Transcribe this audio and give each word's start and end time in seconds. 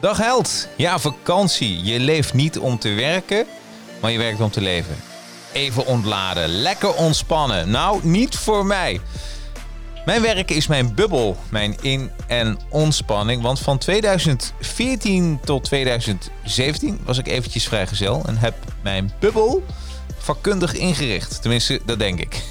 Dag 0.00 0.18
held. 0.18 0.68
Ja, 0.76 0.98
vakantie. 0.98 1.82
Je 1.82 2.00
leeft 2.00 2.34
niet 2.34 2.58
om 2.58 2.78
te 2.78 2.88
werken, 2.88 3.46
maar 4.00 4.10
je 4.10 4.18
werkt 4.18 4.40
om 4.40 4.50
te 4.50 4.60
leven. 4.60 4.96
Even 5.52 5.86
ontladen, 5.86 6.48
lekker 6.48 6.94
ontspannen. 6.94 7.70
Nou, 7.70 8.00
niet 8.02 8.36
voor 8.36 8.66
mij. 8.66 9.00
Mijn 10.04 10.22
werk 10.22 10.50
is 10.50 10.66
mijn 10.66 10.94
bubbel, 10.94 11.36
mijn 11.48 11.76
in- 11.80 12.10
en 12.26 12.58
ontspanning. 12.68 13.42
Want 13.42 13.60
van 13.60 13.78
2014 13.78 15.40
tot 15.44 15.64
2017 15.64 17.00
was 17.04 17.18
ik 17.18 17.28
eventjes 17.28 17.68
vrijgezel 17.68 18.22
en 18.26 18.36
heb 18.36 18.54
mijn 18.82 19.12
bubbel 19.18 19.64
vakkundig 20.18 20.74
ingericht. 20.74 21.40
Tenminste, 21.42 21.80
dat 21.86 21.98
denk 21.98 22.20
ik. 22.20 22.42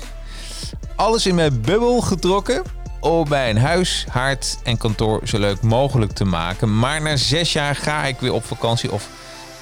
Alles 0.95 1.25
in 1.25 1.35
mijn 1.35 1.61
bubbel 1.61 2.01
getrokken 2.01 2.63
om 2.99 3.29
mijn 3.29 3.57
huis, 3.57 4.05
haard 4.09 4.57
en 4.63 4.77
kantoor 4.77 5.21
zo 5.23 5.39
leuk 5.39 5.61
mogelijk 5.61 6.11
te 6.11 6.25
maken. 6.25 6.79
Maar 6.79 7.01
na 7.01 7.15
zes 7.15 7.53
jaar 7.53 7.75
ga 7.75 8.05
ik 8.05 8.19
weer 8.19 8.33
op 8.33 8.45
vakantie. 8.45 8.91
Of 8.91 9.09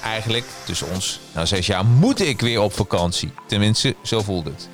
eigenlijk, 0.04 0.44
tussen 0.64 0.90
ons, 0.94 1.20
na 1.34 1.44
zes 1.44 1.66
jaar 1.66 1.84
moet 1.84 2.20
ik 2.20 2.40
weer 2.40 2.60
op 2.60 2.72
vakantie. 2.72 3.32
Tenminste, 3.46 3.94
zo 4.02 4.22
voelt 4.22 4.44
het. 4.44 4.68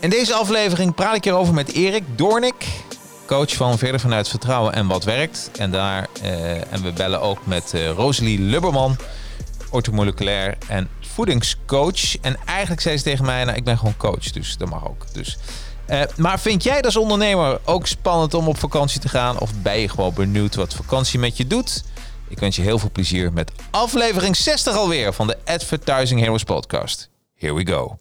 In 0.00 0.10
deze 0.10 0.34
aflevering 0.34 0.94
praat 0.94 1.16
ik 1.16 1.24
hierover 1.24 1.54
met 1.54 1.72
Erik 1.72 2.04
Doornik, 2.16 2.66
coach 3.26 3.54
van 3.54 3.78
Verder 3.78 4.00
vanuit 4.00 4.28
Vertrouwen 4.28 4.72
en 4.72 4.86
Wat 4.86 5.04
Werkt. 5.04 5.50
En, 5.58 5.70
daar, 5.70 6.06
eh, 6.22 6.72
en 6.72 6.82
we 6.82 6.92
bellen 6.92 7.20
ook 7.20 7.46
met 7.46 7.74
eh, 7.74 7.90
Rosalie 7.90 8.40
Lubberman, 8.40 8.96
orthomoleculair 9.70 10.56
en 10.68 10.88
voedingscoach. 11.00 12.20
En 12.20 12.36
eigenlijk 12.46 12.80
zei 12.80 12.96
ze 12.96 13.02
tegen 13.02 13.24
mij, 13.24 13.44
nou, 13.44 13.56
ik 13.56 13.64
ben 13.64 13.78
gewoon 13.78 13.96
coach, 13.96 14.30
dus 14.30 14.56
dat 14.56 14.68
mag 14.68 14.88
ook. 14.88 15.04
Dus, 15.12 15.38
eh, 15.86 16.00
maar 16.16 16.40
vind 16.40 16.62
jij 16.62 16.82
als 16.82 16.96
ondernemer 16.96 17.60
ook 17.64 17.86
spannend 17.86 18.34
om 18.34 18.48
op 18.48 18.58
vakantie 18.58 19.00
te 19.00 19.08
gaan? 19.08 19.38
Of 19.38 19.50
ben 19.62 19.78
je 19.78 19.88
gewoon 19.88 20.14
benieuwd 20.14 20.54
wat 20.54 20.74
vakantie 20.74 21.18
met 21.18 21.36
je 21.36 21.46
doet? 21.46 21.84
Ik 22.28 22.38
wens 22.38 22.56
je 22.56 22.62
heel 22.62 22.78
veel 22.78 22.90
plezier 22.92 23.32
met 23.32 23.52
aflevering 23.70 24.36
60 24.36 24.76
alweer 24.76 25.12
van 25.12 25.26
de 25.26 25.36
Advertising 25.44 26.20
Heroes 26.20 26.44
podcast. 26.44 27.08
Here 27.36 27.54
we 27.54 27.66
go. 27.66 27.98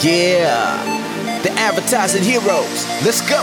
Yeah, 0.00 0.82
the 1.42 1.52
advertising 1.68 2.24
heroes. 2.24 2.84
Let's 3.02 3.20
go. 3.20 3.42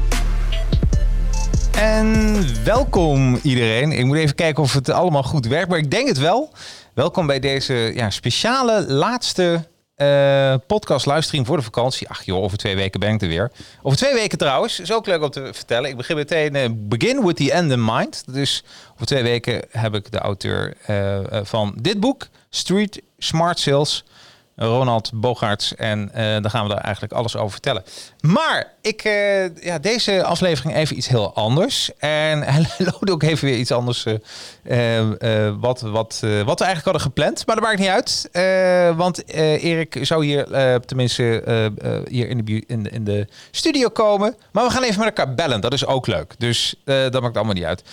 En 1.71 2.45
welkom 2.63 3.39
iedereen. 3.43 3.91
Ik 3.91 4.05
moet 4.05 4.17
even 4.17 4.35
kijken 4.35 4.63
of 4.63 4.73
het 4.73 4.89
allemaal 4.89 5.23
goed 5.23 5.47
werkt, 5.47 5.69
maar 5.69 5.77
ik 5.77 5.91
denk 5.91 6.07
het 6.07 6.17
wel. 6.17 6.51
Welkom 6.93 7.27
bij 7.27 7.39
deze 7.39 7.73
ja, 7.73 8.09
speciale 8.09 8.85
laatste 8.87 9.67
eh, 9.95 10.55
podcast 10.67 11.05
livestream 11.05 11.45
voor 11.45 11.57
de 11.57 11.63
vakantie. 11.63 12.09
Ach 12.09 12.23
joh, 12.23 12.43
over 12.43 12.57
twee 12.57 12.75
weken 12.75 12.99
ben 12.99 13.13
ik 13.13 13.21
er 13.21 13.27
weer. 13.27 13.51
Over 13.81 13.97
twee 13.97 14.13
weken 14.13 14.37
trouwens, 14.37 14.79
is 14.79 14.93
ook 14.93 15.05
leuk 15.05 15.21
om 15.21 15.29
te 15.29 15.49
vertellen. 15.53 15.89
Ik 15.89 15.97
begin 15.97 16.15
meteen, 16.15 16.55
eh, 16.55 16.69
begin 16.73 17.25
with 17.25 17.35
the 17.35 17.51
end 17.51 17.71
in 17.71 17.85
mind. 17.85 18.23
Dus 18.27 18.63
over 18.93 19.05
twee 19.05 19.23
weken 19.23 19.61
heb 19.69 19.95
ik 19.95 20.11
de 20.11 20.19
auteur 20.19 20.73
eh, 20.85 21.17
eh, 21.17 21.45
van 21.45 21.73
dit 21.81 21.99
boek, 21.99 22.27
Street 22.49 23.01
Smart 23.17 23.59
Sales... 23.59 24.03
Ronald 24.61 25.11
Bogaerts. 25.13 25.75
En 25.75 26.13
eh, 26.13 26.23
daar 26.23 26.49
gaan 26.49 26.63
we 26.63 26.73
daar 26.73 26.83
eigenlijk 26.83 27.13
alles 27.13 27.35
over 27.35 27.51
vertellen. 27.51 27.83
Maar 28.21 28.73
ik, 28.81 29.03
eh, 29.03 29.55
ja, 29.55 29.79
deze 29.79 30.23
aflevering 30.23 30.75
even 30.75 30.97
iets 30.97 31.07
heel 31.07 31.33
anders. 31.33 31.91
En 31.97 32.43
hij 32.43 32.65
ook 33.09 33.23
even 33.23 33.47
weer 33.47 33.57
iets 33.57 33.71
anders. 33.71 34.05
eh, 34.63 35.53
wat, 35.59 35.81
wat, 35.81 36.19
wat 36.45 36.59
we 36.59 36.65
eigenlijk 36.65 36.83
hadden 36.83 37.01
gepland. 37.01 37.45
Maar 37.45 37.55
dat 37.55 37.65
maakt 37.65 37.79
niet 37.79 37.87
uit. 37.87 38.29
Want 38.97 39.27
Erik 39.33 39.97
zou 40.01 40.25
hier 40.25 40.45
tenminste 40.85 41.43
hier 42.09 42.29
in 42.29 42.45
de, 42.45 42.63
in, 42.67 42.91
in 42.91 43.03
de 43.03 43.27
studio 43.51 43.89
komen. 43.89 44.35
Maar 44.51 44.63
we 44.63 44.71
gaan 44.71 44.83
even 44.83 44.99
met 44.99 45.17
elkaar 45.17 45.33
bellen. 45.33 45.61
Dat 45.61 45.73
is 45.73 45.85
ook 45.85 46.07
leuk. 46.07 46.33
Dus 46.37 46.75
dat 46.85 47.21
maakt 47.21 47.35
allemaal 47.35 47.53
niet 47.53 47.63
uit. 47.63 47.83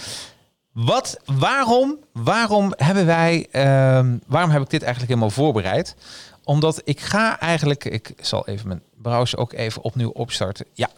Wat, 0.72 1.18
waarom, 1.24 1.98
waarom 2.12 2.72
hebben 2.76 3.06
wij, 3.06 3.46
ehm, 3.50 4.16
waarom 4.26 4.50
heb 4.50 4.62
ik 4.62 4.70
dit 4.70 4.82
eigenlijk 4.82 5.12
helemaal 5.12 5.34
voorbereid? 5.34 5.96
Omdat 6.48 6.80
ik 6.84 7.00
ga 7.00 7.40
eigenlijk, 7.40 7.84
ik 7.84 8.12
zal 8.20 8.46
even 8.46 8.68
mijn 8.68 8.82
browser 9.02 9.38
ook 9.38 9.52
even 9.52 9.82
opnieuw 9.82 10.10
opstarten. 10.10 10.66
Ja, 10.72 10.88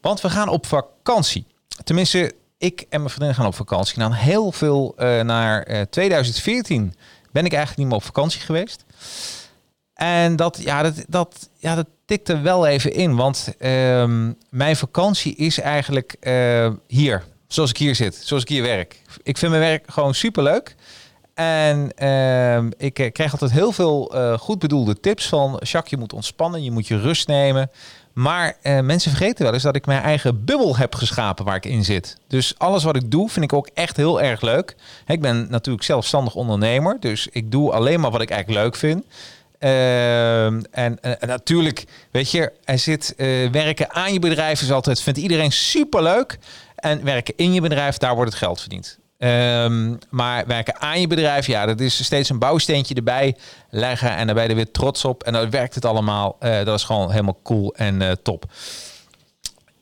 want 0.00 0.20
we 0.20 0.30
gaan 0.30 0.48
op 0.48 0.66
vakantie. 0.66 1.46
Tenminste, 1.84 2.34
ik 2.58 2.80
en 2.88 3.00
mijn 3.00 3.10
vriendin 3.10 3.34
gaan 3.34 3.46
op 3.46 3.54
vakantie. 3.54 3.98
Nou, 3.98 4.14
heel 4.14 4.52
veel 4.52 4.94
eh, 4.96 5.20
naar 5.20 5.62
eh, 5.62 5.82
2014 5.82 6.94
ben 7.32 7.44
ik 7.44 7.52
eigenlijk 7.52 7.76
niet 7.78 7.86
meer 7.86 7.96
op 7.96 8.04
vakantie 8.04 8.40
geweest. 8.40 8.84
En 9.94 10.36
dat, 10.36 10.58
ja, 10.62 10.82
dat, 10.82 11.04
dat, 11.08 11.48
ja, 11.56 11.74
dat 11.74 11.86
tikte 12.04 12.40
wel 12.40 12.66
even 12.66 12.92
in. 12.92 13.16
Want 13.16 13.54
ehm, 13.58 14.32
mijn 14.50 14.76
vakantie 14.76 15.36
is 15.36 15.60
eigenlijk 15.60 16.16
eh, 16.20 16.70
hier. 16.86 17.24
Zoals 17.46 17.70
ik 17.70 17.76
hier 17.76 17.94
zit. 17.94 18.14
Zoals 18.14 18.42
ik 18.42 18.48
hier 18.48 18.62
werk. 18.62 19.02
Ik 19.22 19.38
vind 19.38 19.50
mijn 19.50 19.64
werk 19.64 19.90
gewoon 19.90 20.14
superleuk. 20.14 20.75
En 21.36 21.90
ehm, 21.96 22.70
ik 22.76 22.98
eh, 22.98 23.12
krijg 23.12 23.32
altijd 23.32 23.50
heel 23.50 23.72
veel 23.72 24.14
eh, 24.14 24.38
goed 24.38 24.58
bedoelde 24.58 25.00
tips 25.00 25.28
van... 25.28 25.60
Jacques, 25.62 25.90
je 25.90 25.96
moet 25.96 26.12
ontspannen, 26.12 26.62
je 26.62 26.70
moet 26.70 26.86
je 26.86 27.00
rust 27.00 27.28
nemen. 27.28 27.70
Maar 28.12 28.56
eh, 28.62 28.80
mensen 28.80 29.10
vergeten 29.10 29.44
wel 29.44 29.54
eens 29.54 29.62
dat 29.62 29.76
ik 29.76 29.86
mijn 29.86 30.02
eigen 30.02 30.44
bubbel 30.44 30.76
heb 30.76 30.94
geschapen 30.94 31.44
waar 31.44 31.56
ik 31.56 31.64
in 31.64 31.84
zit. 31.84 32.16
Dus 32.28 32.54
alles 32.58 32.84
wat 32.84 32.96
ik 32.96 33.10
doe 33.10 33.28
vind 33.28 33.44
ik 33.44 33.52
ook 33.52 33.68
echt 33.74 33.96
heel 33.96 34.20
erg 34.20 34.40
leuk. 34.40 34.76
Ik 35.06 35.20
ben 35.20 35.46
natuurlijk 35.50 35.84
zelfstandig 35.84 36.34
ondernemer. 36.34 36.96
Dus 37.00 37.28
ik 37.30 37.50
doe 37.50 37.72
alleen 37.72 38.00
maar 38.00 38.10
wat 38.10 38.22
ik 38.22 38.30
eigenlijk 38.30 38.62
leuk 38.64 38.76
vind. 38.76 39.04
Ehm, 39.58 40.60
en, 40.70 40.98
natuurlijk, 41.20 41.84
weet 42.10 42.30
je, 42.30 42.52
er 42.64 42.78
zit 42.78 43.14
werken 43.52 43.90
aan 43.90 44.12
je 44.12 44.18
bedrijf 44.18 44.62
is 44.62 44.72
altijd, 44.72 45.00
vindt 45.00 45.18
iedereen 45.18 45.52
superleuk. 45.52 46.38
En 46.76 47.04
werken 47.04 47.34
in 47.36 47.52
je 47.52 47.60
bedrijf, 47.60 47.96
daar 47.96 48.14
wordt 48.14 48.30
het 48.30 48.38
geld 48.38 48.60
verdiend. 48.60 48.98
Ehm, 49.18 49.94
maar 50.10 50.46
werken 50.46 50.80
aan 50.80 51.00
je 51.00 51.06
bedrijf, 51.06 51.46
ja, 51.46 51.66
dat 51.66 51.80
is 51.80 52.04
steeds 52.04 52.28
een 52.28 52.38
bouwsteentje 52.38 52.94
erbij 52.94 53.36
leggen 53.70 54.16
en 54.16 54.26
dan 54.26 54.34
ben 54.34 54.44
je 54.44 54.50
er 54.50 54.56
weer 54.56 54.70
trots 54.70 55.04
op. 55.04 55.22
En 55.22 55.32
dan 55.32 55.50
werkt 55.50 55.74
het 55.74 55.84
allemaal. 55.84 56.36
Eh, 56.38 56.64
dat 56.64 56.78
is 56.78 56.84
gewoon 56.84 57.10
helemaal 57.10 57.38
cool 57.42 57.74
en 57.74 58.02
eh, 58.02 58.12
top. 58.22 58.44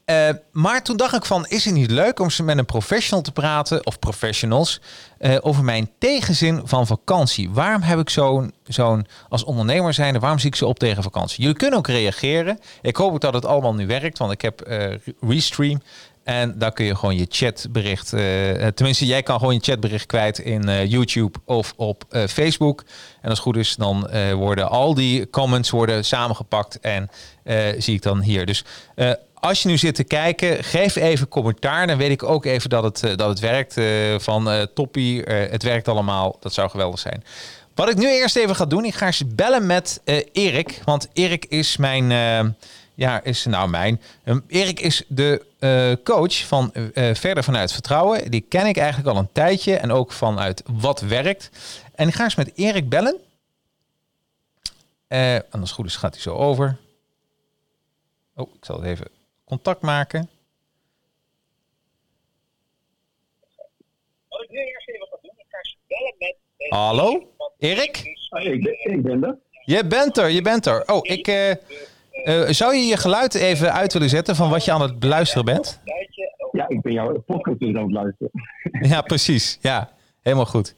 Eh, 0.04 0.28
maar 0.52 0.82
toen 0.82 0.96
dacht 0.96 1.14
ik 1.14 1.24
van, 1.24 1.46
is 1.46 1.64
het 1.64 1.74
niet 1.74 1.90
leuk 1.90 2.20
om 2.20 2.28
met 2.42 2.58
een 2.58 2.64
professional 2.64 3.22
te 3.22 3.32
praten, 3.32 3.86
of 3.86 3.98
professionals, 3.98 4.80
over 5.40 5.64
mijn 5.64 5.90
tegenzin 5.98 6.60
van 6.64 6.86
vakantie? 6.86 7.50
Waarom 7.50 7.82
heb 7.82 7.98
ik 7.98 8.10
zo'n, 8.10 8.52
zo'n 8.64 9.06
als 9.28 9.44
ondernemer 9.44 9.94
zijnde, 9.94 10.19
waarom 10.19 10.38
zie 10.38 10.48
ik 10.48 10.56
zo 10.56 10.66
op 10.66 10.78
tegen 10.78 11.02
vakantie? 11.02 11.40
Jullie 11.40 11.56
kunnen 11.56 11.78
ook 11.78 11.87
reageren. 11.87 12.60
Ik 12.82 12.96
hoop 12.96 13.12
ook 13.12 13.20
dat 13.20 13.34
het 13.34 13.44
allemaal 13.44 13.75
nu 13.75 13.87
werkt, 13.87 14.19
want 14.19 14.32
ik 14.32 14.42
heb 14.42 14.69
Restream. 15.20 15.80
En 16.25 16.59
daar 16.59 16.73
kun 16.73 16.85
je 16.85 16.97
gewoon 16.97 17.17
je 17.17 17.26
chatbericht, 17.29 18.12
eh, 18.12 18.21
tenminste 18.67 19.06
jij 19.06 19.23
kan 19.23 19.38
gewoon 19.38 19.55
je 19.55 19.61
chatbericht 19.61 20.06
kwijt 20.06 20.38
in 20.38 20.69
eh, 20.69 20.87
YouTube 20.91 21.38
of 21.44 21.73
op 21.76 22.05
eh, 22.11 22.26
Facebook. 22.26 22.81
En 23.21 23.29
als 23.29 23.38
het 23.38 23.38
goed 23.38 23.56
is, 23.56 23.76
dan 23.76 24.09
eh, 24.09 24.32
worden 24.32 24.69
al 24.71 24.94
die 24.94 25.31
comments 25.31 25.71
worden 25.71 26.05
samengepakt 26.05 26.81
en 26.81 27.11
eh, 27.44 27.56
zie 27.79 27.94
ik 27.94 28.03
dan 28.03 28.21
hier. 28.21 28.47
Dus 28.47 28.65
eh, 28.94 29.11
als 29.35 29.62
je 29.62 29.69
nu 29.69 29.79
zit 29.79 29.94
te 29.94 30.05
kijken, 30.05 30.65
geef 30.65 30.97
even 30.97 31.29
commentaar. 31.29 31.87
Dan 31.87 31.97
weet 31.97 32.11
ik 32.11 32.23
ook 32.23 32.44
even 32.44 32.71
dat 32.71 32.82
het, 32.82 33.03
eh, 33.03 33.17
dat 33.17 33.29
het 33.29 33.38
werkt. 33.41 33.76
eh, 33.76 33.85
van 34.19 34.50
eh, 34.50 34.62
toppie, 34.75 35.25
eh, 35.25 35.50
het 35.50 35.62
werkt 35.62 35.88
allemaal. 35.88 36.37
Dat 36.41 36.53
zou 36.55 36.71
geweldig 36.71 36.99
zijn. 37.00 37.25
Wat 37.75 37.88
ik 37.91 37.97
nu 37.97 38.06
eerst 38.09 38.37
even 38.37 38.56
ga 38.56 38.65
doen, 38.67 38.85
ik 38.85 38.94
ga 38.94 39.06
eens 39.06 39.23
bellen 39.35 39.67
met 39.67 40.00
eh, 40.05 40.17
Erik. 40.32 40.81
Want 40.85 41.09
Erik 41.12 41.44
is 41.49 41.76
mijn, 41.76 42.12
eh, 42.96 43.05
ja, 43.05 43.23
is 43.23 43.44
nou 43.44 43.69
mijn. 43.69 44.00
Um, 44.25 44.44
Erik 44.49 44.81
is 44.81 45.05
de 45.08 45.46
uh, 45.61 46.05
coach 46.05 46.46
van 46.46 46.73
uh, 46.75 47.14
Verder 47.14 47.44
Vanuit 47.44 47.73
Vertrouwen. 47.73 48.31
Die 48.31 48.41
ken 48.41 48.67
ik 48.67 48.76
eigenlijk 48.76 49.08
al 49.08 49.17
een 49.17 49.32
tijdje 49.32 49.76
en 49.76 49.93
ook 49.93 50.12
vanuit 50.12 50.62
Wat 50.67 51.00
Werkt. 51.00 51.50
En 51.94 52.08
ik 52.08 52.14
ga 52.14 52.25
eens 52.25 52.35
met 52.35 52.52
Erik 52.55 52.88
bellen. 52.88 53.19
Uh, 55.08 55.35
en 55.35 55.44
als 55.50 55.61
het 55.61 55.70
goed 55.70 55.87
is 55.87 55.96
gaat 55.96 56.12
hij 56.12 56.23
zo 56.23 56.35
over. 56.35 56.76
Oh, 58.35 58.55
ik 58.55 58.64
zal 58.64 58.76
het 58.76 58.87
even 58.87 59.06
contact 59.44 59.81
maken. 59.81 60.29
Hallo, 66.69 67.29
Erik? 67.58 67.97
Ik 67.97 68.62
ben, 68.62 68.93
ik 68.93 69.02
ben 69.02 69.25
er. 69.25 69.38
Je 69.64 69.87
bent 69.87 70.19
er, 70.19 70.29
je 70.29 70.43
bent 70.43 70.67
er. 70.67 70.93
Oh, 70.93 71.00
ik... 71.02 71.26
Uh, 72.25 72.41
uh, 72.41 72.49
zou 72.49 72.75
je 72.75 72.87
je 72.87 72.97
geluid 72.97 73.35
even 73.35 73.73
uit 73.73 73.93
willen 73.93 74.09
zetten 74.09 74.37
van 74.37 74.50
wat 74.50 74.65
je 74.65 74.73
aan 74.73 74.82
het 74.82 74.99
beluisteren 74.99 75.44
bent? 75.44 75.81
Ja, 76.53 76.69
ik 76.69 76.82
ben 76.82 76.93
jouw 76.93 77.23
podcast 77.26 77.62
aan 77.62 77.76
het 77.76 77.93
luisteren. 77.93 78.31
Ja, 78.81 79.00
precies. 79.00 79.59
Ja, 79.61 79.91
helemaal 80.23 80.47
goed. 80.47 80.75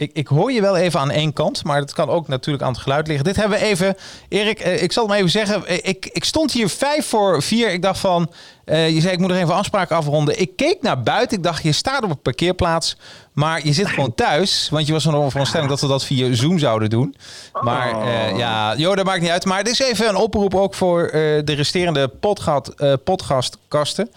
Ik, 0.00 0.10
ik 0.12 0.26
hoor 0.26 0.52
je 0.52 0.60
wel 0.60 0.76
even 0.76 1.00
aan 1.00 1.10
één 1.10 1.32
kant, 1.32 1.64
maar 1.64 1.80
het 1.80 1.92
kan 1.92 2.08
ook 2.08 2.28
natuurlijk 2.28 2.64
aan 2.64 2.72
het 2.72 2.80
geluid 2.80 3.06
liggen. 3.06 3.24
Dit 3.24 3.36
hebben 3.36 3.58
we 3.58 3.64
even, 3.64 3.96
Erik, 4.28 4.66
uh, 4.66 4.82
ik 4.82 4.92
zal 4.92 5.02
het 5.02 5.10
maar 5.10 5.20
even 5.20 5.30
zeggen. 5.30 5.86
Ik, 5.88 6.06
ik 6.12 6.24
stond 6.24 6.52
hier 6.52 6.68
vijf 6.68 7.06
voor 7.06 7.42
vier. 7.42 7.72
Ik 7.72 7.82
dacht 7.82 7.98
van, 7.98 8.30
uh, 8.64 8.90
je 8.90 9.00
zei 9.00 9.12
ik 9.12 9.18
moet 9.18 9.28
nog 9.28 9.38
even 9.38 9.54
afspraken 9.54 9.96
afronden. 9.96 10.40
Ik 10.40 10.56
keek 10.56 10.82
naar 10.82 11.02
buiten. 11.02 11.36
Ik 11.36 11.42
dacht, 11.42 11.62
je 11.62 11.72
staat 11.72 12.02
op 12.02 12.10
een 12.10 12.20
parkeerplaats, 12.20 12.96
maar 13.32 13.66
je 13.66 13.72
zit 13.72 13.86
gewoon 13.86 14.14
thuis. 14.14 14.68
Want 14.70 14.86
je 14.86 14.92
was 14.92 15.04
er 15.04 15.10
nog 15.10 15.20
een 15.20 15.26
veronderstelling 15.26 15.70
dat 15.70 15.80
we 15.80 15.86
dat 15.86 16.04
via 16.04 16.34
Zoom 16.34 16.58
zouden 16.58 16.90
doen. 16.90 17.16
Maar 17.62 18.06
uh, 18.06 18.38
ja, 18.38 18.76
joh, 18.76 18.96
dat 18.96 19.04
maakt 19.04 19.20
niet 19.20 19.30
uit. 19.30 19.44
Maar 19.44 19.58
het 19.58 19.68
is 19.68 19.80
even 19.80 20.08
een 20.08 20.16
oproep 20.16 20.54
ook 20.54 20.74
voor 20.74 21.08
de 21.44 21.52
resterende 21.52 22.08
podcast, 22.08 22.74
podcastkasten. 23.04 24.10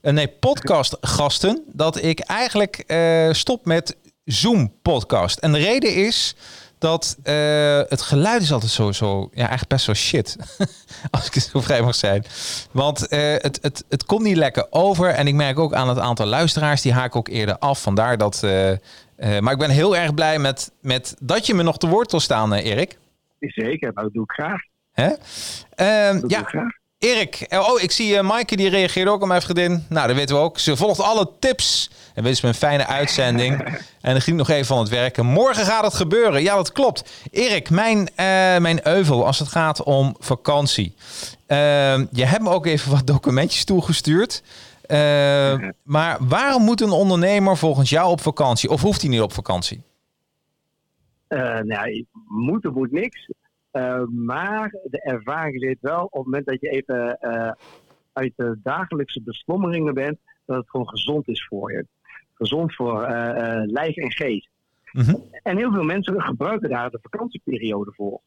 nee, 0.00 0.28
podcastgasten. 0.28 1.62
Dat 1.66 2.02
ik 2.02 2.20
eigenlijk 2.20 2.84
stop 3.32 3.64
met 3.64 3.96
Zoom-podcast. 4.24 5.38
En 5.38 5.52
de 5.52 5.58
reden 5.58 5.94
is 5.94 6.36
dat 6.82 7.16
uh, 7.24 7.80
het 7.88 8.02
geluid 8.02 8.42
is 8.42 8.52
altijd 8.52 8.70
zo, 8.72 8.92
zo 8.92 9.20
ja, 9.20 9.38
eigenlijk 9.38 9.68
best 9.68 9.86
wel 9.86 9.94
shit. 9.94 10.36
Als 11.10 11.26
ik 11.26 11.34
het 11.34 11.42
zo 11.52 11.60
vrij 11.60 11.82
mag 11.82 11.94
zijn. 11.94 12.24
Want 12.70 13.12
uh, 13.12 13.18
het, 13.18 13.58
het, 13.62 13.84
het 13.88 14.04
komt 14.04 14.22
niet 14.22 14.36
lekker 14.36 14.66
over. 14.70 15.08
En 15.08 15.26
ik 15.26 15.34
merk 15.34 15.58
ook 15.58 15.74
aan 15.74 15.88
het 15.88 15.98
aantal 15.98 16.26
luisteraars, 16.26 16.82
die 16.82 16.92
haken 16.92 17.18
ook 17.18 17.28
eerder 17.28 17.58
af. 17.58 17.82
Vandaar 17.82 18.18
dat. 18.18 18.42
Uh, 18.44 18.72
maar 19.38 19.52
ik 19.52 19.58
ben 19.58 19.70
heel 19.70 19.96
erg 19.96 20.14
blij 20.14 20.38
met, 20.38 20.72
met 20.80 21.16
dat 21.20 21.46
je 21.46 21.54
me 21.54 21.62
nog 21.62 21.78
te 21.78 21.88
woord 21.88 22.10
wil 22.10 22.20
staan, 22.20 22.52
Erik. 22.52 22.98
Zeker, 23.38 23.92
nou, 23.92 24.06
dat 24.06 24.12
doe 24.12 24.22
ik 24.22 24.30
graag. 24.30 24.60
Hè? 24.92 25.10
Ehm, 25.74 26.20
dat 26.20 26.30
ja. 26.30 26.38
Doe 26.38 26.46
ik 26.46 26.48
graag. 26.48 26.80
Erik, 26.98 27.46
oh, 27.50 27.80
ik 27.80 27.90
zie 27.90 28.22
Maaike, 28.22 28.56
die 28.56 28.68
reageert 28.68 29.08
ook 29.08 29.22
op 29.22 29.28
mijn 29.28 29.42
vriendin. 29.42 29.86
Nou, 29.88 30.06
dat 30.06 30.16
weten 30.16 30.36
we 30.36 30.42
ook. 30.42 30.58
Ze 30.58 30.76
volgt 30.76 31.00
alle 31.00 31.30
tips. 31.38 31.90
En 32.14 32.22
wens 32.22 32.40
me 32.40 32.48
een 32.48 32.54
fijne 32.54 32.86
uitzending. 32.86 33.60
en 34.00 34.12
dan 34.12 34.20
ging 34.20 34.36
nog 34.36 34.48
even 34.48 34.66
van 34.66 34.78
het 34.78 34.88
werken. 34.88 35.26
Morgen 35.26 35.64
gaat 35.64 35.84
het 35.84 35.94
gebeuren. 35.94 36.42
Ja, 36.42 36.54
dat 36.54 36.72
klopt. 36.72 37.26
Erik, 37.30 37.70
mijn, 37.70 37.98
uh, 37.98 38.06
mijn 38.58 38.86
euvel 38.86 39.26
als 39.26 39.38
het 39.38 39.48
gaat 39.48 39.82
om 39.82 40.16
vakantie. 40.18 40.94
Uh, 41.48 41.98
je 42.10 42.24
hebt 42.24 42.42
me 42.42 42.50
ook 42.50 42.66
even 42.66 42.90
wat 42.90 43.06
documentjes 43.06 43.64
toegestuurd. 43.64 44.42
Uh, 44.86 45.68
maar 45.82 46.16
waarom 46.20 46.62
moet 46.62 46.80
een 46.80 46.90
ondernemer 46.90 47.56
volgens 47.56 47.90
jou 47.90 48.10
op 48.10 48.20
vakantie? 48.20 48.70
Of 48.70 48.80
hoeft 48.80 49.00
hij 49.00 49.10
niet 49.10 49.20
op 49.20 49.32
vakantie? 49.32 49.82
nou, 51.62 52.04
moeten 52.26 52.72
moet 52.72 52.92
niks. 52.92 53.30
Uh, 53.72 54.02
maar 54.06 54.74
de 54.84 55.02
ervaring 55.02 55.58
leert 55.58 55.80
wel 55.80 56.04
op 56.04 56.12
het 56.12 56.24
moment 56.24 56.46
dat 56.46 56.60
je 56.60 56.68
even 56.68 57.18
uit 58.12 58.32
de 58.36 58.58
dagelijkse 58.62 59.22
beslommeringen 59.22 59.94
bent, 59.94 60.18
dat 60.46 60.56
het 60.56 60.70
gewoon 60.70 60.88
gezond 60.88 61.28
is 61.28 61.46
voor 61.46 61.72
je. 61.72 61.86
Gezond 62.42 62.74
voor 62.74 63.02
uh, 63.02 63.62
lijf 63.64 63.96
en 63.96 64.12
geest. 64.12 64.48
Mm 64.92 65.02
-hmm. 65.02 65.22
En 65.42 65.56
heel 65.56 65.72
veel 65.72 65.82
mensen 65.82 66.22
gebruiken 66.22 66.68
daar 66.68 66.90
de 66.90 66.98
vakantieperiode 67.02 67.92
voor. 67.94 68.20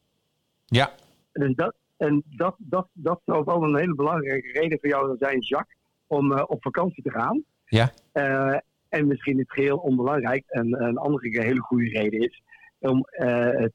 Ja. 0.64 0.90
Dus 1.32 1.54
dat, 1.54 1.74
en 1.96 2.22
dat, 2.26 2.54
dat, 2.58 2.88
dat 2.92 3.20
zou 3.24 3.44
wel 3.44 3.62
een 3.62 3.76
hele 3.76 3.94
belangrijke 3.94 4.52
reden 4.52 4.78
voor 4.80 4.88
jou 4.88 5.16
zijn, 5.18 5.40
Jacques, 5.40 5.76
om 6.06 6.32
op 6.32 6.62
vakantie 6.62 7.02
te 7.02 7.10
gaan. 7.10 7.44
Ja. 7.66 7.92
en 8.88 9.06
misschien 9.06 9.36
niet 9.36 9.50
geheel 9.50 9.76
onbelangrijk, 9.76 10.44
en 10.46 10.82
een 10.82 10.96
andere 10.96 11.42
hele 11.42 11.60
goede 11.60 11.88
reden 11.88 12.20
is 12.20 12.42
om 12.78 13.06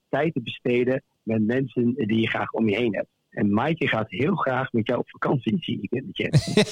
tijd 0.09 0.33
te 0.33 0.41
besteden 0.41 1.03
met 1.23 1.45
mensen 1.45 1.93
die 1.93 2.21
je 2.21 2.29
graag 2.29 2.51
om 2.51 2.69
je 2.69 2.75
heen 2.75 2.95
hebt. 2.95 3.09
En 3.31 3.53
Maaike 3.53 3.87
gaat 3.87 4.09
heel 4.09 4.35
graag 4.35 4.71
met 4.71 4.87
jou 4.87 4.99
op 4.99 5.09
vakantie, 5.09 5.57
zie 5.61 5.79
ik 5.81 5.91
in 5.91 6.11
de 6.13 6.23
chat. 6.23 6.65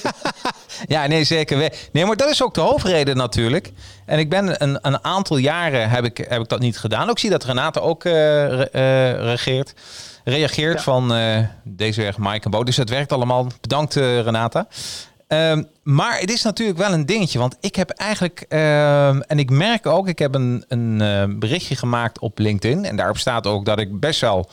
ja, 0.94 1.06
nee, 1.06 1.24
zeker. 1.24 1.72
Nee, 1.92 2.04
maar 2.04 2.16
dat 2.16 2.30
is 2.30 2.42
ook 2.42 2.54
de 2.54 2.60
hoofdreden 2.60 3.16
natuurlijk. 3.16 3.72
En 4.06 4.18
ik 4.18 4.30
ben 4.30 4.62
een, 4.62 4.78
een 4.82 5.04
aantal 5.04 5.36
jaren 5.36 5.90
heb 5.90 6.04
ik, 6.04 6.16
heb 6.16 6.40
ik 6.40 6.48
dat 6.48 6.60
niet 6.60 6.78
gedaan. 6.78 7.10
Ook 7.10 7.18
zie 7.18 7.30
dat 7.30 7.44
Renate 7.44 7.80
ook 7.80 8.04
uh, 8.04 8.12
uh, 8.12 8.64
reageert, 8.72 9.74
reageert 10.24 10.76
ja. 10.76 10.82
van 10.82 11.16
uh, 11.16 11.38
deze 11.64 12.02
weg 12.02 12.18
Maaike 12.18 12.44
en 12.44 12.50
Bo. 12.50 12.64
Dus 12.64 12.76
het 12.76 12.90
werkt 12.90 13.12
allemaal. 13.12 13.46
Bedankt 13.60 13.94
Renata. 13.94 14.68
Um, 15.28 15.68
maar 15.82 16.18
het 16.18 16.30
is 16.30 16.42
natuurlijk 16.42 16.78
wel 16.78 16.92
een 16.92 17.06
dingetje, 17.06 17.38
want 17.38 17.56
ik 17.60 17.76
heb 17.76 17.90
eigenlijk, 17.90 18.44
uh, 18.48 19.08
en 19.08 19.38
ik 19.38 19.50
merk 19.50 19.86
ook, 19.86 20.08
ik 20.08 20.18
heb 20.18 20.34
een, 20.34 20.64
een 20.68 21.38
berichtje 21.38 21.76
gemaakt 21.76 22.18
op 22.18 22.38
LinkedIn 22.38 22.84
en 22.84 22.96
daarop 22.96 23.18
staat 23.18 23.46
ook 23.46 23.64
dat 23.64 23.78
ik 23.78 24.00
best 24.00 24.20
wel, 24.20 24.50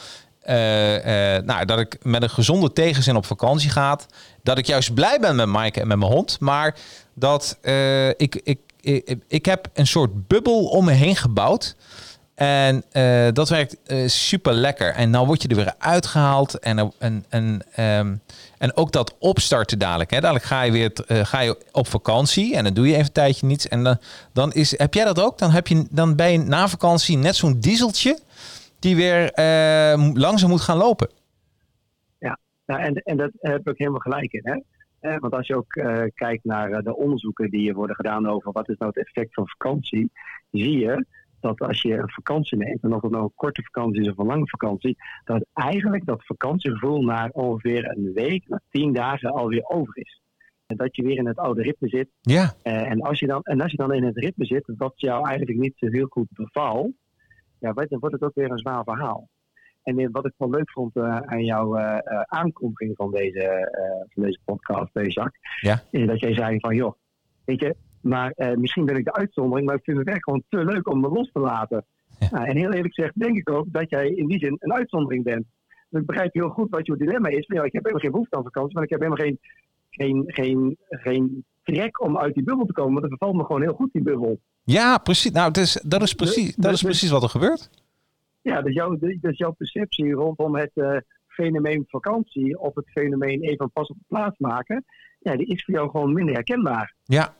nou, 1.46 1.66
dat 1.66 1.80
ik 1.80 1.98
met 2.02 2.24
een 2.24 2.30
gezonde 2.30 2.74
tegenzin 2.74 3.16
op 3.16 3.26
vakantie 3.26 3.70
ga, 3.70 4.00
dat 4.44 4.58
ik 4.58 4.66
juist 4.66 4.94
blij 4.94 5.20
ben 5.20 5.36
met 5.36 5.48
Mike 5.48 5.82
en 5.82 5.88
met 5.88 5.98
mijn 5.98 6.12
hond, 6.12 6.40
maar 6.40 6.76
dat 7.14 7.58
ik, 8.18 8.36
ik, 8.44 8.60
ik, 8.82 9.18
ik 9.28 9.46
heb 9.46 9.70
een 9.74 9.88
soort 9.88 10.28
bubbel 10.28 10.66
om 10.66 10.86
me 10.86 10.92
heen 10.92 11.16
gebouwd. 11.16 11.76
En 12.36 12.84
dat 13.34 13.50
werkt 13.50 13.76
super 14.06 14.54
lekker. 14.54 14.94
En 14.94 15.10
nou 15.10 15.26
word 15.26 15.42
je 15.42 15.48
er 15.48 15.56
weer 15.56 15.74
uitgehaald. 15.78 16.60
En, 16.60 16.94
en, 17.00 17.26
en, 17.30 17.62
um, 17.80 18.22
en 18.58 18.76
ook 18.76 18.92
dat 18.92 19.16
opstarten 19.20 19.80
dadelijk. 19.80 20.12
Hè. 20.12 20.20
Dadelijk 20.20 20.46
ga 20.46 20.62
je 20.62 20.72
weer 20.72 20.92
ga 21.08 21.40
je 21.40 21.58
op 21.72 21.88
vakantie. 21.88 22.56
En 22.56 22.64
dan 22.64 22.74
doe 22.74 22.88
je 22.88 22.94
even 22.94 23.06
een 23.06 23.12
tijdje 23.12 23.46
niets. 23.46 23.68
En 23.68 23.84
dan, 23.84 23.98
dan 24.34 24.54
is, 24.54 24.78
heb 24.78 24.94
jij 24.94 25.06
dat 25.06 25.20
ook? 25.20 25.38
Dan, 25.38 25.52
heb 25.52 25.68
je, 25.68 25.86
dan 25.90 26.16
ben 26.16 26.32
je 26.32 26.38
na 26.38 26.68
vakantie 26.68 27.18
net 27.18 27.36
zo'n 27.36 27.60
dieseltje. 27.60 28.20
Die 28.80 28.96
weer 28.96 29.32
langzaam 30.14 30.50
moet 30.50 30.62
gaan 30.62 30.78
lopen. 30.78 31.10
Ja, 32.20 32.40
nou, 32.66 32.82
en, 32.82 32.94
en 32.94 33.18
dat 33.18 33.32
heb 33.40 33.70
ik 33.70 33.78
helemaal 33.78 34.00
gelijk 34.00 34.32
in. 34.34 34.42
Hè? 34.44 34.60
Eh, 35.00 35.18
want 35.20 35.34
als 35.34 35.48
je 35.48 35.56
ook 35.56 35.76
uh, 35.76 36.04
kijkt 36.14 36.44
naar 36.44 36.70
uh, 36.70 36.78
de 36.80 36.96
onderzoeken 36.96 37.50
die 37.50 37.74
worden 37.74 37.96
gedaan 37.96 38.28
over 38.28 38.52
wat 38.52 38.70
is 38.70 38.78
nou 38.78 38.92
het 38.96 39.06
effect 39.06 39.34
van 39.34 39.48
vakantie, 39.48 40.12
zie 40.52 40.80
je 40.80 41.06
dat 41.40 41.60
als 41.60 41.82
je 41.82 41.94
een 41.94 42.10
vakantie 42.10 42.58
neemt, 42.58 42.84
en 42.84 42.94
of 42.94 43.02
het 43.02 43.12
nou 43.12 43.24
een 43.24 43.32
korte 43.36 43.62
vakantie 43.64 44.02
is 44.02 44.10
of 44.10 44.18
een 44.18 44.26
lange 44.26 44.48
vakantie, 44.48 44.98
dat 45.24 45.46
eigenlijk 45.54 46.06
dat 46.06 46.26
vakantiegevoel 46.26 47.02
na 47.02 47.30
ongeveer 47.32 47.90
een 47.90 48.12
week, 48.14 48.48
na 48.48 48.62
tien 48.70 48.94
dagen 48.94 49.32
alweer 49.32 49.64
over 49.64 49.98
is. 49.98 50.22
En 50.66 50.78
dat 50.78 50.96
je 50.96 51.04
weer 51.04 51.18
in 51.18 51.28
het 51.28 51.38
oude 51.38 51.62
ritme 51.62 51.88
zit. 51.88 52.10
Ja. 52.22 52.54
Uh, 52.64 52.92
en, 52.92 53.02
als 53.02 53.20
je 53.20 53.28
dan, 53.28 53.42
en 53.44 53.62
als 53.62 53.72
je 53.72 53.78
dan 53.78 53.94
in 53.94 54.04
het 54.04 54.18
ritme 54.18 54.46
zit, 54.46 54.64
dat 54.66 54.94
jou 54.96 55.28
eigenlijk 55.28 55.60
niet 55.60 55.74
zo 55.76 55.88
heel 55.90 56.08
goed 56.10 56.28
bevalt, 56.30 56.92
ja, 57.60 57.74
dan 57.74 58.00
wordt 58.00 58.16
het 58.16 58.24
ook 58.24 58.36
weer 58.36 58.52
een 58.52 58.58
zwaar 58.58 58.84
verhaal. 58.84 59.30
En 59.84 60.12
wat 60.12 60.26
ik 60.26 60.34
wel 60.38 60.50
leuk 60.50 60.72
vond 60.72 60.96
uh, 60.96 61.18
aan 61.18 61.44
jouw 61.44 61.78
uh, 61.78 61.98
aankondiging 62.26 62.96
van 62.96 63.12
deze, 63.12 63.70
van 64.14 64.24
deze 64.24 64.40
podcast, 64.46 64.90
Jacques, 64.94 65.60
ja. 65.62 65.82
is 65.92 66.08
dat 66.08 66.20
jij 66.20 66.34
zei 66.34 66.60
van, 66.60 66.76
joh, 66.76 66.94
weet 67.46 67.60
je, 67.60 67.76
maar 68.02 68.34
misschien 68.56 68.86
ben 68.86 68.96
ik 68.96 69.06
de 69.06 69.14
uitzondering, 69.14 69.68
maar 69.68 69.76
ik 69.76 69.84
vind 69.84 69.98
het 69.98 70.08
echt 70.08 70.24
gewoon 70.24 70.44
te 70.50 70.66
leuk 70.66 70.90
om 70.90 71.00
me 71.00 71.10
los 71.10 71.32
te 71.32 71.40
laten. 71.40 71.86
Ja. 72.20 72.28
Nou, 72.32 72.46
en 72.46 72.58
heel 72.58 72.72
eerlijk 72.72 72.94
gezegd 72.94 73.20
denk 73.20 73.38
ik 73.38 73.50
ook 73.50 73.66
dat 73.72 73.90
jij 73.90 74.08
in 74.08 74.28
die 74.28 74.40
zin 74.40 74.56
een 74.60 74.74
uitzondering 74.74 75.24
bent. 75.24 75.46
Dus 75.90 76.02
ik 76.02 76.08
begrijp 76.08 76.34
heel 76.34 76.50
goed 76.50 76.70
wat 76.70 76.86
je 76.86 76.98
dilemma 76.98 77.30
is. 77.30 77.48
Maar 77.48 77.58
ja, 77.58 77.64
ik 77.64 77.74
heb 77.74 77.84
helemaal 77.84 78.02
geen 78.02 78.12
behoefte 78.12 78.36
aan 78.36 78.44
vakantie, 78.44 78.74
maar 78.74 78.84
ik 78.84 78.90
heb 78.90 79.00
helemaal 79.00 79.26
geen, 79.26 79.40
geen, 79.90 80.24
geen, 80.28 80.78
geen 80.90 81.46
trek 81.64 82.02
om 82.02 82.18
uit 82.18 82.34
die 82.34 82.44
bubbel 82.44 82.66
te 82.66 82.74
komen. 82.74 82.92
Want 82.92 83.06
het 83.06 83.20
bevalt 83.20 83.36
me 83.36 83.46
gewoon 83.46 83.62
heel 83.62 83.74
goed, 83.74 83.92
die 83.92 84.04
bubbel. 84.04 84.40
Ja, 84.70 84.98
precies. 84.98 85.32
Nou, 85.32 85.48
het 85.48 85.58
is, 85.58 85.82
dat 85.86 86.02
is 86.02 86.14
precies, 86.14 86.56
dat 86.56 86.74
is 86.74 86.82
precies 86.82 87.10
wat 87.10 87.24
er 87.24 87.30
gebeurt. 87.30 87.70
Ja, 88.42 88.62
dus 88.62 88.74
jouw, 88.74 88.98
dus 88.98 89.38
jouw 89.38 89.52
perceptie 89.52 90.14
rondom 90.14 90.56
het 90.56 90.72
uh, 90.74 90.98
fenomeen 91.28 91.86
vakantie 91.88 92.60
of 92.60 92.76
het 92.76 92.90
fenomeen 92.90 93.42
even 93.42 93.72
pas 93.72 93.90
op 93.90 93.98
de 93.98 94.04
plaats 94.08 94.38
maken, 94.38 94.86
ja, 95.20 95.36
die 95.36 95.46
is 95.46 95.64
voor 95.64 95.74
jou 95.74 95.90
gewoon 95.90 96.14
minder 96.14 96.34
herkenbaar. 96.34 96.96
Ja, 97.04 97.34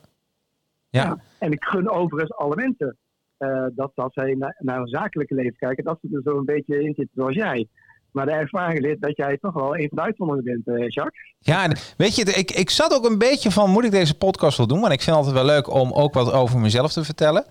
ja. 0.88 1.02
ja. 1.02 1.18
En 1.38 1.52
ik 1.52 1.64
gun 1.64 1.90
overigens 1.90 2.32
alle 2.32 2.56
mensen 2.56 2.96
uh, 3.38 3.66
dat 3.72 3.92
als 3.94 4.12
zij 4.12 4.34
naar, 4.34 4.56
naar 4.58 4.76
hun 4.76 4.88
zakelijke 4.88 5.34
leven 5.34 5.56
kijken, 5.56 5.84
dat 5.84 5.98
ze 6.00 6.16
er 6.16 6.22
zo 6.22 6.38
een 6.38 6.44
beetje 6.44 6.82
in 6.82 6.94
zitten 6.94 7.14
zoals 7.14 7.34
jij. 7.34 7.68
Maar 8.10 8.26
de 8.26 8.32
ervaring 8.32 8.80
leert 8.80 9.00
dat 9.00 9.16
jij 9.16 9.38
toch 9.40 9.54
wel 9.54 9.76
een 9.76 9.88
van 9.88 9.96
de 9.96 10.02
uitzonderingen 10.02 10.62
bent, 10.64 10.78
uh, 10.78 10.88
Jacques. 10.88 11.34
Ja, 11.38 11.70
weet 11.96 12.16
je, 12.16 12.24
ik, 12.24 12.50
ik 12.50 12.70
zat 12.70 12.94
ook 12.94 13.04
een 13.04 13.18
beetje 13.18 13.50
van, 13.50 13.70
moet 13.70 13.84
ik 13.84 13.90
deze 13.90 14.14
podcast 14.14 14.56
wel 14.58 14.66
doen? 14.66 14.80
Want 14.80 14.92
ik 14.92 15.02
vind 15.02 15.16
het 15.16 15.26
altijd 15.26 15.44
wel 15.44 15.54
leuk 15.54 15.70
om 15.70 15.92
ook 15.92 16.14
wat 16.14 16.32
over 16.32 16.58
mezelf 16.58 16.92
te 16.92 17.04
vertellen. 17.04 17.44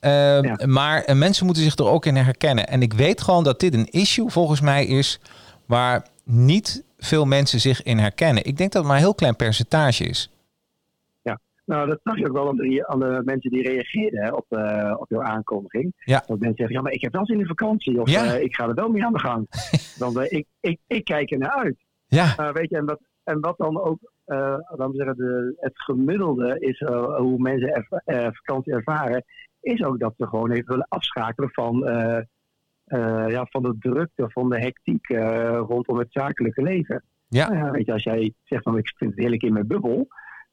Uh, 0.00 0.10
ja. 0.42 0.58
Maar 0.66 1.08
uh, 1.08 1.16
mensen 1.16 1.46
moeten 1.46 1.62
zich 1.62 1.76
er 1.76 1.88
ook 1.88 2.06
in 2.06 2.16
herkennen. 2.16 2.68
En 2.68 2.82
ik 2.82 2.92
weet 2.92 3.20
gewoon 3.20 3.44
dat 3.44 3.60
dit 3.60 3.74
een 3.74 3.90
issue 3.90 4.30
volgens 4.30 4.60
mij 4.60 4.86
is 4.86 5.20
waar 5.66 6.06
niet 6.24 6.84
veel 6.98 7.24
mensen 7.24 7.60
zich 7.60 7.82
in 7.82 7.98
herkennen. 7.98 8.44
Ik 8.44 8.56
denk 8.56 8.72
dat 8.72 8.82
het 8.82 8.90
maar 8.90 8.96
een 8.96 9.06
heel 9.06 9.14
klein 9.14 9.36
percentage 9.36 10.04
is. 10.04 10.31
Nou, 11.72 11.88
dat 11.88 12.00
zag 12.02 12.18
je 12.18 12.26
ook 12.28 12.32
wel 12.36 12.48
aan 12.48 12.56
de, 12.56 12.86
aan 12.86 13.00
de 13.00 13.20
mensen 13.24 13.50
die 13.50 13.62
reageerden 13.62 14.22
hè, 14.22 14.30
op, 14.30 14.46
uh, 14.50 14.94
op 14.98 15.08
jouw 15.10 15.22
aankondiging. 15.22 15.92
Ja. 16.04 16.18
Dat 16.26 16.38
mensen 16.38 16.56
zeggen, 16.56 16.76
ja, 16.76 16.82
maar 16.82 16.92
ik 16.92 17.00
heb 17.00 17.12
wel 17.12 17.26
zin 17.26 17.38
in 17.40 17.46
vakantie. 17.46 18.00
Of 18.00 18.10
Ja. 18.10 18.24
eh, 18.34 18.42
ik 18.42 18.54
ga 18.56 18.68
er 18.68 18.74
wel 18.74 18.88
mee 18.90 19.04
aan 19.04 19.12
de 19.12 19.18
gang. 19.18 19.46
Dan, 19.98 20.20
eh, 20.20 20.38
ik, 20.38 20.46
ik, 20.60 20.78
ik 20.86 21.04
kijk 21.04 21.30
er 21.30 21.38
naar 21.38 21.50
uit. 21.50 21.76
Ja, 22.06 22.52
weet 22.52 22.70
je, 22.70 22.76
en 22.76 22.84
wat, 22.84 23.00
en 23.24 23.40
wat 23.40 23.56
dan 23.58 23.80
ook, 23.80 23.98
eh 24.24 24.36
laten 24.68 24.90
we 24.90 24.96
zeggen, 24.96 25.16
de, 25.16 25.54
het 25.56 25.72
gemiddelde 25.82 26.56
is 26.58 26.80
eh, 26.80 27.16
hoe 27.16 27.38
mensen 27.38 27.68
erva- 27.74 28.02
eh, 28.04 28.28
vakantie 28.32 28.72
ervaren, 28.72 29.24
is 29.60 29.84
ook 29.84 29.98
dat 29.98 30.14
ze 30.16 30.26
gewoon 30.26 30.50
even 30.50 30.68
willen 30.68 30.86
afschakelen 30.88 31.50
van, 31.52 31.86
eh, 31.86 32.16
eh, 32.84 33.28
ja, 33.28 33.46
van 33.50 33.62
de 33.62 33.76
drukte, 33.78 34.24
van 34.30 34.50
de 34.50 34.58
hectiek 34.60 35.08
eh, 35.08 35.60
rondom 35.68 35.98
het 35.98 36.08
zakelijke 36.12 36.62
leven. 36.62 37.02
Ja. 37.28 37.52
Nou 37.52 37.70
weet 37.70 37.86
je, 37.86 37.92
als 37.92 38.02
jij 38.02 38.32
zegt 38.44 38.62
van 38.62 38.78
ik 38.78 38.92
vind 38.96 39.10
het 39.10 39.20
heerlijk 39.20 39.42
in 39.42 39.52
mijn 39.52 39.66
bubbel, 39.66 40.08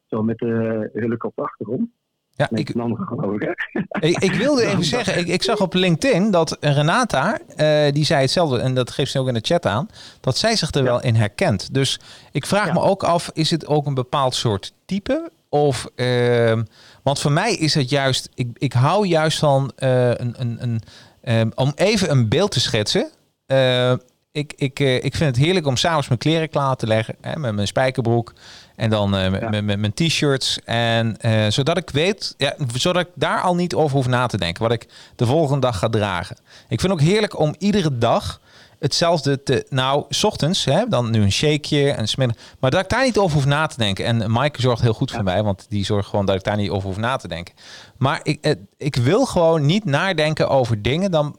zo 0.10 0.24
met 0.24 0.38
de 0.38 0.90
hulk 0.94 1.24
op 1.24 1.32
de 1.36 1.42
achtergrond, 1.42 1.90
ja 2.36 2.48
ik, 2.52 2.70
een 2.70 2.82
ander 2.82 3.06
geloof 3.08 3.36
ik. 3.36 3.42
hè. 3.42 4.08
ik, 4.28 4.34
wilde 4.34 4.66
even 4.66 4.84
zeggen, 4.84 5.18
ik, 5.18 5.28
ik 5.28 5.44
zag 5.44 5.62
op 5.62 5.74
LinkedIn 5.74 6.32
dat 6.32 6.58
Renata, 6.60 7.40
eh, 7.56 7.92
die 7.94 8.06
zei 8.06 8.22
hetzelfde, 8.22 8.60
en 8.60 8.74
dat 8.76 8.92
geeft 8.92 9.12
ze 9.12 9.20
ook 9.20 9.28
in 9.28 9.34
de 9.34 9.40
chat 9.44 9.66
aan, 9.66 9.90
dat 10.20 10.38
zij 10.38 10.56
zich 10.56 10.72
er 10.72 10.78
Ja. 10.84 10.86
wel 10.86 11.02
in 11.02 11.16
herkent. 11.16 11.74
Dus 11.74 12.00
ik 12.32 12.46
vraag 12.46 12.66
Ja. 12.68 12.74
me 12.74 12.80
ook 12.82 13.04
af, 13.04 13.30
is 13.34 13.50
het 13.52 13.68
ook 13.68 13.86
een 13.86 13.94
bepaald 13.94 14.36
soort 14.36 14.74
type? 14.86 15.32
Of, 15.50 15.88
ehm, 15.96 16.64
want 17.04 17.20
voor 17.20 17.32
mij 17.32 17.54
is 17.54 17.74
het 17.74 17.90
juist, 17.90 18.30
ik, 18.34 18.48
ik 18.54 18.74
hou 18.74 19.08
juist 19.08 19.40
van 19.40 19.72
eh, 19.76 20.10
een, 20.10 20.34
een, 20.38 20.58
een, 20.60 20.82
ehm, 21.22 21.50
om 21.56 21.72
even 21.76 22.12
een 22.12 22.28
beeld 22.30 22.52
te 22.52 22.60
schetsen. 22.60 23.10
Eh, 23.46 23.94
ik, 24.32 24.54
ik, 24.56 24.80
ik 24.80 25.16
vind 25.16 25.36
het 25.36 25.46
heerlijk 25.46 25.66
om 25.68 25.76
s'avonds 25.78 26.08
mijn 26.08 26.20
kleren 26.20 26.50
klaar 26.50 26.76
te 26.76 26.88
leggen. 26.88 27.16
Hè, 27.22 27.36
met 27.40 27.56
mijn 27.56 27.68
spijkerbroek. 27.68 28.34
En 28.80 28.90
dan 28.90 29.16
eh, 29.16 29.32
met, 29.32 29.42
Ja. 29.42 29.62
mijn 29.62 29.94
t-shirts. 29.94 30.60
En 30.66 31.18
eh, 31.18 31.46
zodat 31.50 31.78
ik 31.78 31.90
weet, 31.90 32.34
ja, 32.38 32.56
zodat 32.74 33.02
ik 33.02 33.08
daar 33.16 33.42
al 33.42 33.56
niet 33.56 33.74
over 33.76 33.96
hoef 33.96 34.08
na 34.08 34.28
te 34.28 34.38
denken. 34.38 34.64
Wat 34.64 34.72
ik 34.72 34.88
de 35.16 35.26
volgende 35.26 35.62
dag 35.62 35.78
ga 35.80 35.90
dragen. 35.90 36.36
Ik 36.68 36.80
vind 36.80 36.82
het 36.82 36.92
ook 36.92 37.08
heerlijk 37.08 37.40
om 37.40 37.56
iedere 37.58 37.98
dag 37.98 38.40
hetzelfde 38.80 39.44
te. 39.44 39.66
Nou, 39.70 40.06
s 40.10 40.24
ochtends, 40.24 40.66
hè, 40.66 40.88
dan 40.88 41.12
nu 41.12 41.22
een 41.22 41.32
shakeje 41.32 41.92
en 41.92 42.08
smiddag. 42.08 42.38
Maar 42.60 42.72
dat 42.72 42.80
ik 42.84 42.90
daar 42.90 43.04
niet 43.04 43.18
over 43.18 43.36
hoef 43.36 43.46
na 43.46 43.68
te 43.68 43.78
denken. 43.78 44.06
En 44.06 44.32
Maaike 44.32 44.62
zorgt 44.62 44.82
heel 44.82 44.94
goed 44.94 45.12
voor 45.12 45.24
mij, 45.24 45.44
want 45.44 45.66
die 45.70 45.86
zorgt 45.86 46.10
gewoon 46.10 46.26
dat 46.26 46.36
ik 46.36 46.44
daar 46.44 46.58
niet 46.58 46.70
over 46.70 46.88
hoef 46.88 46.98
na 46.98 47.16
te 47.16 47.28
denken. 47.28 47.56
Maar 47.98 48.20
ik, 48.24 48.38
eh, 48.42 48.54
ik 48.78 48.96
wil 48.96 49.26
gewoon 49.26 49.66
niet 49.66 49.86
nadenken 49.86 50.50
over 50.50 50.82
dingen 50.82 51.12
dan, 51.12 51.36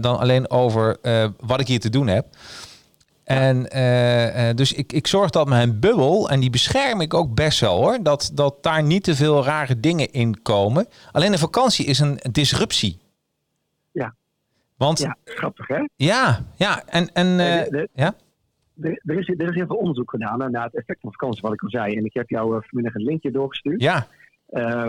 dan 0.00 0.18
alleen 0.18 0.50
over 0.50 0.96
wat 1.40 1.60
ik 1.60 1.66
hier 1.66 1.80
te 1.80 1.90
doen 1.90 2.06
heb. 2.06 2.26
En 3.30 3.70
eh, 3.70 4.48
eh, 4.48 4.56
dus 4.56 4.72
ik, 4.72 4.92
ik 4.92 5.06
zorg 5.06 5.30
dat 5.30 5.48
mijn 5.48 5.80
bubbel, 5.80 6.30
en 6.30 6.40
die 6.40 6.50
bescherm 6.50 7.00
ik 7.00 7.14
ook 7.14 7.34
best 7.34 7.60
wel 7.60 7.76
hoor, 7.76 8.02
dat, 8.02 8.30
dat 8.34 8.62
daar 8.62 8.82
niet 8.82 9.04
te 9.04 9.14
veel 9.14 9.44
rare 9.44 9.80
dingen 9.80 10.10
in 10.12 10.42
komen. 10.42 10.86
Alleen 11.12 11.32
een 11.32 11.38
vakantie 11.38 11.86
is 11.86 11.98
een 11.98 12.18
disruptie. 12.32 12.98
Ja. 13.92 14.14
Want 14.76 14.98
Ja, 14.98 15.16
grappig 15.24 15.66
hè? 15.68 15.86
ja, 15.96 16.44
ja, 16.56 16.82
en, 16.86 17.12
en 17.12 17.26
eh, 17.40 17.62
de- 17.64 17.70
de- 17.70 17.88
ja, 17.94 18.14
Er, 18.80 19.00
er, 19.04 19.18
is, 19.18 19.28
er 19.28 19.48
is 19.48 19.54
heel 19.54 19.66
veel 19.66 19.76
onderzoek 19.76 20.10
gedaan 20.10 20.50
naar 20.50 20.64
het 20.64 20.76
effect 20.76 21.00
van 21.00 21.12
vakantie, 21.12 21.42
wat 21.42 21.52
ik 21.52 21.62
al 21.62 21.70
zei. 21.70 21.96
En 21.96 22.04
ik 22.04 22.14
heb 22.14 22.28
jou 22.28 22.62
vanmiddag 22.66 22.94
een 22.94 23.04
linkje 23.04 23.30
doorgestuurd. 23.30 23.82
ja, 23.82 24.06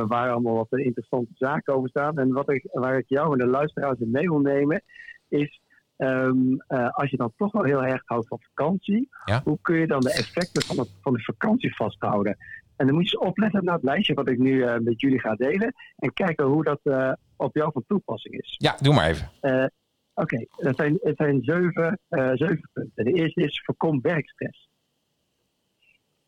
waar 0.07 0.31
allemaal 0.31 0.55
wat 0.55 0.79
interessante 0.79 1.31
zaken 1.35 1.73
over 1.75 1.89
staan. 1.89 2.17
En 2.17 2.31
wat 2.31 2.51
ik, 2.51 2.67
waar 2.71 2.97
ik 2.97 3.05
jou 3.09 3.31
en 3.31 3.37
de 3.37 3.51
luisteraars 3.51 3.99
in 3.99 4.11
mee 4.11 4.29
wil 4.29 4.39
nemen, 4.39 4.81
is 5.27 5.60
ehm, 6.01 6.53
eh, 6.67 6.89
als 6.89 7.09
je 7.09 7.17
dan 7.17 7.33
toch 7.37 7.51
wel 7.51 7.63
heel 7.63 7.83
erg 7.83 8.01
houdt 8.05 8.27
van 8.27 8.39
vakantie, 8.41 9.09
Ja. 9.25 9.41
hoe 9.43 9.57
kun 9.61 9.75
je 9.79 9.87
dan 9.87 9.99
de 9.99 10.13
effecten 10.13 10.61
van, 10.61 10.77
het, 10.79 10.89
van 11.01 11.13
de 11.13 11.23
vakantie 11.23 11.75
vasthouden? 11.75 12.37
En 12.75 12.85
dan 12.87 12.95
moet 12.95 13.09
je 13.09 13.17
eens 13.17 13.27
opletten 13.29 13.63
naar 13.63 13.73
het 13.75 13.83
lijstje 13.83 14.13
wat 14.13 14.29
ik 14.29 14.37
nu 14.37 14.63
eh, 14.63 14.77
met 14.79 15.01
jullie 15.01 15.19
ga 15.19 15.35
delen 15.35 15.73
en 15.97 16.13
kijken 16.13 16.45
hoe 16.45 16.63
dat 16.63 16.79
eh, 16.83 17.11
op 17.35 17.55
jou 17.55 17.71
van 17.71 17.83
toepassing 17.87 18.35
is. 18.41 18.55
ja, 18.57 18.75
doe 18.81 18.93
maar 18.93 19.09
even. 19.09 19.71
Oké, 20.13 20.45
het, 20.49 20.75
zijn, 20.75 20.97
het 21.01 21.17
zijn 21.17 21.41
zeven, 21.43 21.99
zeven 22.33 22.69
punten. 22.73 23.03
De 23.05 23.13
eerste 23.13 23.41
is 23.43 23.61
voorkom 23.65 24.01
werkstress. 24.01 24.69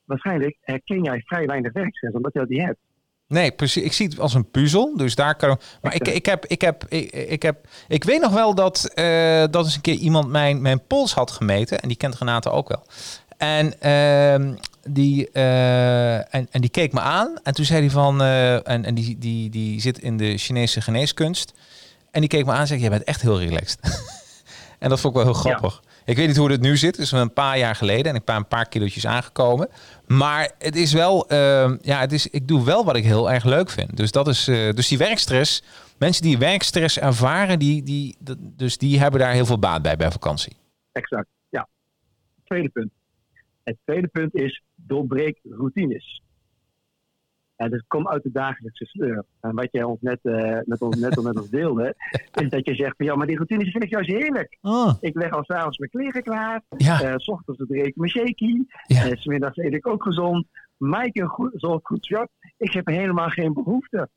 Waarschijnlijk 0.05 0.57
herken 0.61 1.03
jij 1.03 1.21
vrij 1.25 1.45
weinig 1.45 1.73
werkstress, 1.73 2.15
omdat 2.15 2.33
je 2.33 2.39
dat 2.39 2.49
niet 2.49 2.61
hebt. 2.61 2.79
Nee, 3.33 3.51
precies. 3.51 3.83
Ik 3.83 3.93
zie 3.93 4.07
het 4.07 4.19
als 4.19 4.33
een 4.33 4.51
puzzel. 4.51 4.97
Dus 4.97 5.15
daar 5.15 5.35
kan. 5.35 5.59
Maar 5.81 5.95
ik, 5.95 6.07
ik, 6.07 6.25
heb, 6.25 6.45
ik, 6.45 6.61
heb, 6.61 6.85
ik, 6.89 7.11
ik 7.11 7.41
heb. 7.41 7.67
Ik 7.87 8.03
weet 8.03 8.21
nog 8.21 8.31
wel 8.31 8.55
dat. 8.55 8.85
eh 8.93 9.43
dat 9.51 9.65
eens 9.65 9.75
een 9.75 9.81
keer 9.81 9.95
iemand 9.95 10.27
mijn, 10.29 10.61
mijn 10.61 10.81
pols 10.87 11.13
had 11.13 11.31
gemeten. 11.31 11.79
En 11.79 11.87
die 11.87 11.97
kent 11.97 12.15
Renate 12.17 12.49
ook 12.49 12.67
wel. 12.69 12.83
En, 13.37 13.81
ehm, 13.81 14.53
die, 14.89 15.29
eh, 15.31 16.15
en, 16.15 16.47
en 16.51 16.61
die 16.61 16.69
keek 16.69 16.93
me 16.93 16.99
aan. 16.99 17.33
En 17.43 17.53
toen 17.53 17.65
zei 17.65 17.79
hij 17.79 17.89
van. 17.89 18.21
eh, 18.21 18.53
en 18.67 18.85
en 18.85 18.95
die, 18.95 19.17
die, 19.17 19.49
die 19.49 19.81
zit 19.81 19.99
in 19.99 20.17
de 20.17 20.37
Chinese 20.37 20.81
geneeskunst. 20.81 21.53
En 22.11 22.19
die 22.19 22.29
keek 22.29 22.45
me 22.45 22.51
aan 22.51 22.59
en 22.59 22.67
zei: 22.67 22.79
Jij 22.79 22.89
bent 22.89 23.03
echt 23.03 23.21
heel 23.21 23.39
relaxed. 23.39 23.79
en 24.79 24.89
dat 24.89 24.99
vond 24.99 25.15
ik 25.15 25.23
wel 25.23 25.31
heel 25.33 25.41
grappig. 25.41 25.81
Ik 26.05 26.15
weet 26.15 26.27
niet 26.27 26.37
hoe 26.37 26.51
het 26.51 26.61
nu 26.61 26.77
zit. 26.77 26.95
Het 26.95 27.05
is 27.05 27.11
een 27.11 27.33
paar 27.33 27.57
jaar 27.57 27.75
geleden. 27.75 28.05
En 28.05 28.15
ik 28.15 28.25
ben 28.25 28.35
een 28.35 28.47
paar 28.47 28.67
kilootjes 28.69 29.07
aangekomen. 29.07 29.69
Maar 30.07 30.51
het 30.59 30.75
is 30.75 30.93
wel, 30.93 31.27
ehm, 31.27 31.77
ja, 31.81 31.99
het 31.99 32.11
is, 32.11 32.27
ik 32.27 32.47
doe 32.47 32.65
wel 32.65 32.85
wat 32.85 32.95
ik 32.95 33.03
heel 33.03 33.31
erg 33.31 33.43
leuk 33.43 33.69
vind. 33.69 33.97
Dus 33.97 34.11
dat 34.11 34.27
is, 34.27 34.47
eh, 34.47 34.73
dus 34.73 34.87
die 34.87 34.97
werkstress, 34.97 35.63
mensen 35.97 36.23
die 36.23 36.37
werkstress 36.37 36.99
ervaren, 36.99 37.59
die, 37.59 37.83
die, 37.83 38.17
dus 38.39 38.77
die 38.77 38.99
hebben 38.99 39.19
daar 39.19 39.33
heel 39.33 39.45
veel 39.45 39.59
baat 39.59 39.81
bij 39.81 39.95
bij 39.95 40.11
vakantie. 40.11 40.55
Exact, 40.91 41.27
ja. 41.49 41.67
Tweede 42.43 42.69
punt. 42.69 42.91
Het 43.63 43.77
tweede 43.85 44.07
punt 44.07 44.35
is 44.35 44.63
doorbreek 44.75 45.39
routines. 45.43 46.22
En 47.63 47.69
dat 47.69 47.83
komt 47.87 48.07
uit 48.07 48.23
de 48.23 48.31
dagelijkse 48.31 48.85
sleur. 48.85 49.25
En 49.41 49.55
wat 49.55 49.67
jij 49.71 49.83
ons 49.83 50.01
net, 50.01 50.19
eh, 50.21 50.59
met, 50.65 50.81
ons, 50.81 50.95
net 50.99 51.17
al 51.17 51.23
met 51.23 51.39
ons 51.39 51.49
deelde, 51.49 51.95
is 52.41 52.49
dat 52.49 52.65
je 52.65 52.75
zegt 52.75 52.95
van 52.97 53.05
ja, 53.05 53.15
maar 53.15 53.27
die 53.27 53.35
routines 53.35 53.71
vind 53.71 53.83
ik 53.83 53.89
juist 53.89 54.09
heerlijk. 54.09 54.57
Ik 55.01 55.15
leg 55.15 55.31
al 55.31 55.43
s'avonds 55.43 55.77
mijn 55.77 55.91
kleren 55.91 56.23
klaar. 56.23 56.61
Ja, 56.77 57.01
Eh, 57.01 57.13
s 57.17 57.27
ochtends 57.27 57.63
drink 57.67 57.85
ik 57.85 57.95
mijn 57.95 58.09
shaky. 58.09 58.63
Ja. 58.87 59.03
En 59.03 59.17
smiddags 59.17 59.57
eet 59.57 59.73
ik 59.73 59.87
ook 59.87 60.03
gezond. 60.03 60.45
Goed, 61.13 61.51
zorgt 61.55 61.85
goed 61.85 62.07
voor 62.07 62.17
jou. 62.17 62.27
Ik 62.57 62.73
heb 62.73 62.85
helemaal 62.87 63.29
geen 63.29 63.53
behoefte 63.53 64.09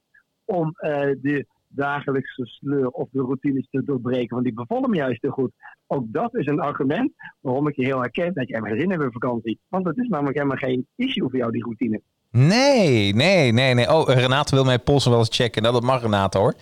om 0.44 0.72
eh, 0.76 1.10
de 1.20 1.46
dagelijkse 1.68 2.46
sleur 2.46 2.88
of 2.88 3.08
de 3.10 3.20
routines 3.20 3.68
te 3.70 3.84
doorbreken. 3.84 4.28
Want 4.28 4.44
die 4.44 4.54
bevallen 4.54 4.90
me 4.90 4.96
juist 4.96 5.22
heel 5.22 5.30
goed. 5.30 5.52
Ook 5.86 6.04
dat 6.08 6.34
is 6.34 6.46
een 6.46 6.60
argument 6.60 7.12
waarom 7.40 7.68
ik 7.68 7.76
je 7.76 7.84
heel 7.84 8.00
herken 8.00 8.34
dat 8.34 8.48
je 8.48 8.54
helemaal 8.54 8.70
geen 8.70 8.80
zin 8.80 8.90
hebt 8.90 9.02
in 9.02 9.12
vakantie. 9.12 9.58
Want 9.68 9.86
het 9.86 9.96
is 9.98 10.08
namelijk 10.08 10.36
helemaal 10.36 10.56
geen 10.56 10.86
issue 10.96 11.28
voor 11.28 11.38
jou, 11.38 11.52
die 11.52 11.64
routine. 11.64 12.00
Nee, 12.30 13.14
nee, 13.14 13.52
nee, 13.52 13.74
nee. 13.74 13.94
Oh, 13.94 14.08
Renate 14.08 14.54
wil 14.54 14.64
mijn 14.64 14.82
polsen 14.82 15.10
wel 15.10 15.20
eens 15.20 15.36
checken. 15.36 15.62
Nou, 15.62 15.74
dat 15.74 15.82
mag 15.82 16.02
Renate 16.02 16.38
hoor. 16.38 16.54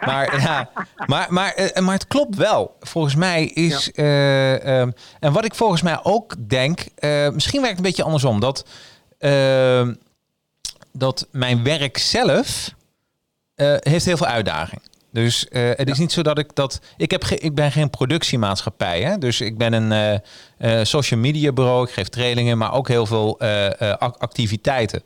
Maar, 0.00 0.40
ja, 0.40 0.70
maar, 1.06 1.26
maar, 1.30 1.52
eh, 1.54 1.82
maar 1.82 1.94
het 1.94 2.06
klopt 2.06 2.36
wel. 2.36 2.76
Volgens 2.80 3.14
mij 3.14 3.44
is. 3.44 3.92
eh, 3.92 4.80
ehm, 4.80 4.90
en 5.20 5.32
wat 5.32 5.44
ik 5.44 5.54
volgens 5.54 5.82
mij 5.82 5.98
ook 6.02 6.34
denk. 6.48 6.80
eh, 6.94 7.28
misschien 7.28 7.60
werkt 7.60 7.76
het 7.76 7.84
een 7.84 7.90
beetje 7.90 8.02
andersom. 8.04 8.40
Dat, 8.40 8.64
ehm, 9.18 9.94
dat 10.92 11.26
mijn 11.30 11.62
werk 11.64 11.98
zelf. 11.98 12.70
heeft 13.82 14.04
heel 14.04 14.16
veel 14.16 14.26
uitdaging. 14.26 14.80
Dus 15.12 15.48
eh, 15.48 15.70
het 15.74 15.88
is 15.90 15.98
niet 15.98 16.12
zo 16.12 16.22
dat 16.22 16.38
ik 16.38 16.54
dat. 16.54 16.80
Ik, 16.96 17.10
heb 17.10 17.24
ge- 17.24 17.38
ik 17.38 17.54
ben 17.54 17.72
geen 17.72 17.90
productiemaatschappij. 17.90 19.02
Hè? 19.02 19.18
Dus 19.18 19.40
ik 19.40 19.58
ben 19.58 19.72
een 19.72 19.92
eh, 20.58 20.78
eh, 20.80 20.84
social 20.84 21.20
media 21.20 21.52
bureau. 21.52 21.86
Ik 21.86 21.92
geef 21.92 22.08
trainingen, 22.08 22.58
maar 22.58 22.72
ook 22.72 22.88
heel 22.88 23.06
veel 23.06 23.40
ac- 23.98 24.16
activiteiten. 24.18 25.02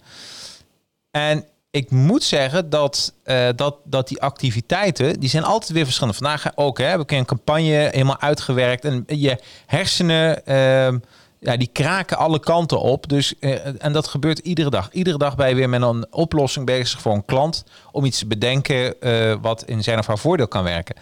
En 1.10 1.44
ik 1.70 1.90
moet 1.90 2.24
zeggen 2.24 2.70
dat, 2.70 3.14
dat, 3.56 3.76
dat 3.84 4.08
die 4.08 4.20
activiteiten, 4.22 5.20
die 5.20 5.28
zijn 5.28 5.44
altijd 5.44 5.70
weer 5.72 5.84
verschillend. 5.84 6.16
Vandaag 6.16 6.52
ook 6.54 6.78
hè, 6.78 6.84
heb 6.84 7.00
ik 7.00 7.10
een 7.10 7.24
campagne 7.24 7.88
helemaal 7.92 8.20
uitgewerkt. 8.20 8.84
En 8.84 9.04
je 9.06 9.38
hersenen, 9.66 10.46
ehm, 10.46 10.98
ja, 11.40 11.56
die 11.56 11.70
kraken 11.72 12.16
alle 12.16 12.40
kanten 12.40 12.80
op. 12.80 13.08
Dus, 13.08 13.38
eh, 13.38 13.84
en 13.84 13.92
dat 13.92 14.08
gebeurt 14.08 14.38
iedere 14.38 14.70
dag. 14.70 14.92
Iedere 14.92 15.18
dag 15.18 15.36
ben 15.36 15.48
je 15.48 15.54
weer 15.54 15.68
met 15.68 15.82
een 15.82 16.06
oplossing 16.10 16.66
bezig 16.66 17.00
voor 17.00 17.12
een 17.12 17.24
klant. 17.24 17.64
Om 17.92 18.04
iets 18.04 18.18
te 18.18 18.26
bedenken 18.26 19.00
eh, 19.00 19.34
wat 19.40 19.64
in 19.64 19.82
zijn 19.82 19.98
of 19.98 20.06
haar 20.06 20.18
voordeel 20.18 20.48
kan 20.48 20.64
werken. 20.64 20.96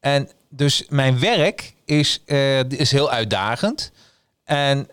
En 0.00 0.28
dus 0.48 0.84
mijn 0.88 1.20
werk 1.20 1.74
is, 1.84 2.22
eh, 2.26 2.70
is 2.70 2.90
heel 2.90 3.10
uitdagend. 3.10 3.92
En, 4.44 4.90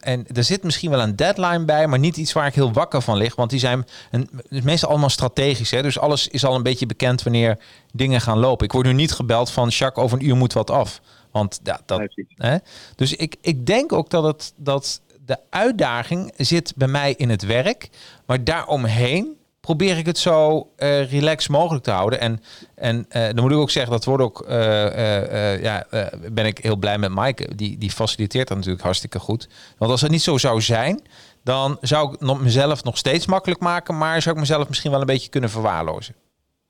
en 0.00 0.26
er 0.34 0.44
zit 0.44 0.62
misschien 0.62 0.90
wel 0.90 1.00
een 1.00 1.16
deadline 1.16 1.64
bij, 1.64 1.86
maar 1.86 1.98
niet 1.98 2.16
iets 2.16 2.32
waar 2.32 2.46
ik 2.46 2.54
heel 2.54 2.72
wakker 2.72 3.02
van 3.02 3.16
lig. 3.16 3.36
Want 3.36 3.50
die 3.50 3.58
zijn 3.58 3.86
een, 4.10 4.30
meestal 4.48 4.88
allemaal 4.88 5.08
strategisch. 5.08 5.70
Hè? 5.70 5.82
Dus 5.82 5.98
alles 5.98 6.28
is 6.28 6.44
al 6.44 6.54
een 6.54 6.62
beetje 6.62 6.86
bekend 6.86 7.22
wanneer 7.22 7.58
dingen 7.92 8.20
gaan 8.20 8.38
lopen. 8.38 8.66
Ik 8.66 8.72
word 8.72 8.86
nu 8.86 8.92
niet 8.92 9.12
gebeld 9.12 9.50
van 9.50 9.68
Jacques, 9.68 10.04
over 10.04 10.18
een 10.18 10.26
uur 10.26 10.36
moet 10.36 10.52
wat 10.52 10.70
af. 10.70 11.00
Want 11.34 11.60
ja, 11.62 11.80
dat, 11.86 12.00
hè? 12.34 12.56
Dus 12.96 13.16
ik, 13.16 13.36
ik 13.40 13.66
denk 13.66 13.92
ook 13.92 14.10
dat, 14.10 14.24
het, 14.24 14.52
dat 14.56 15.00
de 15.26 15.38
uitdaging 15.50 16.32
zit 16.36 16.72
bij 16.76 16.88
mij 16.88 17.14
in 17.14 17.30
het 17.30 17.42
werk. 17.42 17.88
Maar 18.26 18.44
daaromheen 18.44 19.36
probeer 19.60 19.98
ik 19.98 20.06
het 20.06 20.18
zo 20.18 20.68
uh, 20.76 21.10
relaxed 21.10 21.50
mogelijk 21.50 21.84
te 21.84 21.90
houden. 21.90 22.20
En, 22.20 22.42
en 22.74 22.96
uh, 22.96 23.24
dan 23.24 23.40
moet 23.40 23.50
ik 23.50 23.56
ook 23.56 23.70
zeggen, 23.70 23.92
dat 23.92 24.04
wordt 24.04 24.22
ook, 24.22 24.44
uh, 24.48 25.62
ja, 25.62 25.86
ben 26.32 26.46
ik 26.46 26.58
heel 26.58 26.76
blij 26.76 26.98
met 26.98 27.14
Mike. 27.14 27.54
Die, 27.54 27.78
die 27.78 27.90
faciliteert 27.90 28.48
dat 28.48 28.56
natuurlijk 28.56 28.84
hartstikke 28.84 29.18
goed. 29.18 29.48
Want 29.78 29.90
als 29.90 30.00
het 30.00 30.10
niet 30.10 30.22
zo 30.22 30.38
zou 30.38 30.60
zijn, 30.60 31.02
dan 31.42 31.78
zou 31.80 32.12
ik 32.12 32.38
mezelf 32.40 32.84
nog 32.84 32.98
steeds 32.98 33.26
makkelijk 33.26 33.60
maken, 33.60 33.98
maar 33.98 34.22
zou 34.22 34.34
ik 34.34 34.40
mezelf 34.40 34.68
misschien 34.68 34.90
wel 34.90 35.00
een 35.00 35.06
beetje 35.06 35.30
kunnen 35.30 35.50
verwaarlozen. 35.50 36.14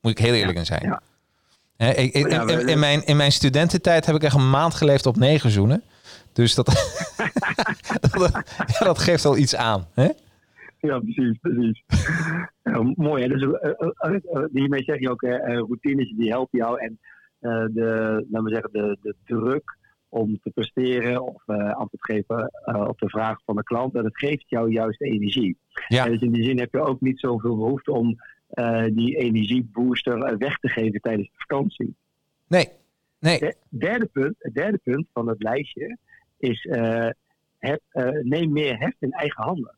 Moet 0.00 0.12
ik 0.12 0.18
heel 0.18 0.35
eerlijk 0.35 0.59
in 0.59 0.66
zijn. 0.66 0.83
Ja. 0.83 1.02
In, 1.76 2.12
in, 2.12 2.69
in, 2.69 2.78
mijn, 2.78 3.04
in 3.04 3.16
mijn 3.16 3.33
studententijd 3.33 4.07
heb 4.07 4.14
ik 4.14 4.23
echt 4.23 4.35
een 4.35 4.50
maand 4.50 4.75
geleefd 4.75 5.07
op 5.07 5.16
negen 5.16 5.50
zoenen. 5.50 5.83
Dus 6.33 6.54
dat, 6.54 6.66
dat, 8.00 8.43
ja, 8.78 8.85
dat 8.85 8.99
geeft 8.99 9.25
al 9.25 9.37
iets 9.37 9.57
aan. 9.57 9.87
Hè? 9.95 10.09
Ja, 10.81 10.99
precies, 10.99 11.38
precies. 11.40 11.83
mooi, 13.07 13.23
hè? 13.23 13.28
Dus, 13.28 13.43
uh, 13.43 14.45
hiermee 14.52 14.83
zeg 14.83 15.00
je 15.00 15.11
ook, 15.11 15.23
routines 15.23 16.12
die 16.16 16.31
helpen 16.31 16.59
jou. 16.59 16.81
En 16.81 16.99
de, 17.73 18.25
laten 18.31 18.45
we 18.45 18.52
zeggen, 18.52 18.73
de, 18.73 18.99
de 19.02 19.14
druk 19.25 19.76
om 20.09 20.38
te 20.43 20.50
presteren 20.50 21.23
of 21.23 21.43
antwoord 21.47 22.04
geven 22.04 22.52
op 22.88 22.99
de 22.99 23.09
vraag 23.09 23.38
van 23.45 23.57
de 23.57 23.62
klant, 23.62 23.93
dat 23.93 24.19
geeft 24.19 24.45
jou 24.47 24.73
juist 24.73 25.02
energie. 25.02 25.57
Ja. 25.88 26.04
dus 26.04 26.21
in 26.21 26.33
die 26.33 26.45
zin 26.45 26.59
heb 26.59 26.73
je 26.73 26.81
ook 26.81 27.00
niet 27.00 27.19
zoveel 27.19 27.57
behoefte 27.57 27.93
om 27.93 28.16
die 28.95 29.17
energiebooster 29.17 30.39
weg 30.39 30.59
te 30.59 30.69
geven 30.69 31.01
tijdens 31.01 31.29
de 31.29 31.35
vakantie. 31.37 31.95
Nee, 32.49 32.69
nee. 33.19 33.39
De, 33.39 33.57
derde 33.69 34.07
punt, 34.07 34.35
het 34.39 34.55
derde 34.55 34.79
punt 34.83 35.07
van 35.13 35.29
het 35.29 35.43
lijstje 35.43 35.99
is 36.39 36.69
heb, 37.59 37.81
neem 38.23 38.53
meer 38.53 38.79
heft 38.79 38.97
in 38.99 39.13
eigen 39.13 39.45
handen. 39.45 39.77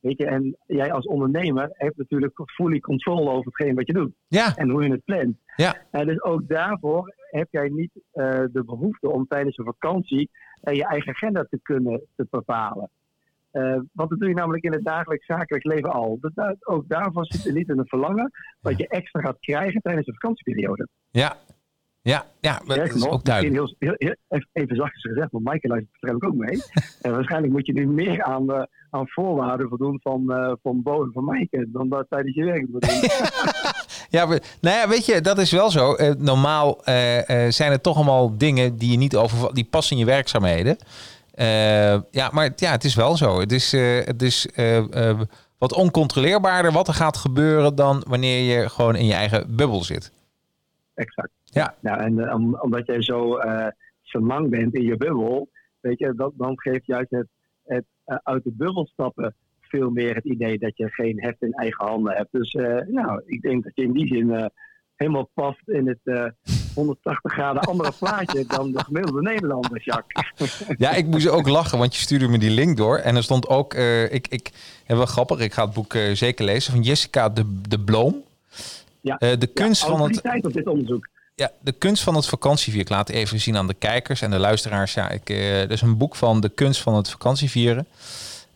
Weet 0.00 0.18
je, 0.18 0.26
en 0.26 0.56
jij 0.66 0.92
als 0.92 1.06
ondernemer 1.06 1.70
hebt 1.72 1.96
natuurlijk 1.96 2.42
fully 2.44 2.80
control 2.80 3.30
over 3.30 3.44
hetgeen 3.44 3.74
wat 3.74 3.86
je 3.86 3.92
doet. 3.92 4.12
Ja. 4.28 4.56
En 4.56 4.70
hoe 4.70 4.82
je 4.82 4.90
het 4.90 5.04
plant. 5.04 5.36
Ja. 5.56 5.76
En 5.90 6.06
dus 6.06 6.22
ook 6.22 6.48
daarvoor 6.48 7.14
heb 7.30 7.48
jij 7.50 7.68
niet 7.68 7.90
uh, 7.94 8.44
de 8.52 8.64
behoefte 8.64 9.10
om 9.10 9.26
tijdens 9.26 9.58
een 9.58 9.64
vakantie 9.64 10.30
uh, 10.64 10.74
je 10.74 10.86
eigen 10.86 11.12
agenda 11.12 11.46
te 11.50 11.58
kunnen 11.62 12.02
te 12.16 12.26
bepalen. 12.30 12.90
Uh, 13.52 13.78
want 13.92 14.10
dat 14.10 14.18
doe 14.18 14.28
je 14.28 14.34
namelijk 14.34 14.64
in 14.64 14.72
het 14.72 14.84
dagelijks 14.84 15.26
zakelijk 15.26 15.64
leven 15.64 15.92
al. 15.92 16.18
Dus 16.20 16.32
ook 16.60 16.88
daarvan 16.88 17.24
zit 17.24 17.46
er 17.46 17.52
niet 17.52 17.68
in 17.68 17.78
een 17.78 17.88
verlangen 17.88 18.30
wat 18.60 18.78
je 18.78 18.88
extra 18.88 19.20
gaat 19.20 19.40
krijgen 19.40 19.80
tijdens 19.80 20.06
de 20.06 20.12
vakantieperiode. 20.12 20.88
Ja, 21.10 21.36
ja, 22.02 22.26
ja 22.40 22.60
dat 22.66 22.94
is 22.94 23.06
ook 23.06 23.24
duidelijk. 23.24 23.74
Heel, 23.78 23.94
heel, 23.98 24.16
even 24.52 24.76
zachtjes 24.76 25.02
gezegd, 25.02 25.30
want 25.30 25.44
Michael 25.44 25.72
luistert 25.72 26.00
waarschijnlijk 26.00 26.24
ook 26.24 26.34
mee. 26.34 26.62
en 27.02 27.12
waarschijnlijk 27.12 27.52
moet 27.52 27.66
je 27.66 27.72
nu 27.72 27.86
meer 27.86 28.22
aan, 28.22 28.50
uh, 28.50 28.62
aan 28.90 29.08
voorwaarden 29.08 29.68
voldoen 29.68 30.00
van, 30.02 30.24
uh, 30.26 30.52
van 30.62 30.82
Bo 30.82 31.02
en 31.02 31.10
van 31.12 31.24
Maaike 31.24 31.68
dan 31.68 31.88
dat 31.88 32.06
tijdens 32.08 32.34
je 32.34 32.44
werk 32.44 32.68
moet 32.68 32.80
doen. 32.80 33.10
ja, 34.20 34.26
nou 34.60 34.76
ja, 34.76 34.88
weet 34.88 35.06
je, 35.06 35.20
dat 35.20 35.38
is 35.38 35.52
wel 35.52 35.70
zo. 35.70 35.96
Uh, 35.96 36.10
normaal 36.18 36.80
zijn 37.48 37.70
het 37.70 37.82
toch 37.82 37.96
allemaal 37.96 38.38
dingen 38.38 38.76
die 38.76 38.90
je 38.90 38.98
niet 38.98 39.16
over, 39.16 39.54
die 39.54 39.64
passen 39.64 39.96
in 39.96 40.02
je 40.04 40.10
werkzaamheden. 40.10 40.76
Ja, 42.10 42.30
maar 42.32 42.52
ja, 42.56 42.70
het 42.70 42.84
is 42.84 42.94
wel 42.94 43.16
zo. 43.16 43.40
Het 43.40 43.52
is, 43.52 43.72
het 44.04 44.22
is 44.22 44.48
wat 45.58 45.74
oncontroleerbaarder 45.74 46.72
wat 46.72 46.88
er 46.88 46.94
gaat 46.94 47.16
gebeuren 47.16 47.74
dan 47.74 48.04
wanneer 48.08 48.58
je 48.58 48.68
gewoon 48.68 48.96
in 48.96 49.06
je 49.06 49.12
eigen 49.12 49.56
bubbel 49.56 49.84
zit. 49.84 50.12
Exact. 50.94 51.30
Ja. 51.44 51.74
Nou, 51.80 52.00
en 52.00 52.60
omdat 52.62 52.86
jij 52.86 53.02
zo, 53.02 53.38
uh, 53.38 53.66
zo 54.02 54.20
lang 54.20 54.50
bent 54.50 54.74
in 54.74 54.84
je 54.84 54.96
bubbel, 54.96 55.48
weet 55.80 55.98
je, 55.98 56.14
dat, 56.14 56.32
dan 56.36 56.60
geeft 56.60 56.86
juist 56.86 57.10
het, 57.10 57.26
het 57.64 57.84
uit 58.04 58.44
de 58.44 58.52
bubbel 58.52 58.86
stappen 58.86 59.34
veel 59.60 59.90
meer 59.90 60.14
het 60.14 60.24
idee 60.24 60.58
dat 60.58 60.76
je 60.76 60.88
geen 60.88 61.22
heft 61.22 61.42
in 61.42 61.52
eigen 61.52 61.86
handen 61.86 62.16
hebt. 62.16 62.32
Dus 62.32 62.52
nou, 62.88 63.22
ik 63.26 63.42
denk 63.42 63.64
dat 63.64 63.72
je 63.74 63.82
in 63.82 63.92
die 63.92 64.06
zin 64.06 64.50
helemaal 65.00 65.30
past 65.34 65.62
in 65.66 65.88
het 65.88 66.32
180 66.74 67.32
graden 67.32 67.62
andere 67.62 67.92
plaatje 67.98 68.44
dan 68.46 68.72
de 68.72 68.84
gemiddelde 68.84 69.22
Nederlander, 69.22 69.82
Jacques. 69.82 70.62
Ja, 70.78 70.92
ik 70.92 71.06
moest 71.06 71.28
ook 71.28 71.48
lachen, 71.48 71.78
want 71.78 71.94
je 71.94 72.00
stuurde 72.00 72.28
me 72.28 72.38
die 72.38 72.50
link 72.50 72.76
door. 72.76 72.98
En 72.98 73.16
er 73.16 73.22
stond 73.22 73.48
ook, 73.48 73.74
ik, 74.10 74.28
ik, 74.28 74.50
wel 74.86 75.06
grappig, 75.06 75.38
ik 75.38 75.52
ga 75.52 75.64
het 75.64 75.74
boek 75.74 75.96
zeker 76.12 76.44
lezen, 76.44 76.72
van 76.72 76.82
Jessica 76.82 77.28
de, 77.28 77.60
de 77.68 77.80
Bloom. 77.80 78.22
Ja, 79.00 79.16
de 79.16 79.50
kunst 79.54 79.82
ja, 79.82 79.88
van 79.88 80.02
het. 80.02 80.44
op 80.44 80.52
dit 80.52 80.66
onderzoek. 80.66 81.08
Ja, 81.40 81.50
de 81.60 81.72
kunst 81.72 82.02
van 82.02 82.14
het 82.14 82.26
vakantievieren. 82.26 82.90
Ik 82.90 82.96
laat 82.96 83.08
even 83.08 83.40
zien 83.40 83.56
aan 83.56 83.66
de 83.66 83.74
kijkers 83.74 84.22
en 84.22 84.30
de 84.30 84.38
luisteraars. 84.38 84.94
Ja, 84.94 85.10
ik, 85.10 85.30
uh, 85.30 85.62
er 85.62 85.70
is 85.70 85.80
een 85.80 85.96
boek 85.96 86.16
van 86.16 86.40
de 86.40 86.48
kunst 86.48 86.80
van 86.80 86.94
het 86.94 87.10
vakantievieren. 87.10 87.86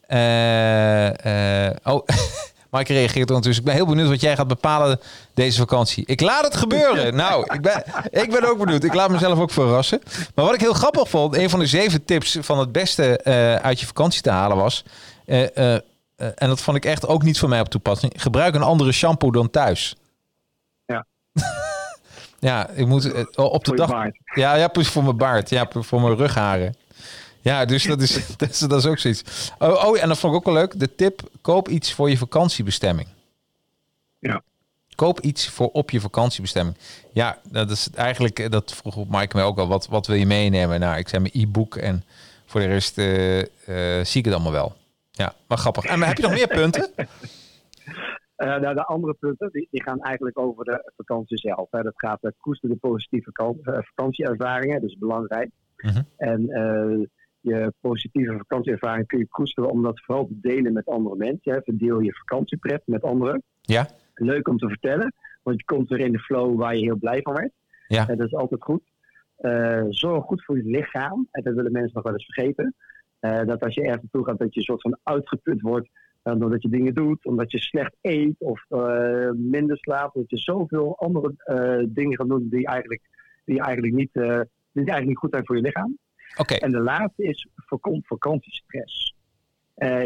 Uh, 0.09 1.09
uh, 1.09 1.71
oh, 1.85 2.07
Mike 2.75 2.93
reageert 2.93 3.29
ondertussen. 3.29 3.65
Ik 3.65 3.71
ben 3.71 3.79
heel 3.79 3.87
benieuwd 3.87 4.09
wat 4.09 4.21
jij 4.21 4.37
gaat 4.37 4.49
bepalen 4.49 5.01
deze 5.35 5.59
vakantie. 5.59 6.07
Ik 6.07 6.21
laat 6.21 6.45
het 6.45 6.57
gebeuren. 6.57 7.15
nou, 7.25 7.55
ik 7.55 7.61
ben, 7.61 7.85
ik 8.11 8.31
ben 8.31 8.49
ook 8.49 8.59
benieuwd. 8.59 8.85
Ik 8.85 8.95
laat 8.95 9.11
mezelf 9.11 9.39
ook 9.39 9.51
verrassen. 9.51 10.01
Maar 10.35 10.45
wat 10.45 10.55
ik 10.55 10.61
heel 10.61 10.73
grappig 10.73 11.09
vond, 11.09 11.37
een 11.37 11.51
van 11.51 11.59
de 11.59 11.67
zeven 11.67 12.05
tips 12.05 12.39
van 12.41 12.59
het 12.59 12.73
beste 12.73 13.25
uit 13.63 13.81
je 13.81 13.87
vakantie 13.87 14.23
te 14.23 14.31
halen 14.31 14.57
was. 14.57 14.85
en 15.25 15.83
dat 16.37 16.61
vond 16.61 16.77
ik 16.77 16.85
echt 16.85 17.07
ook 17.07 17.23
niet 17.23 17.39
voor 17.39 17.49
mij 17.49 17.61
op 17.61 17.69
toepassing. 17.69 18.13
Gebruik 18.17 18.55
een 18.55 18.63
andere 18.63 18.93
shampoo 18.93 19.31
dan 19.31 19.51
thuis. 19.51 19.97
Ja. 20.87 21.07
Ja, 22.39 22.69
ik 22.69 22.87
moet 22.87 23.05
op 23.37 23.65
de 23.65 23.71
voor 23.71 23.77
dag. 23.77 23.91
Baard. 23.91 24.19
Ja, 24.35 24.55
ja, 24.55 24.69
voor 24.73 25.03
mijn 25.03 25.17
baard. 25.17 25.51
Ja, 25.51 25.67
voor 25.71 26.01
mijn 26.01 26.17
rugharen. 26.17 26.75
Ja, 27.45 27.65
dus 27.65 27.85
dat 27.85 28.01
is, 28.01 28.27
dat 28.37 28.51
is, 28.51 28.59
dat 28.59 28.79
is 28.79 28.87
ook 28.87 28.99
zoiets. 28.99 29.53
Oh, 29.59 29.85
oh, 29.85 30.03
en 30.03 30.09
dat 30.09 30.19
vond 30.19 30.33
ik 30.33 30.39
ook 30.39 30.45
wel 30.45 30.55
leuk. 30.55 30.79
De 30.79 30.95
tip: 30.95 31.21
koop 31.41 31.69
iets 31.69 31.93
voor 31.93 32.11
je 32.11 32.19
vakantiebestemming. 32.19 33.09
Ja. 34.19 34.43
Koop 34.95 35.21
iets 35.21 35.49
voor 35.49 35.69
op 35.69 35.91
je 35.91 36.01
vakantiebestemming. 36.01 36.77
Ja, 37.13 37.39
dat 37.51 37.71
is 37.71 37.91
eigenlijk, 37.95 38.51
dat 38.51 38.75
vroeg 38.75 39.09
Mike 39.09 39.37
mij 39.37 39.45
ook 39.45 39.59
al. 39.59 39.69
Wat, 39.69 39.87
wat 39.87 40.07
wil 40.07 40.17
je 40.17 40.27
meenemen? 40.27 40.81
Nou, 40.81 40.99
ik 40.99 41.09
zei 41.09 41.23
mijn 41.23 41.45
e-book 41.45 41.77
en 41.77 42.05
voor 42.47 42.61
de 42.61 42.67
rest 42.67 42.99
uh, 42.99 43.39
uh, 43.39 43.45
zie 44.05 44.19
ik 44.19 44.25
het 44.25 44.35
allemaal 44.35 44.53
wel. 44.53 44.77
Ja, 45.11 45.35
maar 45.49 45.59
grappig. 45.59 45.85
En 45.85 45.99
maar 45.99 46.09
heb 46.09 46.17
je 46.17 46.23
nog 46.23 46.33
meer 46.33 46.49
punten? 46.63 46.91
Uh, 46.97 47.07
nou, 48.37 48.75
de 48.75 48.85
andere 48.85 49.15
punten 49.15 49.51
die, 49.53 49.69
die, 49.71 49.83
gaan 49.83 50.01
eigenlijk 50.01 50.39
over 50.39 50.65
de 50.65 50.93
vakantie 50.97 51.39
zelf. 51.39 51.71
Hè. 51.71 51.83
Dat 51.83 51.93
gaat 51.97 52.25
uh, 52.25 52.31
koester 52.39 52.69
de 52.69 52.77
positieve 52.77 53.31
uh, 53.43 53.79
vakantieervaringen, 53.81 54.85
is 54.85 54.99
belangrijk. 54.99 55.51
Mm 55.77 55.91
-hmm. 55.91 56.07
En 56.17 56.49
je 57.45 57.73
positieve 57.81 58.37
vakantieervaring 58.37 59.07
kun 59.07 59.19
je 59.19 59.29
koesteren 59.29 59.71
om 59.71 59.83
dat 59.83 60.01
vooral 60.05 60.27
te 60.27 60.41
delen 60.41 60.73
met 60.73 60.87
andere 60.87 61.17
mensen. 61.17 61.53
Hè. 61.53 61.61
Verdeel 61.63 62.01
je 62.01 62.15
vakantiepret 62.15 62.83
met 62.87 63.03
anderen. 63.03 63.43
Ja. 63.61 63.89
Leuk 64.15 64.49
om 64.49 64.59
te 64.59 64.69
vertellen, 64.69 65.15
want 65.43 65.57
je 65.59 65.65
komt 65.65 65.89
weer 65.89 66.01
in 66.01 66.13
de 66.13 66.19
flow 66.19 66.59
waar 66.59 66.77
je 66.77 66.83
heel 66.83 66.97
blij 66.97 67.23
van 67.23 67.35
werd. 67.35 67.53
Ja. 67.87 68.09
En 68.09 68.17
dat 68.17 68.27
is 68.27 68.35
altijd 68.35 68.63
goed. 68.63 68.83
zorg 69.89 70.25
goed 70.25 70.45
voor 70.45 70.57
je 70.57 70.65
lichaam. 70.65 71.29
En 71.31 71.43
dat 71.43 71.55
willen 71.55 71.73
mensen 71.73 71.95
nog 71.95 72.05
wel 72.05 72.13
eens 72.13 72.31
vergeten. 72.33 72.75
dat 73.21 73.61
als 73.65 73.75
je 73.75 73.81
ergens 73.81 74.03
naartoe 74.03 74.25
gaat, 74.25 74.39
dat 74.39 74.55
je 74.55 74.61
een 74.61 74.67
soort 74.67 74.83
van 74.83 74.99
uitgeput 75.03 75.61
wordt 75.61 75.89
uh, 76.25 76.35
doordat 76.39 76.63
je 76.63 76.69
dingen 76.69 76.95
doet, 76.95 77.25
omdat 77.25 77.51
je 77.51 77.59
slecht 77.59 77.97
eet 78.01 78.35
of 78.39 78.65
uh, 78.69 79.31
minder 79.31 79.79
slaapt. 79.79 80.15
Dat 80.15 80.31
je 80.31 80.39
zoveel 80.39 80.99
andere 80.99 81.35
uh, 81.47 81.87
dingen 81.89 82.17
gaat 82.17 82.29
doen 82.29 82.49
die 82.49 82.67
eigenlijk, 82.67 83.03
die 83.45 83.61
eigenlijk, 83.61 83.95
niet, 83.95 84.13
die 84.13 84.33
eigenlijk 84.73 85.07
niet 85.07 85.17
goed 85.17 85.33
zijn 85.33 85.47
voor 85.47 85.57
je 85.57 85.63
lichaam. 85.63 85.99
Okay. 86.37 86.59
En 86.59 86.71
de 86.71 86.81
laatste 86.81 87.23
is 87.23 87.49
voorkomt 87.55 88.07
vakantiestress. 88.07 89.15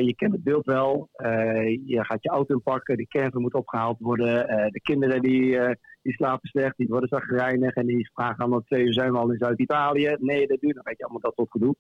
je 0.01 0.15
kent 0.17 0.33
het 0.33 0.45
beeld 0.45 0.67
wel. 0.67 1.09
je 1.87 1.99
gaat 2.01 2.23
je 2.23 2.29
auto 2.29 2.55
inpakken, 2.55 2.97
de 2.97 3.07
camper 3.07 3.41
moet 3.41 3.55
opgehaald 3.55 3.99
worden. 3.99 4.47
de 4.73 4.81
kinderen 4.81 5.23
die, 5.23 5.59
die 6.03 6.13
slapen 6.13 6.49
slecht, 6.49 6.77
die 6.77 6.89
worden 6.89 7.09
zagrijnig 7.09 7.75
en 7.75 7.87
die 7.87 8.11
vragen 8.13 8.37
allemaal 8.37 8.63
twee 8.63 8.85
uur 8.85 8.93
zijn 8.93 9.13
we 9.13 9.19
al 9.19 9.31
in 9.31 9.39
Zuid-Italië. 9.39 10.17
Nee, 10.19 10.47
dat 10.47 10.61
duurt 10.61 10.77
nog. 10.77 10.85
Weet 10.85 10.99
je, 10.99 11.03
allemaal 11.03 11.21
dat 11.21 11.37
tot 11.37 11.51
gedoe. 11.51 11.75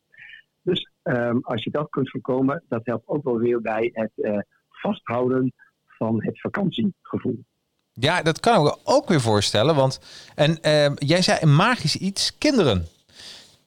Dus 0.62 0.90
um, 1.02 1.38
als 1.42 1.64
je 1.64 1.70
dat 1.70 1.90
kunt 1.90 2.10
voorkomen, 2.10 2.62
dat 2.68 2.80
helpt 2.84 3.08
ook 3.08 3.24
wel 3.24 3.38
weer 3.38 3.60
bij 3.60 3.90
het 3.92 4.10
uh, 4.14 4.38
vasthouden 4.68 5.52
van 5.86 6.24
het 6.24 6.40
vakantiegevoel. 6.40 7.44
Ja, 7.92 8.22
dat 8.22 8.40
kan 8.40 8.54
ik 8.56 8.62
me 8.62 8.78
ook 8.84 9.08
weer 9.08 9.20
voorstellen. 9.20 9.74
Want 9.74 10.00
en, 10.34 10.50
uh, 10.50 10.94
jij 10.94 11.22
zei 11.22 11.38
een 11.40 11.56
magisch 11.56 11.96
iets, 11.96 12.38
kinderen. 12.38 12.86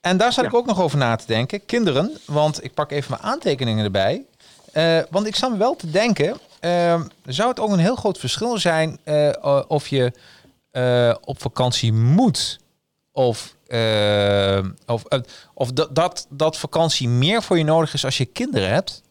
En 0.01 0.17
daar 0.17 0.33
zat 0.33 0.43
ja. 0.43 0.49
ik 0.49 0.55
ook 0.55 0.65
nog 0.65 0.81
over 0.81 0.97
na 0.97 1.15
te 1.15 1.25
denken. 1.27 1.65
Kinderen, 1.65 2.17
want 2.25 2.63
ik 2.63 2.73
pak 2.73 2.91
even 2.91 3.11
mijn 3.11 3.23
aantekeningen 3.23 3.85
erbij. 3.85 4.25
Uh, 4.73 4.99
want 5.09 5.27
ik 5.27 5.35
zat 5.35 5.51
me 5.51 5.57
wel 5.57 5.75
te 5.75 5.89
denken, 5.89 6.37
zou 7.25 7.49
het 7.49 7.59
ook 7.59 7.71
een 7.71 7.79
heel 7.79 7.95
groot 7.95 8.17
verschil 8.17 8.57
zijn 8.57 8.99
of 9.67 9.87
je 9.87 10.11
op 11.23 11.41
vakantie 11.41 11.93
moet 11.93 12.59
of, 13.11 13.55
of, 14.85 15.03
of 15.53 15.71
dat, 15.71 15.95
dat, 15.95 16.25
dat 16.29 16.57
vakantie 16.57 17.09
meer 17.09 17.43
voor 17.43 17.57
je 17.57 17.63
nodig 17.63 17.93
is 17.93 18.05
als 18.05 18.17
je 18.17 18.25
kinderen 18.25 18.69
hebt? 18.69 19.01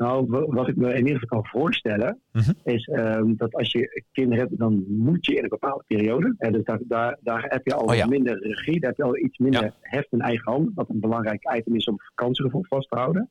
Nou, 0.00 0.26
wat 0.28 0.68
ik 0.68 0.76
me 0.76 0.92
in 0.92 1.06
ieder 1.06 1.20
geval 1.20 1.40
kan 1.40 1.50
voorstellen, 1.50 2.20
-hmm. 2.32 2.54
is 2.64 2.88
um, 2.92 3.36
dat 3.36 3.54
als 3.54 3.72
je 3.72 4.04
kinderen 4.12 4.44
hebt, 4.44 4.58
dan 4.58 4.84
moet 4.88 5.26
je 5.26 5.34
in 5.34 5.42
een 5.42 5.48
bepaalde 5.48 5.84
periode. 5.86 6.34
En 6.38 6.52
dus 6.52 6.64
daar, 6.64 6.78
daar, 6.84 7.16
daar 7.20 7.44
heb 7.48 7.66
je 7.66 7.74
al 7.74 7.84
oh, 7.84 7.94
ja. 7.94 8.06
minder 8.06 8.38
regie, 8.38 8.80
daar 8.80 8.88
heb 8.88 8.98
je 8.98 9.04
al 9.04 9.16
iets 9.16 9.38
minder 9.38 9.62
Ja. 9.62 9.74
heft 9.80 10.12
in 10.12 10.20
eigen 10.20 10.52
hand, 10.52 10.70
wat 10.74 10.88
een 10.88 11.00
belangrijk 11.00 11.56
item 11.56 11.74
is 11.74 11.84
om 11.84 12.00
vakantiegevoel 12.00 12.64
vast 12.68 12.88
te 12.88 12.98
houden. 12.98 13.28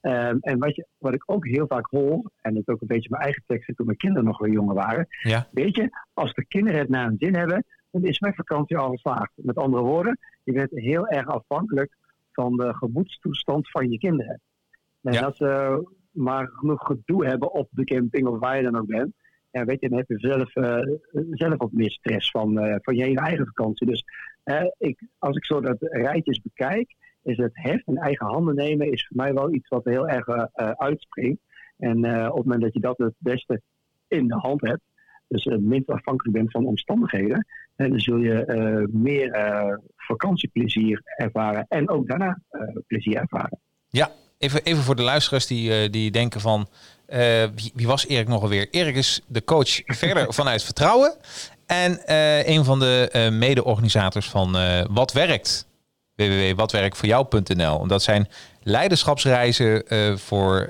Ehm, 0.00 0.36
en 0.40 0.58
wat, 0.58 0.74
je, 0.74 0.86
wat 0.98 1.14
ik 1.14 1.22
ook 1.26 1.46
heel 1.46 1.66
vaak 1.66 1.86
hoor, 1.90 2.30
en 2.40 2.54
dat 2.54 2.62
is 2.66 2.74
ook 2.74 2.80
een 2.80 2.86
beetje 2.86 3.10
mijn 3.10 3.22
eigen 3.22 3.42
teksten 3.46 3.74
toen 3.74 3.86
mijn 3.86 3.98
kinderen 3.98 4.24
nog 4.24 4.38
weer 4.38 4.52
jonger 4.52 4.74
waren. 4.74 5.06
Ja. 5.22 5.48
Weet 5.50 5.76
je, 5.76 5.90
als 6.14 6.34
de 6.34 6.46
kinderen 6.46 6.80
het 6.80 6.88
naar 6.88 7.06
een 7.06 7.18
zin 7.18 7.34
hebben, 7.34 7.64
dan 7.90 8.04
is 8.04 8.20
mijn 8.20 8.34
vakantie 8.34 8.76
al 8.76 8.90
geslaagd. 8.90 9.32
Met 9.34 9.56
andere 9.56 9.82
woorden, 9.82 10.18
je 10.44 10.52
bent 10.52 10.70
heel 10.70 11.08
erg 11.08 11.26
afhankelijk 11.26 11.96
van 12.32 12.56
de 12.56 12.74
gemoedstoestand 12.74 13.70
van 13.70 13.90
je 13.90 13.98
kinderen. 13.98 14.40
En 15.02 15.12
Ja. 15.12 15.20
als 15.24 15.36
ze 15.36 15.82
maar 16.10 16.48
genoeg 16.52 16.86
gedoe 16.86 17.26
hebben 17.26 17.52
op 17.52 17.68
de 17.70 17.84
camping 17.84 18.26
of 18.26 18.38
waar 18.38 18.56
je 18.56 18.62
dan 18.62 18.78
ook 18.78 18.86
bent, 18.86 19.12
ja, 19.52 19.64
weet 19.64 19.80
je, 19.80 19.88
dan 19.88 19.98
heb 19.98 20.08
je 20.08 20.18
zelf, 20.18 20.56
eh, 20.56 20.96
zelf 21.30 21.56
wat 21.56 21.72
meer 21.72 21.90
stress 21.90 22.30
van, 22.30 22.58
eh, 22.58 22.76
van 22.80 22.96
je 22.96 23.02
hele 23.02 23.20
eigen 23.20 23.46
vakantie. 23.46 23.86
Dus 23.86 24.04
eh, 24.42 24.64
ik, 24.78 25.02
als 25.18 25.36
ik 25.36 25.44
zo 25.44 25.60
dat 25.60 25.76
rijtjes 25.78 26.40
bekijk, 26.40 26.94
is 27.22 27.36
het 27.36 27.50
heft 27.52 27.86
in 27.86 27.96
eigen 27.96 28.26
handen 28.26 28.54
nemen 28.54 28.92
is 28.92 29.06
voor 29.06 29.16
mij 29.16 29.34
wel 29.34 29.52
iets 29.52 29.68
wat 29.68 29.84
heel 29.84 30.08
erg 30.08 30.26
uitspringt. 30.76 31.40
En 31.78 31.96
op 32.28 32.36
het 32.36 32.44
moment 32.44 32.62
dat 32.62 32.72
je 32.72 32.80
dat 32.80 32.98
het 32.98 33.14
beste 33.18 33.60
in 34.08 34.28
de 34.28 34.34
hand 34.34 34.60
hebt, 34.60 34.82
dus 35.28 35.44
het 35.44 35.62
minst 35.62 35.90
afhankelijk 35.90 36.36
bent 36.36 36.50
van 36.50 36.66
omstandigheden, 36.66 37.46
en 37.76 37.90
dan 37.90 38.00
zul 38.00 38.16
je 38.16 38.88
meer 38.92 39.80
vakantieplezier 39.96 41.00
ervaren 41.16 41.66
en 41.68 41.88
ook 41.88 42.08
daarna 42.08 42.38
plezier 42.86 43.16
ervaren. 43.16 43.60
Ja, 43.88 44.08
even, 44.42 44.62
even 44.62 44.82
voor 44.82 44.96
de 44.96 45.02
luisteraars 45.02 45.46
die, 45.46 45.74
eh, 45.82 45.90
die 45.90 46.10
denken 46.10 46.40
van... 46.40 46.68
eh, 47.06 47.20
wie, 47.54 47.72
wie 47.74 47.86
was 47.86 48.06
Erik 48.06 48.28
nog 48.28 48.42
alweer? 48.42 48.68
Erik 48.70 48.94
is 48.96 49.20
de 49.26 49.44
coach 49.44 49.80
verder 50.04 50.32
vanuit 50.34 50.62
Vertrouwen. 50.62 51.14
En 51.66 52.06
eh, 52.06 52.46
een 52.48 52.64
van 52.64 52.78
de 52.78 53.08
eh, 53.12 53.30
mede-organisators 53.30 54.28
van 54.30 54.56
eh, 54.56 54.84
Wat 54.90 55.12
Werkt. 55.12 55.66
www.watwerkvoorjou.nl. 56.14 57.82
En 57.82 57.88
dat 57.88 58.02
zijn 58.02 58.28
leiderschapsreizen 58.62 59.86
eh, 59.88 60.16
voor... 60.16 60.68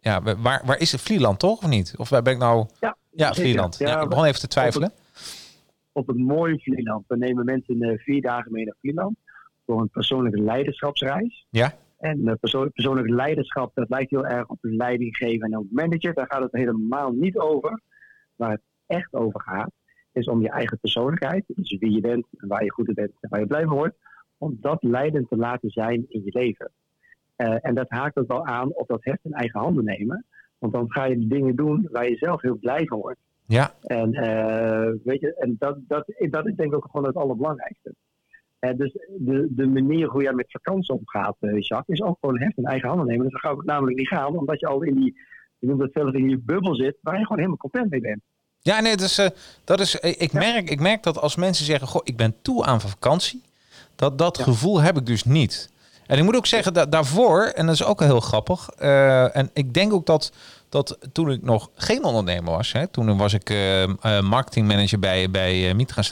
ja, 0.00 0.22
waar, 0.22 0.62
waar 0.64 0.78
is 0.78 0.92
het? 0.92 1.00
Vlieland 1.00 1.38
toch 1.38 1.62
of 1.62 1.68
niet? 1.68 1.94
Of 1.96 2.08
waar 2.08 2.22
ben 2.22 2.32
ik 2.32 2.38
nou... 2.38 2.66
Ja, 2.80 2.96
Ja. 3.10 3.34
Vlieland. 3.34 3.78
Ja, 3.78 3.88
Ja, 3.88 4.00
ik 4.02 4.08
begon 4.08 4.24
even 4.24 4.40
te 4.40 4.46
twijfelen. 4.48 4.92
op 5.92 6.06
het 6.06 6.16
mooie 6.18 6.58
Vlieland. 6.58 7.04
We 7.08 7.16
nemen 7.16 7.44
mensen 7.44 7.82
in 7.82 7.98
vier 7.98 8.22
dagen 8.22 8.52
mee 8.52 8.64
naar 8.64 8.74
Vlieland 8.80 9.16
voor 9.66 9.80
een 9.80 9.88
persoonlijke 9.90 10.42
leiderschapsreis. 10.42 11.46
Ja. 11.50 11.74
En 12.04 12.28
eh, 12.28 12.34
persoon, 12.40 12.72
persoonlijk 12.72 13.08
leiderschap, 13.08 13.74
dat 13.74 13.88
lijkt 13.88 14.10
heel 14.10 14.26
erg 14.26 14.48
op 14.48 14.58
leiding 14.60 15.16
geven 15.16 15.46
en 15.46 15.58
ook 15.58 15.70
manager. 15.70 16.14
Daar 16.14 16.26
gaat 16.26 16.42
het 16.42 16.52
helemaal 16.52 17.12
niet 17.12 17.38
over. 17.38 17.80
Waar 18.36 18.50
het 18.50 18.62
echt 18.86 19.14
over 19.14 19.40
gaat, 19.40 19.70
is 20.12 20.26
om 20.26 20.40
je 20.40 20.50
eigen 20.50 20.78
persoonlijkheid, 20.78 21.44
dus 21.46 21.76
wie 21.78 21.92
je 21.92 22.00
bent 22.00 22.26
en 22.36 22.48
waar 22.48 22.64
je 22.64 22.72
goed 22.72 22.88
in 22.88 22.94
bent 22.94 23.12
en 23.20 23.28
waar 23.28 23.40
je 23.40 23.46
blij 23.46 23.64
van 23.64 23.76
wordt, 23.76 23.96
om 24.38 24.56
dat 24.60 24.82
leidend 24.82 25.28
te 25.28 25.36
laten 25.36 25.70
zijn 25.70 26.04
in 26.08 26.22
je 26.24 26.38
leven. 26.38 26.70
Eh, 27.36 27.56
en 27.60 27.74
dat 27.74 27.88
haakt 27.88 28.16
ook 28.16 28.28
wel 28.28 28.46
aan 28.46 28.74
op 28.74 28.88
dat 28.88 29.04
heft 29.04 29.24
in 29.24 29.32
eigen 29.32 29.60
handen 29.60 29.84
nemen. 29.84 30.24
Want 30.58 30.72
dan 30.72 30.92
ga 30.92 31.04
je 31.04 31.26
dingen 31.26 31.56
doen 31.56 31.88
waar 31.90 32.08
je 32.08 32.16
zelf 32.16 32.42
heel 32.42 32.58
blij 32.58 32.86
van 32.86 32.98
wordt. 32.98 33.20
Ja, 33.46 33.74
En, 33.80 34.12
eh, 34.12 34.92
weet 35.04 35.20
je, 35.20 35.34
en 35.34 35.56
dat, 35.58 35.78
dat, 35.86 36.04
dat 36.30 36.46
is 36.46 36.54
denk 36.54 36.70
ik 36.70 36.76
ook 36.76 36.88
gewoon 36.90 37.06
het 37.06 37.16
allerbelangrijkste. 37.16 37.94
Eh, 38.68 38.76
dus 38.76 38.92
de, 39.18 39.46
de 39.50 39.66
manier 39.66 40.08
hoe 40.08 40.22
jij 40.22 40.32
met 40.32 40.50
vakantie 40.50 40.94
omgaat, 40.94 41.36
eh, 41.40 41.60
Jacques, 41.60 41.98
is 41.98 42.06
ook 42.06 42.16
gewoon 42.20 42.40
heft 42.40 42.56
in 42.56 42.64
eigen 42.64 42.88
handen 42.88 43.06
nemen. 43.06 43.22
Dus 43.22 43.32
dan 43.32 43.40
gaat 43.50 43.56
het 43.56 43.66
namelijk 43.66 43.96
niet 43.96 44.08
gaan, 44.08 44.36
omdat 44.38 44.60
je 44.60 44.66
al 44.66 44.82
in 44.82 44.94
die, 44.94 45.16
je 45.58 45.66
noemt 45.66 45.82
het 45.82 45.92
zelf, 45.92 46.12
in 46.12 46.26
die 46.26 46.38
bubbel 46.38 46.74
zit, 46.74 46.96
waar 47.00 47.14
je 47.14 47.22
gewoon 47.22 47.38
helemaal 47.38 47.56
content 47.56 47.90
mee 47.90 48.00
bent. 48.00 48.20
Ja, 48.60 48.80
nee, 48.80 48.96
dat 48.96 49.18
eh, 49.18 49.26
dat 49.64 49.80
is, 49.80 50.00
eh, 50.00 50.14
ik, 50.18 50.32
merk, 50.32 50.70
ik 50.70 50.80
merk 50.80 51.02
dat 51.02 51.18
als 51.20 51.36
mensen 51.36 51.64
zeggen, 51.64 51.88
goh, 51.88 52.00
ik 52.04 52.16
ben 52.16 52.34
toe 52.42 52.64
aan 52.64 52.80
vakantie, 52.80 53.42
dat, 53.96 54.18
dat 54.18 54.36
Ja. 54.38 54.44
gevoel 54.44 54.80
heb 54.80 54.96
ik 54.96 55.06
dus 55.06 55.24
niet. 55.24 55.70
En 56.06 56.18
ik 56.18 56.24
moet 56.24 56.36
ook 56.36 56.46
zeggen, 56.46 56.74
dat 56.74 56.92
daarvoor, 56.92 57.42
en 57.42 57.66
dat 57.66 57.74
is 57.74 57.84
ook 57.84 58.00
heel 58.00 58.20
grappig, 58.20 58.68
en 59.32 59.50
ik 59.52 59.74
denk 59.74 59.92
ook 59.92 60.06
dat, 60.06 60.32
dat 60.68 60.98
toen 61.12 61.30
ik 61.30 61.42
nog 61.42 61.70
geen 61.74 62.04
ondernemer 62.04 62.52
was, 62.52 62.72
hè, 62.72 62.86
toen 62.86 63.16
was 63.16 63.32
ik 63.32 63.54
marketingmanager 64.22 64.98
bij, 64.98 65.30
bij 65.30 65.74
Mitra 65.74 66.02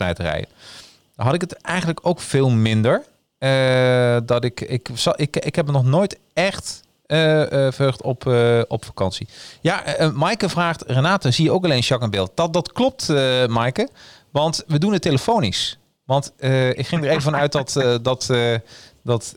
had 1.23 1.35
ik 1.35 1.41
het 1.41 1.53
eigenlijk 1.53 2.01
ook 2.03 2.21
veel 2.21 2.51
minder. 2.51 3.03
Eh, 3.39 4.17
dat 4.27 4.45
ik, 4.45 4.61
ik, 4.61 4.89
ik, 5.17 5.37
ik 5.37 5.55
heb 5.55 5.67
me 5.67 5.73
nog 5.73 5.85
nooit 5.85 6.19
echt 6.33 6.81
eh, 7.07 7.19
verheugd 7.49 8.03
op, 8.03 8.27
op 8.69 8.85
vakantie. 8.85 9.29
Ja, 9.61 9.83
Maaike 10.15 10.49
vraagt, 10.49 10.85
Renate, 10.87 11.31
zie 11.31 11.45
je 11.45 11.51
ook 11.51 11.65
alleen 11.65 11.79
Jacques 11.79 12.03
in 12.03 12.11
beeld? 12.11 12.31
Dat, 12.35 12.53
dat 12.53 12.73
klopt, 12.73 13.09
Maaike, 13.49 13.89
want 14.31 14.65
we 14.67 14.79
doen 14.79 14.93
het 14.93 15.03
telefonisch. 15.03 15.79
Want 16.05 16.33
ik 16.73 16.87
ging 16.87 17.05
er 17.05 17.11
even 17.11 17.23
vanuit 17.23 17.53
dat, 17.53 17.73
dat, 18.03 18.31
dat 19.03 19.37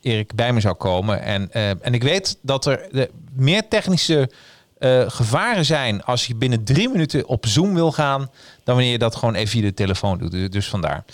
Erik 0.00 0.34
bij 0.34 0.52
me 0.52 0.60
zou 0.60 0.74
komen. 0.74 1.22
En, 1.22 1.52
en 1.52 1.94
ik 1.94 2.02
weet 2.02 2.38
dat 2.42 2.66
er 2.66 2.88
meer 3.32 3.68
technische 3.68 4.30
eh, 4.78 5.04
gevaren 5.06 5.64
zijn 5.64 6.04
als 6.04 6.26
je 6.26 6.34
binnen 6.34 6.64
drie 6.64 6.88
minuten 6.88 7.26
op 7.26 7.46
Zoom 7.46 7.74
wil 7.74 7.92
gaan, 7.92 8.20
dan 8.64 8.74
wanneer 8.74 8.92
je 8.92 8.98
dat 8.98 9.16
gewoon 9.16 9.34
even 9.34 9.48
via 9.48 9.62
de 9.62 9.74
telefoon 9.74 10.18
doet. 10.18 10.30
Dus- 10.30 10.50
Dus 10.50 10.68
vandaar. 10.68 11.04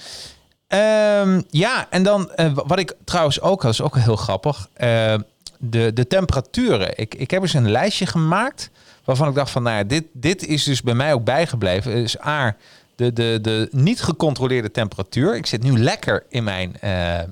Ehm, 0.66 1.42
ja, 1.50 1.86
en 1.90 2.02
dan 2.02 2.30
eh, 2.32 2.52
wat 2.54 2.78
ik 2.78 2.92
trouwens 3.04 3.40
ook, 3.40 3.62
dat 3.62 3.72
is 3.72 3.80
ook 3.80 3.96
heel 3.96 4.16
grappig, 4.16 4.68
eh, 4.72 5.14
de, 5.58 5.92
de 5.92 6.06
temperaturen. 6.06 6.98
Ik, 6.98 7.14
ik 7.14 7.30
heb 7.30 7.42
eens 7.42 7.54
een 7.54 7.70
lijstje 7.70 8.06
gemaakt 8.06 8.70
waarvan 9.04 9.28
ik 9.28 9.34
dacht 9.34 9.50
van, 9.50 9.62
nou 9.62 9.86
dit, 9.86 10.04
dit 10.12 10.46
is 10.46 10.64
dus 10.64 10.82
bij 10.82 10.94
mij 10.94 11.12
ook 11.12 11.24
bijgebleven. 11.24 11.92
Is 11.92 12.20
A, 12.20 12.56
de, 12.96 13.12
de, 13.12 13.38
de 13.42 13.68
niet 13.70 14.02
gecontroleerde 14.02 14.70
temperatuur. 14.70 15.36
Ik 15.36 15.46
zit 15.46 15.62
nu 15.62 15.78
lekker 15.78 16.24
in 16.28 16.44
mijn, 16.44 16.76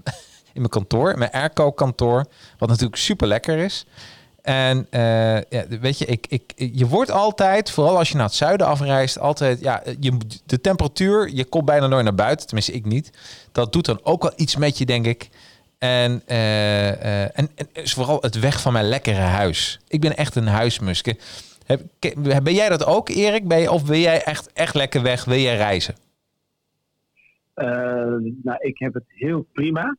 in 0.55 0.61
mijn 0.61 0.68
kantoor, 0.68 1.18
mijn 1.18 1.31
airco 1.31 1.73
kantoor, 1.73 2.27
wat 2.59 2.68
natuurlijk 2.68 2.97
super 2.97 3.27
lekker 3.27 3.59
is. 3.59 3.87
En 4.42 4.87
eh, 4.90 5.40
ja, 5.40 5.64
weet 5.81 5.98
je, 5.98 6.05
ik, 6.05 6.26
ik, 6.28 6.52
je 6.57 6.87
wordt 6.87 7.11
altijd, 7.11 7.70
vooral 7.70 7.98
als 7.98 8.09
je 8.09 8.16
naar 8.16 8.24
het 8.26 8.35
zuiden 8.35 8.66
afreist, 8.66 9.18
altijd, 9.18 9.61
ja, 9.61 9.83
je, 10.00 10.16
de 10.46 10.61
temperatuur, 10.61 11.31
je 11.35 11.44
komt 11.44 11.64
bijna 11.64 11.87
nooit 11.87 12.05
naar 12.05 12.14
buiten, 12.14 12.46
tenminste 12.46 12.72
ik 12.72 12.85
niet. 12.85 13.11
Dat 13.52 13.72
doet 13.72 13.85
dan 13.85 14.00
ook 14.02 14.22
wel 14.22 14.33
iets 14.37 14.57
met 14.57 14.78
je, 14.78 14.87
denk 14.87 15.07
ik. 15.07 15.28
En, 15.78 16.22
eh, 16.26 16.90
eh, 16.92 17.22
en, 17.22 17.48
en 17.55 17.68
is 17.72 17.94
vooral 17.94 18.18
het 18.20 18.40
weg 18.40 18.61
van 18.61 18.72
mijn 18.72 18.88
lekkere 18.88 19.20
huis. 19.20 19.81
Ik 19.88 20.00
ben 20.00 20.16
echt 20.16 20.35
een 20.35 20.46
huismuske. 20.46 21.16
Heb, 21.66 21.83
ben 22.42 22.55
jij 22.55 22.68
dat 22.68 22.87
ook, 22.87 23.09
Erik? 23.09 23.48
Ben 23.48 23.61
je, 23.61 23.70
of 23.70 23.87
wil 23.87 23.98
jij 23.98 24.22
echt, 24.22 24.52
echt 24.52 24.74
lekker 24.74 25.02
weg? 25.02 25.24
Wil 25.24 25.38
jij 25.38 25.57
reizen? 25.57 25.94
Nou, 28.42 28.57
ik 28.59 28.78
heb 28.78 28.94
het 28.94 29.05
heel 29.07 29.46
prima 29.52 29.96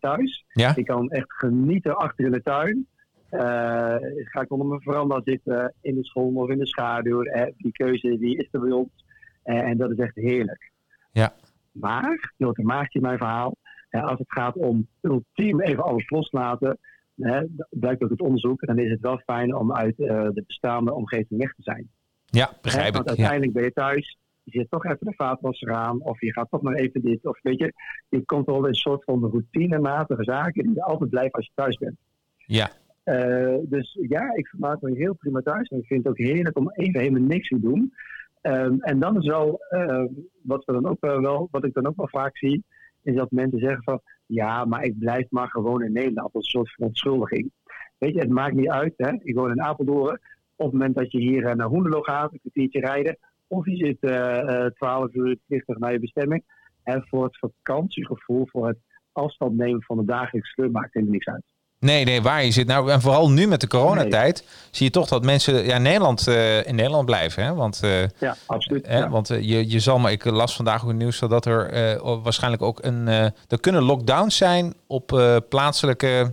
thuis. 0.00 0.44
Ja? 0.52 0.76
Ik 0.76 0.84
kan 0.84 1.10
echt 1.10 1.32
genieten 1.32 1.96
achter 1.96 2.24
in 2.24 2.32
de 2.32 2.42
tuin. 2.42 2.86
Eh, 3.34 3.96
ga 4.24 4.40
ik 4.40 4.50
onder 4.52 4.66
mijn 4.66 4.80
veranda 4.80 5.20
zitten, 5.24 5.74
in 5.80 5.94
de 5.94 6.04
zon 6.04 6.36
of 6.36 6.48
in 6.48 6.58
de 6.58 6.66
schaduw. 6.66 7.22
Eh, 7.22 7.52
die 7.56 7.72
keuze 7.72 8.18
die 8.18 8.36
is 8.36 8.48
er 8.50 8.60
bij 8.60 8.70
ons. 8.70 9.04
Eh, 9.42 9.58
en 9.58 9.76
dat 9.76 9.90
is 9.90 9.96
echt 9.96 10.14
heerlijk. 10.14 10.70
Ja. 11.12 11.32
Maar, 11.72 12.32
Jota 12.36 12.62
maakt 12.62 12.94
in 12.94 13.02
mijn 13.02 13.18
verhaal, 13.18 13.56
als 13.90 14.18
het 14.18 14.32
gaat 14.32 14.56
om 14.56 14.88
ultiem 15.00 15.60
even 15.60 15.84
alles 15.84 16.10
loslaten, 16.10 16.78
eh, 17.16 17.40
blijkt 17.70 18.02
ook 18.02 18.10
het 18.10 18.20
onderzoek, 18.20 18.66
dan 18.66 18.78
is 18.78 18.90
het 18.90 19.00
wel 19.00 19.18
fijn 19.18 19.54
om 19.54 19.74
uit 19.74 19.96
de 19.96 20.42
bestaande 20.46 20.92
omgeving 20.94 21.40
weg 21.40 21.54
te 21.54 21.62
zijn. 21.62 21.88
Ja, 22.24 22.46
Hè, 22.46 22.58
begrijp 22.62 22.94
want 22.94 23.10
ik. 23.10 23.16
Ja. 23.16 23.22
uiteindelijk 23.22 23.52
ben 23.52 23.64
je 23.64 23.72
thuis, 23.72 24.18
je 24.42 24.58
zit 24.58 24.70
toch 24.70 24.84
even 24.84 25.06
de 25.06 25.14
vaatwasser 25.16 25.72
aan, 25.72 26.02
of 26.02 26.20
je 26.20 26.32
gaat 26.32 26.50
toch 26.50 26.62
maar 26.62 26.74
even 26.74 27.02
dit, 27.02 27.26
of 27.26 27.38
weet 27.42 27.58
je, 27.58 27.72
je 28.08 28.24
komt 28.24 28.46
wel 28.46 28.58
in 28.58 28.64
een 28.64 28.74
soort 28.74 29.04
van 29.04 29.30
routinematige 29.30 30.24
zaken 30.24 30.62
die 30.62 30.74
je 30.74 30.82
altijd 30.82 31.10
blijven 31.10 31.32
als 31.32 31.46
je 31.46 31.52
thuis 31.54 31.76
bent. 31.76 31.96
ja, 32.36 32.70
Eh, 33.04 33.56
dus 33.62 33.98
ja, 34.08 34.34
ik 34.34 34.48
vermaak 34.48 34.80
me 34.80 34.96
heel 34.96 35.14
prima 35.14 35.40
thuis. 35.40 35.68
En 35.68 35.78
ik 35.78 35.86
vind 35.86 36.02
het 36.04 36.12
ook 36.12 36.18
heerlijk 36.18 36.58
om 36.58 36.70
even 36.70 37.00
helemaal 37.00 37.28
niks 37.28 37.48
te 37.48 37.60
doen. 37.60 37.94
Ehm, 38.40 38.76
en 38.78 38.98
dan 38.98 39.16
is 39.16 39.26
wel, 39.26 39.58
eh, 39.68 40.04
wat, 40.42 40.64
we 40.64 40.72
dan 40.72 40.86
ook 40.86 41.00
eh, 41.00 41.20
wel, 41.20 41.48
wat 41.50 41.64
ik 41.64 41.74
dan 41.74 41.86
ook 41.86 41.96
wel 41.96 42.08
vaak 42.08 42.36
zie, 42.36 42.64
is 43.02 43.14
dat 43.14 43.30
mensen 43.30 43.58
zeggen 43.58 43.82
van, 43.82 44.00
ja, 44.26 44.64
maar 44.64 44.84
ik 44.84 44.98
blijf 44.98 45.26
maar 45.30 45.48
gewoon 45.48 45.82
in 45.82 45.92
Nederland. 45.92 46.28
Is 46.28 46.34
een 46.34 46.42
soort 46.42 46.70
verontschuldiging. 46.70 47.50
Weet 47.98 48.14
je, 48.14 48.20
het 48.20 48.28
maakt 48.28 48.54
niet 48.54 48.68
uit. 48.68 48.92
Hè? 48.96 49.12
Ik 49.22 49.34
woon 49.34 49.50
in 49.50 49.62
Apeldoorn. 49.62 50.20
Op 50.56 50.64
het 50.64 50.72
moment 50.72 50.94
dat 50.94 51.12
je 51.12 51.18
hier 51.18 51.56
naar 51.56 51.66
Hoendelo 51.66 52.00
gaat, 52.00 52.32
een 52.32 52.40
kwartiertje 52.40 52.80
rijden, 52.80 53.18
of 53.46 53.66
je 53.66 53.76
zit 53.76 54.00
eh, 54.00 54.64
eh, 54.64 54.72
12 54.72 55.14
uur 55.14 55.38
20 55.46 55.78
naar 55.78 55.92
je 55.92 56.00
bestemming. 56.00 56.44
En 56.82 57.04
voor 57.08 57.24
het 57.24 57.38
vakantiegevoel, 57.38 58.46
voor 58.46 58.66
het 58.66 58.78
afstand 59.12 59.56
nemen 59.56 59.82
van 59.82 59.96
de 59.96 60.04
dagelijkse 60.04 60.52
sleur, 60.52 60.70
maakt 60.70 60.92
helemaal 60.94 61.14
niks 61.14 61.26
uit. 61.26 61.53
Nee, 61.84 62.04
nee, 62.04 62.22
waar 62.22 62.44
je 62.44 62.50
zit. 62.50 62.66
Nou, 62.66 62.90
en 62.90 63.00
vooral 63.00 63.30
nu 63.30 63.46
met 63.46 63.60
de 63.60 63.66
coronatijd 63.66 64.44
zie 64.70 64.86
je 64.86 64.92
toch 64.92 65.08
dat 65.08 65.24
mensen 65.24 65.64
ja, 65.64 65.78
Nederland, 65.78 66.26
eh, 66.26 66.66
in 66.66 66.74
Nederland 66.74 67.06
blijven. 67.06 67.44
Hè? 67.44 67.54
Want, 67.54 67.80
eh, 67.82 68.08
Ja, 68.18 68.36
absoluut. 68.46 68.86
hè, 68.86 68.98
ja. 68.98 69.08
want 69.08 69.30
eh, 69.30 69.40
je, 69.42 69.70
je 69.70 69.80
zal 69.80 69.98
maar, 69.98 70.12
ik 70.12 70.24
las 70.24 70.56
vandaag 70.56 70.82
ook 70.82 70.88
het 70.88 70.96
nieuws 70.96 71.18
dat 71.18 71.46
er 71.46 72.22
waarschijnlijk 72.22 72.62
ook 72.62 72.78
een, 72.82 73.08
er 73.08 73.60
kunnen 73.60 73.82
lockdowns 73.82 74.36
zijn 74.36 74.74
op 74.86 75.22
plaatselijke 75.48 76.32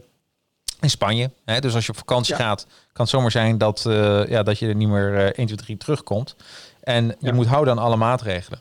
in 0.80 0.90
Spanje. 0.90 1.30
Hè? 1.46 1.60
Dus 1.60 1.76
als 1.76 1.86
je 1.86 1.92
op 1.92 1.98
vakantie 1.98 2.36
Ja. 2.38 2.42
gaat, 2.44 2.66
kan 2.94 3.06
het 3.06 3.10
zomaar 3.10 3.32
zijn 3.32 3.58
dat, 3.58 3.82
ja, 4.28 4.44
dat 4.44 4.60
je 4.60 4.68
er 4.68 4.76
niet 4.76 4.90
meer 4.90 5.16
eh 5.18 5.24
1, 5.26 5.34
2, 5.34 5.58
3 5.58 5.78
terugkomt. 5.78 6.36
En 6.84 7.16
je 7.20 7.34
moet 7.34 7.48
houden 7.48 7.74
aan 7.74 7.84
alle 7.84 7.96
maatregelen. 7.96 8.60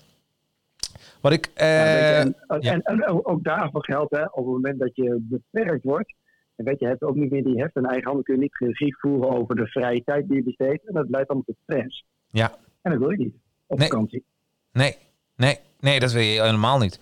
Wat 1.21 1.33
ik. 1.33 1.51
En, 1.55 2.35
en 2.83 3.07
ook 3.25 3.45
daarvoor 3.45 3.85
geldt, 3.85 4.17
hè, 4.17 4.23
op 4.23 4.35
het 4.37 4.45
moment 4.47 4.79
dat 4.79 4.91
je 4.97 5.17
beperkt 5.21 5.85
wordt, 5.85 6.15
En 6.61 6.67
weet 6.67 6.79
je, 6.79 6.87
hebt 6.87 7.03
ook 7.03 7.15
niet 7.15 7.31
meer 7.31 7.45
die 7.45 7.61
heft 7.61 7.77
en 7.77 7.85
eigen 7.85 8.05
handen. 8.07 8.25
Kun 8.25 8.35
je 8.35 8.41
niet 8.41 8.57
regie 8.59 8.97
voeren 8.99 9.31
over 9.31 9.57
de 9.57 9.67
vrije 9.67 10.05
tijd 10.05 10.29
die 10.29 10.37
je 10.37 10.43
besteedt. 10.43 10.87
En 10.89 10.95
dat 10.95 11.07
leidt 11.09 11.29
allemaal 11.29 11.47
tot 11.47 11.57
stress. 11.63 12.05
Ja. 12.31 12.53
En 12.83 12.91
dat 12.91 13.01
wil 13.01 13.11
je 13.11 13.17
niet 13.17 13.35
op 13.67 13.79
Nee. 13.79 13.89
vakantie. 13.89 14.25
Nee, 14.73 14.97
nee, 15.37 15.59
nee, 15.81 16.01
dat 16.01 16.13
wil 16.13 16.23
je 16.23 16.41
helemaal 16.43 16.79
niet. 16.79 16.99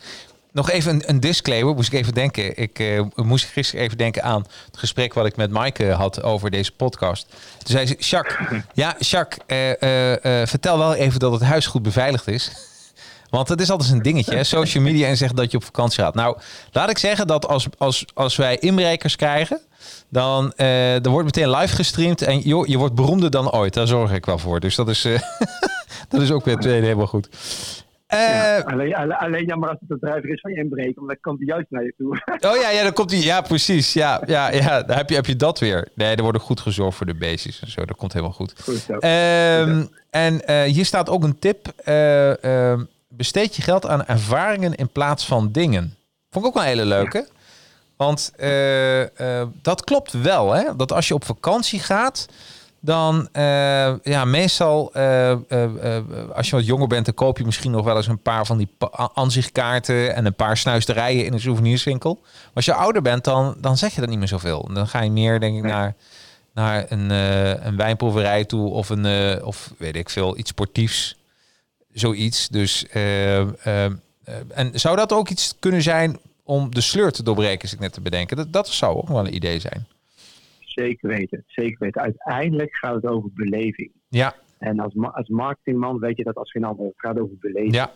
Nog 0.53 0.71
even 0.71 0.94
een, 0.94 1.03
een 1.07 1.21
disclaimer, 1.21 1.75
moest 1.75 1.92
ik 1.92 1.99
even 1.99 2.14
denken. 2.14 2.57
Ik 2.57 2.79
eh, 2.79 3.05
moest 3.14 3.44
gisteren 3.44 3.85
even 3.85 3.99
denken 3.99 4.23
aan 4.23 4.42
het 4.66 4.77
gesprek 4.77 5.14
wat 5.14 5.27
ik 5.27 5.37
met 5.37 5.51
Maaike 5.51 5.90
had 5.90 6.23
over 6.23 6.51
deze 6.51 6.73
podcast. 6.77 7.29
Toen 7.59 7.77
zei 7.77 7.87
ze, 7.87 7.94
Jacques, 7.97 8.62
ja, 8.75 8.97
Jacques, 8.99 9.47
eh, 9.47 10.40
eh, 10.40 10.47
vertel 10.49 10.79
wel 10.79 10.94
even 10.94 11.21
dat 11.21 11.33
het 11.33 11.42
huis 11.42 11.66
goed 11.66 11.83
beveiligd 11.83 12.29
is. 12.29 12.53
Want 13.30 13.48
het 13.48 13.60
is 13.60 13.70
altijd 13.70 13.90
een 13.90 14.02
dingetje, 14.02 14.34
hè? 14.34 14.44
social 14.44 14.82
media 14.82 15.08
en 15.08 15.16
zeggen 15.16 15.36
dat 15.36 15.50
je 15.50 15.56
op 15.56 15.64
vakantie 15.64 16.02
gaat. 16.02 16.14
Nou, 16.14 16.38
laat 16.72 16.90
ik 16.90 16.98
zeggen 16.98 17.26
dat 17.26 17.46
als, 17.48 17.68
als, 17.78 18.04
als 18.14 18.36
wij 18.36 18.56
inbrekers 18.56 19.16
krijgen, 19.16 19.60
dan 20.08 20.52
eh 20.56 21.04
er 21.04 21.10
wordt 21.10 21.24
meteen 21.24 21.50
live 21.50 21.74
gestreamd 21.74 22.22
en 22.22 22.38
joh, 22.38 22.66
je 22.66 22.78
wordt 22.78 22.94
beroemder 22.94 23.30
dan 23.30 23.52
ooit. 23.52 23.74
Daar 23.74 23.86
zorg 23.86 24.12
ik 24.12 24.26
wel 24.26 24.38
voor. 24.38 24.60
Dus 24.60 24.74
dat 24.74 24.88
is, 24.88 25.04
eh, 25.04 25.20
dat 26.08 26.20
is 26.20 26.30
ook 26.30 26.44
weer 26.44 26.56
tweede 26.56 26.86
helemaal 26.86 27.06
goed. 27.06 27.28
Ja, 28.08 28.58
alleen, 28.58 28.94
alleen, 28.94 29.44
jammer 29.44 29.68
als 29.68 29.78
het 29.80 29.88
de 29.88 29.98
drijver 29.98 30.30
is 30.30 30.40
van 30.40 30.50
inbreken. 30.50 30.94
Want 30.94 31.06
dan 31.06 31.16
komt 31.20 31.38
hij 31.38 31.46
juist 31.46 31.66
naar 31.70 31.82
je 31.82 31.94
toe. 31.96 32.22
Oh 32.50 32.56
ja, 32.60 32.70
ja, 32.70 32.82
dan 32.82 32.92
komt 32.92 33.10
hij. 33.10 33.20
Ja, 33.20 33.40
precies. 33.40 33.92
Ja, 33.92 34.22
ja, 34.26 34.52
ja. 34.52 34.82
Dan 34.82 34.96
heb 34.96 35.08
je, 35.08 35.14
heb 35.14 35.26
je 35.26 35.36
dat 35.36 35.58
weer. 35.58 35.88
Nee, 35.94 36.16
er 36.16 36.22
wordt 36.22 36.38
ook 36.38 36.44
goed 36.44 36.60
gezorgd 36.60 36.96
voor 36.96 37.06
de 37.06 37.14
beestjes 37.14 37.60
en 37.60 37.70
zo. 37.70 37.84
Dat 37.84 37.96
komt 37.96 38.12
helemaal 38.12 38.34
goed. 38.34 38.54
Goed 38.62 38.76
zo. 38.76 38.92
Ehm, 38.92 39.84
en 40.10 40.64
hier 40.64 40.84
staat 40.84 41.08
ook 41.08 41.22
een 41.22 41.38
tip. 41.38 41.72
Eh, 41.84 42.44
ehm, 42.44 42.84
besteed 43.18 43.57
je 43.57 43.62
geld 43.62 43.87
aan 43.87 44.07
ervaringen 44.07 44.74
in 44.74 44.88
plaats 44.88 45.26
van 45.26 45.52
dingen. 45.52 45.96
Vond 46.31 46.44
ik 46.44 46.50
ook 46.50 46.57
wel 46.57 46.62
een 46.62 46.68
hele 46.68 46.85
leuke. 46.85 47.28
Want 47.96 48.33
eh, 48.37 49.40
eh, 49.40 49.48
dat 49.62 49.85
klopt 49.85 50.12
wel, 50.12 50.52
hè? 50.52 50.76
Dat 50.76 50.92
als 50.92 51.09
je 51.09 51.14
op 51.14 51.24
vakantie 51.24 51.81
gaat, 51.81 52.26
dan 52.81 53.28
eh, 53.33 53.94
ja, 54.02 54.24
meestal 54.24 54.92
als 56.35 56.48
je 56.48 56.57
wat 56.57 56.66
jonger 56.66 56.87
bent, 56.87 57.04
dan 57.04 57.14
koop 57.14 57.38
je 57.38 57.44
misschien 57.44 57.70
nog 57.70 57.85
wel 57.85 57.96
eens 57.96 58.07
een 58.07 58.22
paar 58.22 58.46
van 58.46 58.59
die 58.59 58.68
aanzichtkaarten 59.14 60.14
en 60.14 60.26
een 60.26 60.35
paar 60.35 60.57
snuisterijen 60.57 61.24
in 61.24 61.33
een 61.33 61.40
souvenirswinkel. 61.40 62.18
Maar 62.22 62.50
als 62.54 62.64
je 62.64 62.74
ouder 62.74 63.02
bent, 63.02 63.24
dan, 63.24 63.57
dan 63.61 63.76
zeg 63.76 63.94
je 63.94 64.00
dat 64.00 64.11
niet 64.11 64.18
meer 64.18 64.28
zoveel. 64.28 64.70
Dan 64.72 64.88
ga 64.88 65.00
je 65.00 65.11
meer, 65.11 65.40
denk 65.40 65.57
ik, 65.57 65.62
Nee. 65.62 65.72
naar, 65.72 65.94
naar 66.54 66.87
een, 66.88 67.11
een 67.66 67.76
wijnproeverij 67.76 68.44
toe 68.44 68.70
of 68.70 68.88
een, 68.88 69.42
of 69.44 69.72
weet 69.78 69.96
ik 69.96 70.11
veel, 70.11 70.38
iets 70.38 70.50
sportiefs. 70.50 71.17
Zoiets. 71.98 72.48
Dus, 72.48 72.88
eh, 72.88 73.40
eh, 73.40 73.50
eh, 73.64 73.92
en 74.54 74.70
zou 74.80 74.96
dat 74.96 75.12
ook 75.12 75.28
iets 75.28 75.58
kunnen 75.58 75.82
zijn 75.82 76.18
om 76.44 76.74
de 76.74 76.80
sleur 76.80 77.11
te 77.11 77.22
doorbreken, 77.22 77.72
ik 77.72 77.78
net 77.80 77.92
te 77.92 78.00
bedenken? 78.00 78.37
Dat, 78.37 78.52
dat 78.52 78.68
zou 78.68 78.96
ook 78.96 79.08
wel 79.08 79.18
een 79.26 79.34
idee 79.34 79.58
zijn. 79.58 79.87
Zeker 80.61 81.08
weten. 81.08 81.44
Zeker 81.46 81.76
weten. 81.78 82.00
Uiteindelijk 82.02 82.76
gaat 82.76 82.94
het 82.94 83.06
over 83.06 83.30
beleving. 83.34 83.90
Ja, 84.08 84.34
En 84.58 84.80
als, 84.80 84.94
ma- 84.94 85.08
als 85.11 85.28
marketingman 85.28 85.98
weet 85.98 86.16
je 86.16 86.24
dat 86.24 86.34
als 86.37 86.50
geen 86.50 86.64
ander. 86.64 86.87
Het 86.87 86.94
gaat 86.96 87.20
over 87.20 87.37
beleving. 87.40 87.74
ja, 87.74 87.92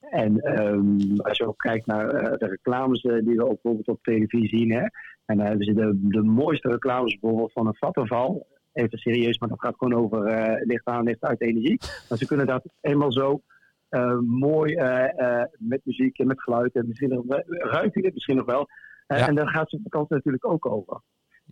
En 0.00 0.40
ehm, 0.40 1.20
als 1.20 1.38
je 1.38 1.46
ook 1.46 1.58
kijkt 1.58 1.86
naar 1.86 2.08
eh, 2.08 2.38
de 2.38 2.46
reclames 2.46 3.00
eh, 3.02 3.12
die 3.12 3.36
we 3.36 3.42
ook 3.42 3.62
bijvoorbeeld 3.62 3.88
op 3.88 4.02
televisie 4.02 4.58
zien. 4.58 4.70
Hè, 4.72 4.80
en 5.24 5.36
dan 5.36 5.46
hebben 5.46 5.64
ze 5.66 5.72
de, 5.74 5.98
de 6.02 6.22
mooiste 6.22 6.68
reclames 6.68 7.18
bijvoorbeeld 7.20 7.52
van 7.52 7.66
een 7.66 7.76
vattenval. 7.76 8.46
Even 8.72 8.98
serieus, 8.98 9.38
maar 9.38 9.48
dat 9.48 9.60
gaat 9.60 9.74
gewoon 9.78 9.94
over 9.94 10.24
eh, 10.26 10.66
licht 10.66 10.84
aan, 10.86 11.04
licht 11.04 11.24
uit 11.24 11.40
energie. 11.40 11.80
Maar 12.08 12.18
ze 12.18 12.26
kunnen 12.26 12.46
dat 12.46 12.64
helemaal 12.80 13.12
zo 13.12 13.42
eh, 13.88 14.18
mooi 14.18 14.74
eh, 14.74 15.42
met 15.58 15.80
muziek 15.84 16.18
en 16.18 16.26
met 16.26 16.42
geluid 16.42 16.74
en 16.74 16.88
misschien 16.88 17.08
nog 17.08 17.24
ruikt 17.46 17.96
u 17.96 18.00
dit 18.00 18.14
misschien 18.14 18.36
nog 18.36 18.46
wel. 18.46 18.68
Ja. 19.06 19.28
En 19.28 19.34
daar 19.34 19.48
gaat 19.48 19.70
zo'n 19.70 19.80
vakantie 19.82 20.14
natuurlijk 20.16 20.46
ook 20.46 20.66
over. 20.66 21.00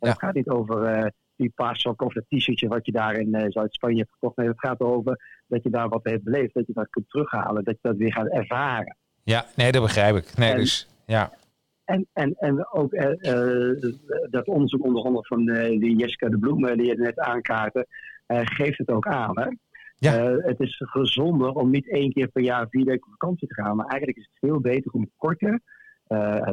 Ja. 0.00 0.08
Het 0.08 0.18
gaat 0.18 0.34
niet 0.34 0.48
over 0.48 1.12
die 1.36 1.52
paarsok 1.54 2.02
of 2.02 2.12
dat 2.12 2.24
t-shirtje 2.28 2.68
wat 2.68 2.86
je 2.86 2.92
daar 2.92 3.14
in 3.14 3.34
eh, 3.34 3.46
Zuid-Spanje 3.48 3.98
hebt 3.98 4.12
gekocht. 4.12 4.36
Nee, 4.36 4.48
het 4.48 4.60
gaat 4.60 4.80
erover 4.80 5.42
dat 5.46 5.62
je 5.62 5.70
daar 5.70 5.88
wat 5.88 6.00
heeft 6.04 6.22
beleefd, 6.22 6.54
dat 6.54 6.66
je 6.66 6.72
dat 6.72 6.90
kunt 6.90 7.10
terughalen, 7.10 7.64
dat 7.64 7.74
je 7.74 7.88
dat 7.88 7.96
weer 7.96 8.12
gaat 8.12 8.26
ervaren. 8.26 8.96
ja. 9.22 9.46
Nee, 9.56 9.72
dat 9.72 9.82
begrijp 9.82 10.16
ik. 10.16 10.36
Nee, 10.36 10.50
En- 10.50 10.56
dus 10.56 10.88
ja. 11.06 11.32
En, 11.88 12.06
en, 12.12 12.34
en 12.38 12.72
ook 12.72 12.92
eh, 12.92 13.32
eh, 13.32 13.82
dat 14.30 14.46
onderzoek 14.46 14.84
onder 14.84 15.02
andere 15.04 15.26
van 15.26 15.48
eh, 15.48 15.80
die 15.80 15.96
Jessica 15.96 16.28
de 16.28 16.38
Bloem, 16.38 16.76
die 16.76 16.86
je 16.86 16.94
net 16.96 17.18
aankaartte, 17.18 17.86
eh, 18.26 18.40
geeft 18.44 18.78
het 18.78 18.88
ook 18.90 19.06
aan. 19.06 19.38
Hè? 19.38 19.48
Ja. 19.96 20.12
Het 20.36 20.60
is 20.60 20.76
gezonder 20.86 21.50
om 21.50 21.70
niet 21.70 21.90
één 21.90 22.12
keer 22.12 22.28
per 22.28 22.42
jaar 22.42 22.66
vier 22.70 22.84
weken 22.84 23.06
op 23.06 23.16
vakantie 23.18 23.48
te 23.48 23.54
gaan. 23.54 23.76
Maar 23.76 23.86
eigenlijk 23.86 24.18
is 24.18 24.28
het 24.30 24.50
veel 24.50 24.60
beter 24.60 24.92
om 24.92 25.10
korte, 25.16 25.60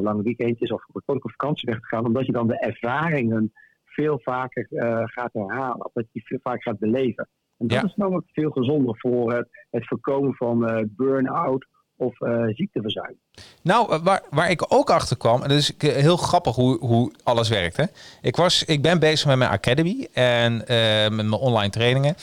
lange 0.00 0.22
weekendjes 0.22 0.70
of 0.70 0.84
korte 0.92 1.24
op 1.24 1.30
vakantie 1.30 1.68
weg 1.70 1.80
te 1.80 1.86
gaan. 1.86 2.06
Omdat 2.06 2.26
je 2.26 2.32
dan 2.32 2.46
de 2.46 2.58
ervaringen 2.58 3.52
veel 3.84 4.20
vaker 4.22 4.66
gaat 5.04 5.32
herhalen. 5.32 5.84
Of 5.86 5.92
dat 5.92 6.04
je 6.12 6.20
veel 6.20 6.38
vaker 6.42 6.62
gaat 6.62 6.78
beleven. 6.78 7.28
En 7.58 7.66
dat 7.66 7.80
Ja. 7.80 7.84
is 7.84 7.94
namelijk 7.94 8.26
veel 8.32 8.50
gezonder 8.50 8.98
voor 8.98 9.32
het, 9.32 9.48
het 9.70 9.86
voorkomen 9.86 10.34
van 10.34 10.88
burn-out 10.96 11.66
of 11.96 12.20
eh, 12.20 12.44
ziekteverzuim. 12.54 13.16
Nou, 13.62 13.92
eh, 13.92 13.98
waar, 14.02 14.22
waar 14.30 14.50
ik 14.50 14.64
ook 14.68 14.90
achter 14.90 15.16
kwam, 15.16 15.42
en 15.42 15.48
dat 15.48 15.58
is 15.58 15.72
heel 15.78 16.16
grappig 16.16 16.54
hoe, 16.54 16.78
hoe 16.78 17.12
alles 17.22 17.48
werkt. 17.48 17.76
Hè? 17.76 17.84
Ik, 18.22 18.36
was, 18.36 18.64
ik 18.64 18.82
ben 18.82 18.98
bezig 18.98 19.26
met 19.26 19.36
mijn 19.36 19.50
academy 19.50 20.08
en 20.12 20.66
eh, 20.66 20.76
met 21.02 21.26
mijn 21.26 21.32
online 21.32 21.70
trainingen. 21.70 22.14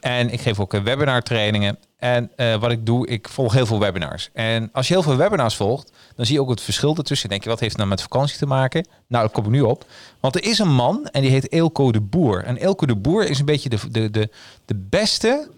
En 0.00 0.30
ik 0.30 0.40
geef 0.40 0.60
ook 0.60 0.72
webinar 0.72 1.22
trainingen. 1.22 1.78
En 1.96 2.30
wat 2.36 2.70
ik 2.70 2.86
doe, 2.86 3.06
ik 3.06 3.28
volg 3.28 3.52
heel 3.52 3.66
veel 3.66 3.80
webinars. 3.80 4.30
En 4.32 4.68
als 4.72 4.88
je 4.88 4.94
heel 4.94 5.02
veel 5.02 5.16
webinars 5.16 5.56
volgt, 5.56 5.92
dan 6.16 6.26
zie 6.26 6.34
je 6.34 6.40
ook 6.40 6.50
het 6.50 6.60
verschil 6.60 6.96
ertussen. 6.96 7.28
Denk 7.28 7.42
je, 7.42 7.48
wat 7.48 7.60
heeft 7.60 7.76
nou 7.76 7.88
met 7.88 8.02
vakantie 8.02 8.38
te 8.38 8.46
maken? 8.46 8.86
Nou, 9.06 9.24
dat 9.24 9.32
kom 9.32 9.44
ik 9.44 9.50
nu 9.50 9.60
op. 9.60 9.84
Want 10.20 10.34
er 10.34 10.44
is 10.44 10.58
een 10.58 10.74
man 10.74 11.06
en 11.06 11.22
die 11.22 11.30
heet 11.30 11.52
Eelco 11.52 11.92
de 11.92 12.00
Boer. 12.00 12.44
En 12.44 12.56
Eelco 12.56 12.86
de 12.86 12.96
Boer 12.96 13.28
is 13.28 13.38
een 13.38 13.44
beetje 13.44 13.68
de, 13.68 13.78
de, 13.90 14.10
de, 14.10 14.30
de 14.64 14.86
beste 14.90 15.48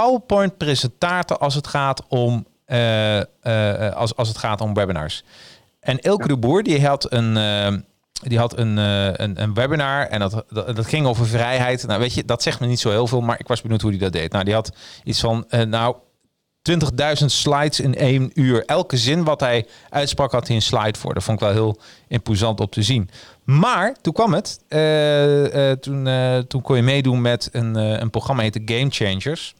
PowerPoint-presentator 0.00 1.36
als 1.38 1.54
het 1.54 1.66
gaat 1.66 2.02
om 2.08 2.46
eh, 2.64 3.18
eh, 3.20 3.94
als, 3.96 4.16
als 4.16 4.28
het 4.28 4.38
gaat 4.38 4.60
om 4.60 4.74
webinars. 4.74 5.24
En 5.80 5.98
Elke 6.00 6.28
de 6.28 6.36
Boer 6.36 6.62
die 6.62 6.86
had 6.86 7.12
een, 7.12 7.36
eh, 7.36 7.72
die 8.12 8.38
had 8.38 8.58
een, 8.58 8.78
eh, 8.78 9.06
een, 9.12 9.42
een 9.42 9.54
webinar 9.54 10.06
en 10.06 10.20
dat, 10.20 10.44
dat, 10.48 10.76
dat 10.76 10.86
ging 10.86 11.06
over 11.06 11.26
vrijheid. 11.26 11.86
Nou, 11.86 12.00
weet 12.00 12.14
je, 12.14 12.24
dat 12.24 12.42
zegt 12.42 12.60
me 12.60 12.66
niet 12.66 12.80
zo 12.80 12.90
heel 12.90 13.06
veel, 13.06 13.20
maar 13.20 13.40
ik 13.40 13.46
was 13.48 13.62
benieuwd 13.62 13.80
hoe 13.80 13.90
hij 13.90 13.98
dat 13.98 14.12
deed. 14.12 14.32
Nou, 14.32 14.44
die 14.44 14.54
had 14.54 14.72
iets 15.04 15.20
van, 15.20 15.44
eh, 15.48 15.60
nou, 15.62 15.96
20.000 16.62 17.24
slides 17.26 17.80
in 17.80 17.94
één 17.94 18.30
uur. 18.34 18.64
Elke 18.64 18.96
zin 18.96 19.24
wat 19.24 19.40
hij 19.40 19.66
uitsprak 19.90 20.32
had 20.32 20.46
hij 20.46 20.56
een 20.56 20.62
slide 20.62 20.98
voor. 20.98 21.14
Dat 21.14 21.22
vond 21.24 21.40
ik 21.40 21.46
wel 21.46 21.54
heel 21.54 21.78
imposant 22.08 22.60
op 22.60 22.72
te 22.72 22.82
zien. 22.82 23.10
Maar 23.44 23.94
toen 24.00 24.12
kwam 24.12 24.34
het. 24.34 24.60
eh, 24.68 25.70
eh, 25.70 25.78
toen, 25.78 26.06
eh, 26.06 26.38
toen 26.38 26.62
kon 26.62 26.76
je 26.76 26.82
meedoen 26.82 27.20
met 27.20 27.48
een, 27.52 27.76
eh, 27.76 27.98
een 28.00 28.10
programma 28.10 28.42
heette 28.42 28.62
Game 28.64 28.90
Changers. 28.90 29.54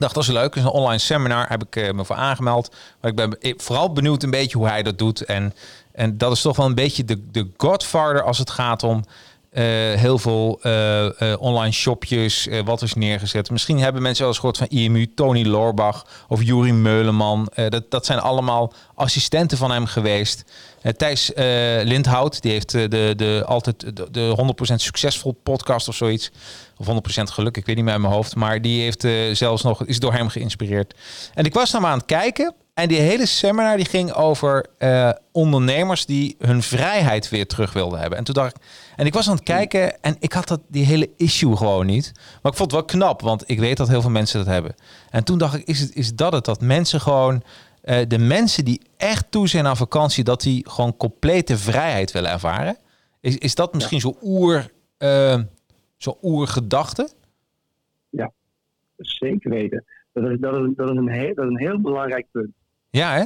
Dacht, 0.00 0.14
dat 0.14 0.22
is 0.22 0.28
leuk. 0.30 0.54
Is 0.54 0.62
een 0.62 0.68
online 0.68 0.98
seminar. 0.98 1.48
Heb 1.48 1.62
ik 1.62 1.76
eh, 1.76 1.92
me 1.92 2.04
voor 2.04 2.16
aangemeld. 2.16 2.70
Maar 3.00 3.10
ik 3.10 3.16
ben 3.16 3.30
be- 3.30 3.54
vooral 3.56 3.92
benieuwd 3.92 4.22
een 4.22 4.30
beetje 4.30 4.58
hoe 4.58 4.68
hij 4.68 4.82
dat 4.82 4.98
doet. 4.98 5.24
En, 5.24 5.54
en 5.92 6.18
dat 6.18 6.32
is 6.32 6.40
toch 6.40 6.56
wel 6.56 6.66
een 6.66 6.74
beetje 6.74 7.04
de, 7.04 7.30
de 7.30 7.48
godfather 7.56 8.22
als 8.22 8.38
het 8.38 8.50
gaat 8.50 8.82
om 8.82 9.04
heel 9.50 10.18
veel 10.18 10.58
eh, 10.62 11.32
eh, 11.32 11.40
online 11.40 11.72
shopjes. 11.72 12.46
eh, 12.48 12.60
wat 12.64 12.82
is 12.82 12.94
neergezet. 12.94 13.50
Misschien 13.50 13.78
hebben 13.78 14.02
mensen 14.02 14.20
wel 14.22 14.28
eens 14.32 14.40
gehoord 14.40 14.58
van 14.58 14.66
IMU, 14.66 15.14
Tony 15.14 15.46
Loorbach 15.46 16.06
of 16.28 16.42
Juri 16.42 16.72
Meuleman. 16.72 17.48
Eh, 17.54 17.68
dat, 17.68 17.90
dat 17.90 18.06
zijn 18.06 18.18
allemaal 18.18 18.72
assistenten 18.94 19.58
van 19.58 19.70
hem 19.70 19.86
geweest. 19.86 20.44
Eh, 20.82 20.92
Thijs 20.92 21.32
eh, 21.32 21.44
Lindhout, 21.82 22.42
die 22.42 22.52
heeft 22.52 22.74
eh, 22.74 22.88
de, 22.88 23.12
de, 23.16 23.42
altijd 23.46 23.96
de, 23.96 24.10
de 24.10 24.54
100% 24.70 24.74
succesvol 24.74 25.32
podcast 25.42 25.88
of 25.88 25.94
zoiets. 25.94 26.30
Of 26.76 26.86
100% 26.86 26.90
geluk, 27.22 27.56
ik 27.56 27.66
weet 27.66 27.76
niet 27.76 27.84
meer 27.84 27.92
uit 27.92 28.02
mijn 28.02 28.14
hoofd. 28.14 28.34
Maar 28.34 28.62
die 28.62 28.82
heeft 28.82 29.04
eh, 29.04 29.12
zelfs 29.32 29.62
nog, 29.62 29.84
is 29.84 29.98
door 29.98 30.12
hem 30.12 30.28
geïnspireerd. 30.28 30.94
En 31.34 31.44
ik 31.44 31.54
was 31.54 31.70
naar 31.70 31.84
aan 31.84 31.98
het 31.98 32.06
kijken. 32.06 32.54
En 32.74 32.88
die 32.88 33.00
hele 33.00 33.26
seminar 33.26 33.76
die 33.76 33.86
ging 33.86 34.12
over 34.12 34.66
eh, 34.78 35.10
ondernemers 35.32 36.06
die 36.06 36.36
hun 36.38 36.62
vrijheid 36.62 37.28
weer 37.28 37.46
terug 37.46 37.72
wilden 37.72 38.00
hebben. 38.00 38.18
En 38.18 38.24
toen 38.24 38.34
dacht 38.34 38.56
ik, 38.56 38.62
en 38.96 39.06
ik 39.06 39.14
was 39.14 39.28
aan 39.28 39.34
het 39.34 39.44
kijken 39.44 40.02
en 40.02 40.16
ik 40.18 40.32
had 40.32 40.48
dat, 40.48 40.60
die 40.68 40.84
hele 40.84 41.10
issue 41.16 41.56
gewoon 41.56 41.86
niet. 41.86 42.12
Maar 42.14 42.52
ik 42.52 42.58
vond 42.58 42.72
het 42.72 42.72
wel 42.72 42.84
knap, 42.84 43.20
want 43.20 43.50
ik 43.50 43.58
weet 43.58 43.76
dat 43.76 43.88
heel 43.88 44.00
veel 44.00 44.10
mensen 44.10 44.38
dat 44.38 44.52
hebben. 44.54 44.74
En 45.10 45.24
toen 45.24 45.38
dacht 45.38 45.54
ik, 45.54 45.66
is, 45.66 45.80
het, 45.80 45.94
is 45.94 46.14
dat 46.14 46.32
het? 46.32 46.44
Dat 46.44 46.60
mensen 46.60 47.00
gewoon, 47.00 47.42
eh, 47.82 48.06
de 48.08 48.18
mensen 48.18 48.64
die 48.64 48.80
echt 48.96 49.30
toe 49.30 49.48
zijn 49.48 49.66
aan 49.66 49.76
vakantie, 49.76 50.24
dat 50.24 50.40
die 50.40 50.68
gewoon 50.68 50.96
complete 50.96 51.56
vrijheid 51.56 52.12
willen 52.12 52.30
ervaren. 52.30 52.76
Is, 53.20 53.38
is 53.38 53.54
dat 53.54 53.74
misschien 53.74 54.00
zo'n 54.00 54.16
oer, 54.22 54.70
eh, 54.98 55.40
zo'n 55.96 56.16
oergedachte? 56.22 57.08
Zeker 58.96 59.50
weten. 59.50 59.84
Dat 60.12 60.30
is, 60.30 60.38
dat 60.38 60.54
is, 60.54 60.72
dat 60.76 60.90
is, 60.90 60.96
een, 60.96 61.08
heel, 61.08 61.34
dat 61.34 61.44
is 61.44 61.50
een 61.50 61.58
heel 61.58 61.80
belangrijk 61.80 62.26
punt. 62.30 62.50
Ja, 62.90 63.14
hè? 63.14 63.24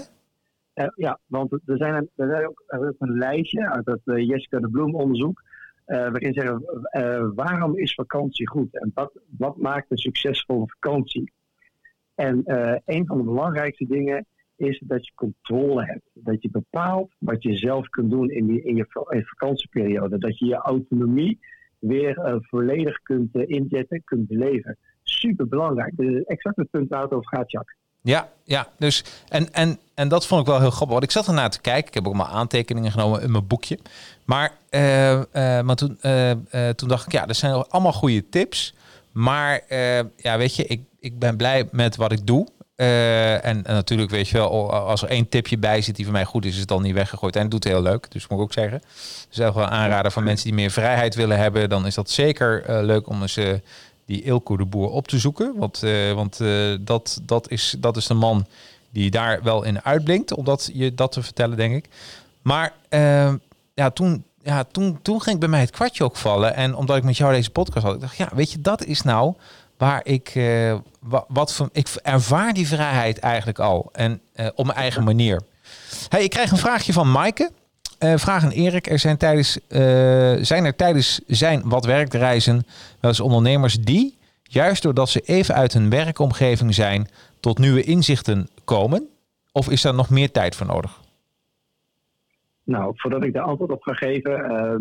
Eh, 0.72 0.88
ja, 0.94 1.18
want 1.27 1.53
er, 1.53 1.61
zijn 1.64 1.94
er, 1.94 2.29
zijn 2.29 2.46
ook, 2.46 2.64
een 2.98 3.18
lijstje 3.18 3.70
uit 3.70 3.85
dat 3.85 4.00
eh, 4.05 4.29
Jessica 4.29 4.59
de 4.59 4.70
Bloem 4.70 4.94
onderzoek. 4.94 5.42
eh, 5.85 5.98
waarin 5.98 6.33
zeggen 6.33 6.62
waarom 7.35 7.77
is 7.77 7.94
vakantie 7.94 8.48
goed 8.48 8.81
en 8.81 8.90
wat, 8.94 9.20
wat 9.38 9.57
maakt 9.57 9.90
een 9.90 9.98
succesvolle 9.98 10.66
vakantie? 10.66 11.33
En 12.14 12.42
een 12.85 13.07
van 13.07 13.18
de 13.18 13.24
belangrijkste 13.24 13.87
dingen 13.87 14.27
is 14.57 14.83
dat 14.85 15.07
je 15.07 15.12
controle 15.14 15.85
hebt. 15.85 16.11
Dat 16.12 16.42
je 16.42 16.50
bepaalt 16.50 17.14
wat 17.18 17.42
je 17.42 17.57
zelf 17.57 17.88
kunt 17.88 18.11
doen 18.11 18.31
in, 18.31 18.46
die, 18.46 18.62
in, 18.62 18.77
je, 18.77 19.07
in 19.09 19.24
vakantieperiode. 19.24 20.18
Dat 20.18 20.38
je 20.38 20.46
je 20.46 20.55
autonomie 20.55 21.38
weer 21.79 22.38
volledig 22.40 23.03
kunt 23.03 23.37
uh, 23.37 23.42
inzetten, 23.46 24.05
kunt 24.05 24.27
beleven. 24.27 24.79
Super 25.03 25.48
belangrijk. 25.48 25.96
Dat 25.96 26.07
is 26.07 26.22
exact 26.22 26.57
het 26.57 26.70
punt 26.70 26.88
waar 26.88 27.03
het 27.03 27.12
over 27.12 27.37
gaat, 27.37 27.50
Jack. 27.50 27.77
Ja, 28.04 28.28
ja. 28.44 28.68
Dus, 28.78 29.04
en, 29.28 29.52
en, 29.52 29.78
en 29.94 30.08
dat 30.08 30.26
vond 30.26 30.40
ik 30.40 30.46
wel 30.46 30.60
heel 30.60 30.70
grappig. 30.70 30.92
Want 30.92 31.04
ik 31.04 31.10
zat 31.10 31.26
ernaar 31.26 31.50
te 31.50 31.60
kijken. 31.60 31.88
Ik 31.88 31.94
heb 31.94 32.08
ook 32.08 32.14
maar 32.14 32.26
aantekeningen 32.26 32.92
genomen 32.92 33.22
in 33.22 33.30
mijn 33.30 33.46
boekje. 33.46 33.78
Maar, 34.24 34.52
uh, 34.70 34.80
maar 35.60 35.76
toen, 35.76 35.98
toen 36.76 36.88
dacht 36.88 37.06
ik, 37.06 37.12
ja, 37.12 37.26
er 37.26 37.34
zijn 37.34 37.52
allemaal 37.52 37.92
goede 37.92 38.28
tips. 38.28 38.74
Maar 39.12 39.60
ja, 40.16 40.36
weet 40.36 40.56
je, 40.56 40.66
ik, 40.66 40.80
ik 41.00 41.18
ben 41.18 41.36
blij 41.36 41.68
met 41.70 41.96
wat 41.96 42.12
ik 42.12 42.26
doe. 42.26 42.48
En, 42.76 43.40
en, 43.42 43.62
natuurlijk, 43.66 44.10
weet 44.10 44.28
je 44.28 44.36
wel, 44.36 44.72
als 44.72 45.02
er 45.02 45.08
één 45.08 45.28
tipje 45.28 45.58
bij 45.58 45.82
zit 45.82 45.96
die 45.96 46.04
voor 46.04 46.14
mij 46.14 46.24
goed 46.24 46.44
is, 46.44 46.52
is 46.52 46.58
het 46.58 46.68
dan 46.68 46.82
niet 46.82 46.94
weggegooid. 46.94 47.36
En 47.36 47.42
het 47.42 47.50
doet 47.50 47.64
heel 47.64 47.82
leuk, 47.82 48.10
dus 48.10 48.26
moet 48.28 48.38
ik 48.38 48.44
ook 48.44 48.52
zeggen. 48.52 48.82
Dus 49.28 49.38
wel 49.38 49.64
aanraden 49.64 50.12
van 50.12 50.24
mensen 50.24 50.46
die 50.46 50.54
meer 50.54 50.70
vrijheid 50.70 51.14
willen 51.14 51.38
hebben, 51.38 51.68
dan 51.68 51.86
is 51.86 51.94
dat 51.94 52.10
zeker 52.10 52.84
leuk 52.84 53.08
om 53.08 53.22
eens 53.22 53.38
die 54.06 54.22
Ilko 54.22 54.56
de 54.56 54.64
Boer 54.64 54.90
op 54.90 55.08
te 55.08 55.18
zoeken. 55.18 55.54
Want, 55.56 55.82
want 56.14 56.40
dat, 56.80 57.20
dat, 57.22 57.50
is, 57.50 57.76
dat 57.78 57.96
is 57.96 58.06
de 58.06 58.14
man 58.14 58.46
die 58.90 59.10
daar 59.10 59.42
wel 59.42 59.62
in 59.62 59.82
uitblinkt, 59.82 60.34
om 60.34 60.44
dat, 60.44 60.70
je 60.72 60.94
dat 60.94 61.12
te 61.12 61.22
vertellen, 61.22 61.56
denk 61.56 61.74
ik. 61.74 61.88
Maar 62.42 62.72
ja, 63.74 63.90
toen, 63.90 64.24
ja 64.42 64.64
toen, 64.64 64.98
toen 65.02 65.22
ging 65.22 65.40
bij 65.40 65.48
mij 65.48 65.60
het 65.60 65.70
kwartje 65.70 66.04
ook 66.04 66.16
vallen. 66.16 66.54
En 66.54 66.74
omdat 66.74 66.96
ik 66.96 67.04
met 67.04 67.16
jou 67.16 67.32
deze 67.32 67.50
podcast 67.50 67.84
had, 67.84 67.94
ik 67.94 68.00
dacht, 68.00 68.16
ja, 68.16 68.28
weet 68.34 68.52
je, 68.52 68.60
dat 68.60 68.84
is 68.84 69.02
nou 69.02 69.34
waar 69.78 70.00
ik, 70.04 70.34
uh, 70.34 70.74
wat, 71.28 71.52
van, 71.52 71.68
ik 71.72 71.88
ervaar 72.02 72.52
die 72.52 72.68
vrijheid 72.68 73.18
eigenlijk 73.18 73.58
al. 73.58 73.88
En 73.92 74.20
op 74.54 74.66
mijn 74.66 74.78
eigen 74.78 75.04
manier. 75.04 75.42
Hey, 76.08 76.22
ik 76.24 76.30
krijg 76.30 76.50
een 76.50 76.56
vraagje 76.56 76.92
van 76.92 77.10
Maaike. 77.10 77.50
Uh, 78.04 78.16
vraag 78.16 78.44
aan 78.44 78.50
Erik. 78.50 78.86
Er 78.86 78.98
zijn, 78.98 79.16
tijdens, 79.16 79.60
zijn 80.48 80.64
er 80.64 80.76
tijdens 80.76 81.20
zijn 81.26 81.62
wat 81.64 81.84
werkreizen 81.84 82.62
wel 83.00 83.10
eens 83.10 83.20
ondernemers 83.20 83.74
die, 83.74 84.18
juist 84.42 84.82
doordat 84.82 85.08
ze 85.08 85.20
even 85.20 85.54
uit 85.54 85.72
hun 85.72 85.90
werkomgeving 85.90 86.74
zijn, 86.74 87.08
tot 87.40 87.58
nieuwe 87.58 87.82
inzichten 87.82 88.48
komen? 88.64 89.08
Of 89.52 89.70
is 89.70 89.82
daar 89.82 89.94
nog 89.94 90.10
meer 90.10 90.30
tijd 90.30 90.56
voor 90.56 90.66
nodig? 90.66 91.00
Nou, 92.64 92.92
voordat 92.96 93.24
ik 93.24 93.32
daar 93.32 93.42
antwoord 93.42 93.70
op 93.70 93.82
ga 93.82 93.92
geven, 93.92 94.32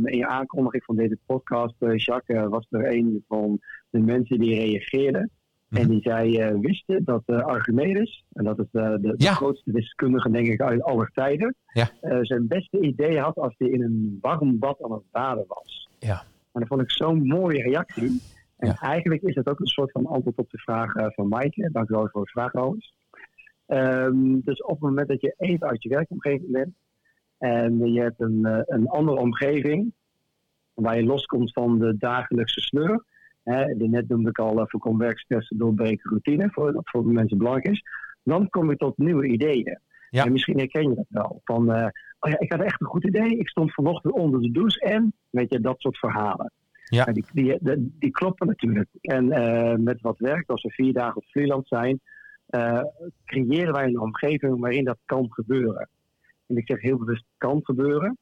in 0.06 0.18
je 0.18 0.28
aankondiging 0.28 0.84
van 0.84 0.96
deze 0.96 1.18
podcast, 1.26 1.76
Jacques, 1.96 2.48
was 2.50 2.66
er 2.70 2.94
een 2.94 3.24
van 3.28 3.60
de 3.90 4.00
mensen 4.00 4.40
die 4.40 4.60
reageerden. 4.60 5.30
En 5.74 5.82
mhm. 5.82 5.90
die 5.90 6.02
zei, 6.02 6.50
uh, 6.50 6.60
wisten 6.60 7.04
dat 7.04 7.24
uh, 7.26 7.40
Archimedes, 7.40 8.26
en 8.34 8.44
dat 8.44 8.60
is 8.60 8.66
uh, 8.72 8.90
de, 8.90 9.14
de 9.18 9.28
grootste 9.28 9.72
wiskundige 9.72 10.32
denk 10.32 10.48
ik 10.48 10.62
uit 10.62 10.84
alle 10.84 11.10
tijden, 11.14 11.56
ja. 11.74 11.90
zijn 12.22 12.48
beste 12.48 12.80
idee 12.80 13.20
had 13.20 13.36
als 13.36 13.56
hij 13.58 13.68
in 13.68 13.82
een 13.82 14.18
warm 14.22 14.60
bad 14.60 14.84
aan 14.84 14.92
het 14.92 15.12
baden 15.12 15.46
was. 15.48 15.90
Ja. 16.00 16.24
En 16.52 16.60
dat 16.60 16.68
vond 16.68 16.82
ik 16.82 16.92
zo'n 16.92 17.28
mooie 17.28 17.62
reactie. 17.62 18.22
En 18.58 18.68
ja. 18.68 18.76
eigenlijk 18.80 19.22
is 19.22 19.36
het 19.36 19.50
ook 19.50 19.60
een 19.60 19.66
soort 19.66 19.92
van 19.92 20.06
antwoord 20.06 20.38
op 20.38 20.50
de 20.50 20.58
vraag 20.58 20.92
van 20.94 21.28
Maaike. 21.28 21.70
Dank 21.72 21.90
u 21.90 21.94
wel 21.94 22.10
voor 22.12 22.24
de 22.24 22.30
vraag 22.30 22.52
trouwens. 22.52 22.94
Um, 23.68 24.42
dus 24.42 24.64
op 24.64 24.70
het 24.70 24.80
moment 24.80 25.08
dat 25.08 25.22
je 25.22 25.34
even 25.38 25.68
uit 25.68 25.84
je 25.84 25.90
werkomgeving 25.90 26.52
bent 26.52 26.76
en 27.38 27.94
je 27.94 28.02
hebt 28.02 28.22
een, 28.22 28.64
een 28.66 28.88
andere 28.88 29.20
omgeving 29.20 29.94
waar 30.74 30.98
je 30.98 31.06
loskomt 31.06 31.54
van 31.54 31.80
de 31.80 31.98
dagelijkse 31.98 32.62
sleur, 32.62 33.04
Hè, 33.44 33.66
net 33.66 34.08
noemde 34.08 34.30
ik 34.30 34.40
al, 34.40 34.68
voorkom 34.68 34.98
werkstressen 34.98 35.58
doorbreken 35.58 36.10
routine, 36.10 36.50
voor, 36.52 36.74
dat 36.74 36.90
voor 36.90 37.06
mensen 37.06 37.38
belangrijk 37.38 37.68
is. 37.68 37.84
Dan 38.24 38.50
kom 38.50 38.70
je 38.70 38.76
tot 38.76 38.98
nieuwe 38.98 39.28
ideeën. 39.28 39.80
Ja. 40.10 40.26
En 40.26 40.32
misschien 40.32 40.58
herken 40.58 40.90
je 40.90 40.96
dat 40.96 41.06
wel. 41.10 41.42
Van, 41.44 41.76
uh, 41.76 41.88
oh 42.20 42.32
ja, 42.32 42.40
ik 42.40 42.52
had 42.52 42.62
echt 42.62 42.82
een 42.82 42.88
goed 42.88 43.06
idee. 43.06 43.38
Ik 43.38 43.50
stond 43.50 43.74
vanochtend 43.74 44.14
onder 44.14 44.42
de 44.42 44.52
douche 44.52 44.80
en, 44.80 45.14
weet 45.30 45.54
je, 45.54 45.60
dat 45.60 45.82
soort 45.82 45.98
verhalen. 45.98 46.52
Ja. 46.84 47.06
Die, 47.06 47.26
die, 47.34 47.58
die, 47.62 47.96
die, 48.00 48.12
kloppen 48.12 48.48
natuurlijk. 48.48 48.90
En 49.02 49.26
uh, 49.26 49.76
met 49.76 50.02
wat 50.02 50.18
werk, 50.18 50.50
als 50.50 50.64
we 50.64 50.70
vier 50.70 50.94
dagen 50.94 51.16
op 51.16 51.26
freelance 51.26 51.68
zijn, 51.68 52.00
creëren 53.26 53.74
wij 53.74 53.86
een 53.86 54.00
omgeving 54.00 54.60
waarin 54.60 54.84
dat 54.84 54.98
kan 55.06 55.28
gebeuren. 55.30 55.90
En 56.48 56.58
ik 56.58 56.68
zeg 56.68 56.82
heel 56.82 56.98
bewust 56.98 57.26
kan 57.38 57.60
gebeuren, 57.64 58.18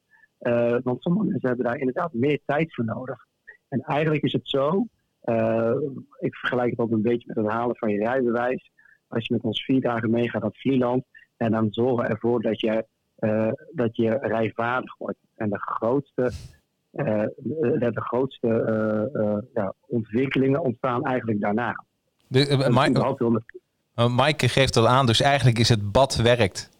want 0.82 1.02
sommige 1.02 1.26
mensen 1.26 1.48
hebben 1.48 1.66
daar 1.66 1.78
inderdaad 1.78 2.12
meer 2.12 2.40
tijd 2.46 2.74
voor 2.74 2.84
nodig. 2.84 3.26
En 3.68 3.80
eigenlijk 3.80 4.22
is 4.22 4.32
het 4.32 4.48
zo 4.48 4.86
ik 6.18 6.34
vergelijk 6.36 6.70
het 6.70 6.78
ook 6.78 6.90
een 6.90 7.02
beetje 7.02 7.26
met 7.26 7.36
het 7.36 7.52
halen 7.52 7.76
van 7.76 7.90
je 7.90 7.98
rijbewijs. 7.98 8.70
Als 9.08 9.26
je 9.26 9.34
met 9.34 9.42
ons 9.42 9.64
vier 9.64 9.80
dagen 9.80 10.10
meegaat 10.10 10.42
naar 10.42 10.50
Vlieland, 10.52 11.04
en 11.36 11.50
dan 11.50 11.66
zorgen 11.70 12.04
we 12.04 12.10
ervoor 12.10 12.42
dat 12.42 12.60
je, 12.60 12.86
uh, 13.18 13.52
dat 13.72 13.96
je 13.96 14.18
rijvaardig 14.20 14.96
wordt. 14.98 15.18
En 15.34 15.50
de 15.50 15.60
grootste, 15.60 16.32
uh, 16.92 17.24
de, 17.36 17.90
de, 17.92 18.00
grootste 18.00 19.48
ja, 19.54 19.74
ontwikkelingen 19.86 20.62
ontstaan 20.62 21.04
eigenlijk 21.04 21.40
daarna. 21.40 21.84
De, 22.26 22.68
Mike, 22.70 23.42
Mike 24.10 24.48
geeft 24.48 24.74
dat 24.74 24.86
aan, 24.86 25.06
dus 25.06 25.20
eigenlijk 25.20 25.58
is 25.58 25.68
het 25.68 25.92
bad 25.92 26.16
werkt. 26.16 26.70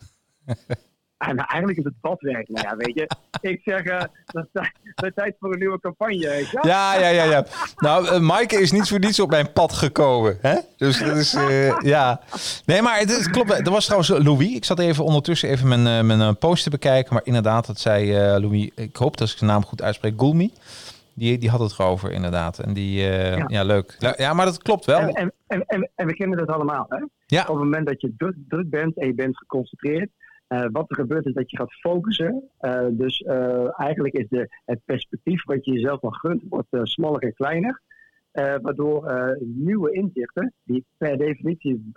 En 1.28 1.36
eigenlijk 1.36 1.78
is 1.78 1.84
het 1.84 2.00
badwerk. 2.00 2.48
Nou 2.48 2.68
ja, 2.68 2.76
weet 2.76 2.94
je, 2.94 3.08
ik 3.50 3.60
zeg, 3.64 3.84
uh, 3.84 4.00
dat 4.26 4.46
is 4.96 5.10
tijd 5.14 5.36
voor 5.40 5.52
een 5.52 5.58
nieuwe 5.58 5.80
campagne. 5.80 6.46
Ja, 6.62 6.98
ja, 6.98 7.08
ja. 7.08 7.24
ja, 7.24 7.44
Nou, 7.76 8.04
uh, 8.04 8.18
Maaike 8.18 8.56
is 8.56 8.72
niet 8.72 8.88
voor 8.88 8.98
niets 8.98 9.20
op 9.20 9.30
mijn 9.30 9.52
pad 9.52 9.72
gekomen. 9.72 10.38
Hè? 10.40 10.56
Dus 10.76 10.98
dat 10.98 11.16
is, 11.16 11.34
uh, 11.34 11.78
ja. 11.80 12.20
Nee, 12.66 12.82
maar 12.82 12.98
het, 12.98 13.16
het, 13.16 13.30
klopt. 13.30 13.50
Er 13.50 13.70
was 13.70 13.84
trouwens 13.84 14.24
Louis. 14.24 14.54
Ik 14.54 14.64
zat 14.64 14.78
even 14.78 15.04
ondertussen 15.04 15.48
even 15.48 15.68
mijn, 15.68 16.06
mijn 16.06 16.38
post 16.38 16.62
te 16.62 16.70
bekijken. 16.70 17.14
Maar 17.14 17.24
inderdaad, 17.24 17.66
dat 17.66 17.80
zei 17.80 18.12
Louis, 18.40 18.70
ik 18.74 18.96
hoop 18.96 19.16
dat 19.16 19.28
ik 19.28 19.38
zijn 19.38 19.50
naam 19.50 19.64
goed 19.64 19.82
uitspreek, 19.82 20.14
Gulmi. 20.16 20.52
Die, 21.14 21.38
die 21.38 21.50
had 21.50 21.60
het 21.60 21.72
erover, 21.78 22.12
inderdaad. 22.12 22.58
En 22.58 22.72
die, 22.72 23.00
ja. 23.00 23.44
ja. 23.48 23.64
leuk. 23.64 23.96
Ja, 24.16 24.32
maar 24.32 24.46
dat 24.46 24.62
klopt 24.62 24.84
wel. 24.84 24.98
En, 24.98 25.32
en, 25.46 25.64
en, 25.66 25.90
en 25.94 26.06
we 26.06 26.14
kennen 26.14 26.38
dat 26.38 26.48
allemaal, 26.48 26.86
hè? 26.88 27.04
Ja. 27.26 27.40
Op 27.40 27.48
het 27.48 27.64
moment 27.64 27.86
dat 27.86 28.00
je 28.00 28.14
druk, 28.16 28.34
druk 28.48 28.70
bent 28.70 28.98
en 28.98 29.06
je 29.06 29.14
bent 29.14 29.36
geconcentreerd, 29.38 30.10
uh, 30.52 30.66
wat 30.72 30.90
er 30.90 30.96
gebeurt 30.96 31.26
is 31.26 31.34
dat 31.34 31.50
je 31.50 31.56
gaat 31.56 31.72
focussen. 31.72 32.42
Uh, 32.60 32.86
dus 32.90 33.20
uh, 33.20 33.80
eigenlijk 33.80 34.14
is 34.14 34.28
de, 34.28 34.48
het 34.64 34.80
perspectief 34.84 35.44
wat 35.44 35.64
je 35.64 35.72
jezelf 35.72 36.00
nog 36.00 36.16
gunt, 36.16 36.42
wordt 36.48 36.68
smaller 36.82 37.22
en 37.22 37.34
kleiner. 37.34 37.80
waardoor 38.32 39.36
nieuwe 39.40 39.92
inzichten, 39.92 40.52
die 40.64 40.84
per 40.96 41.18
definitie 41.18 41.92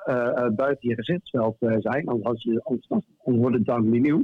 buiten 0.56 0.90
je 0.90 0.96
gezichtsveld 0.96 1.56
zijn, 1.60 2.08
anders, 2.08 2.44
je, 2.44 2.64
anders, 2.64 2.90
anders 2.90 3.08
wordt 3.24 3.56
het 3.56 3.66
dan 3.66 3.90
niet 3.90 4.02
nieuw, 4.02 4.24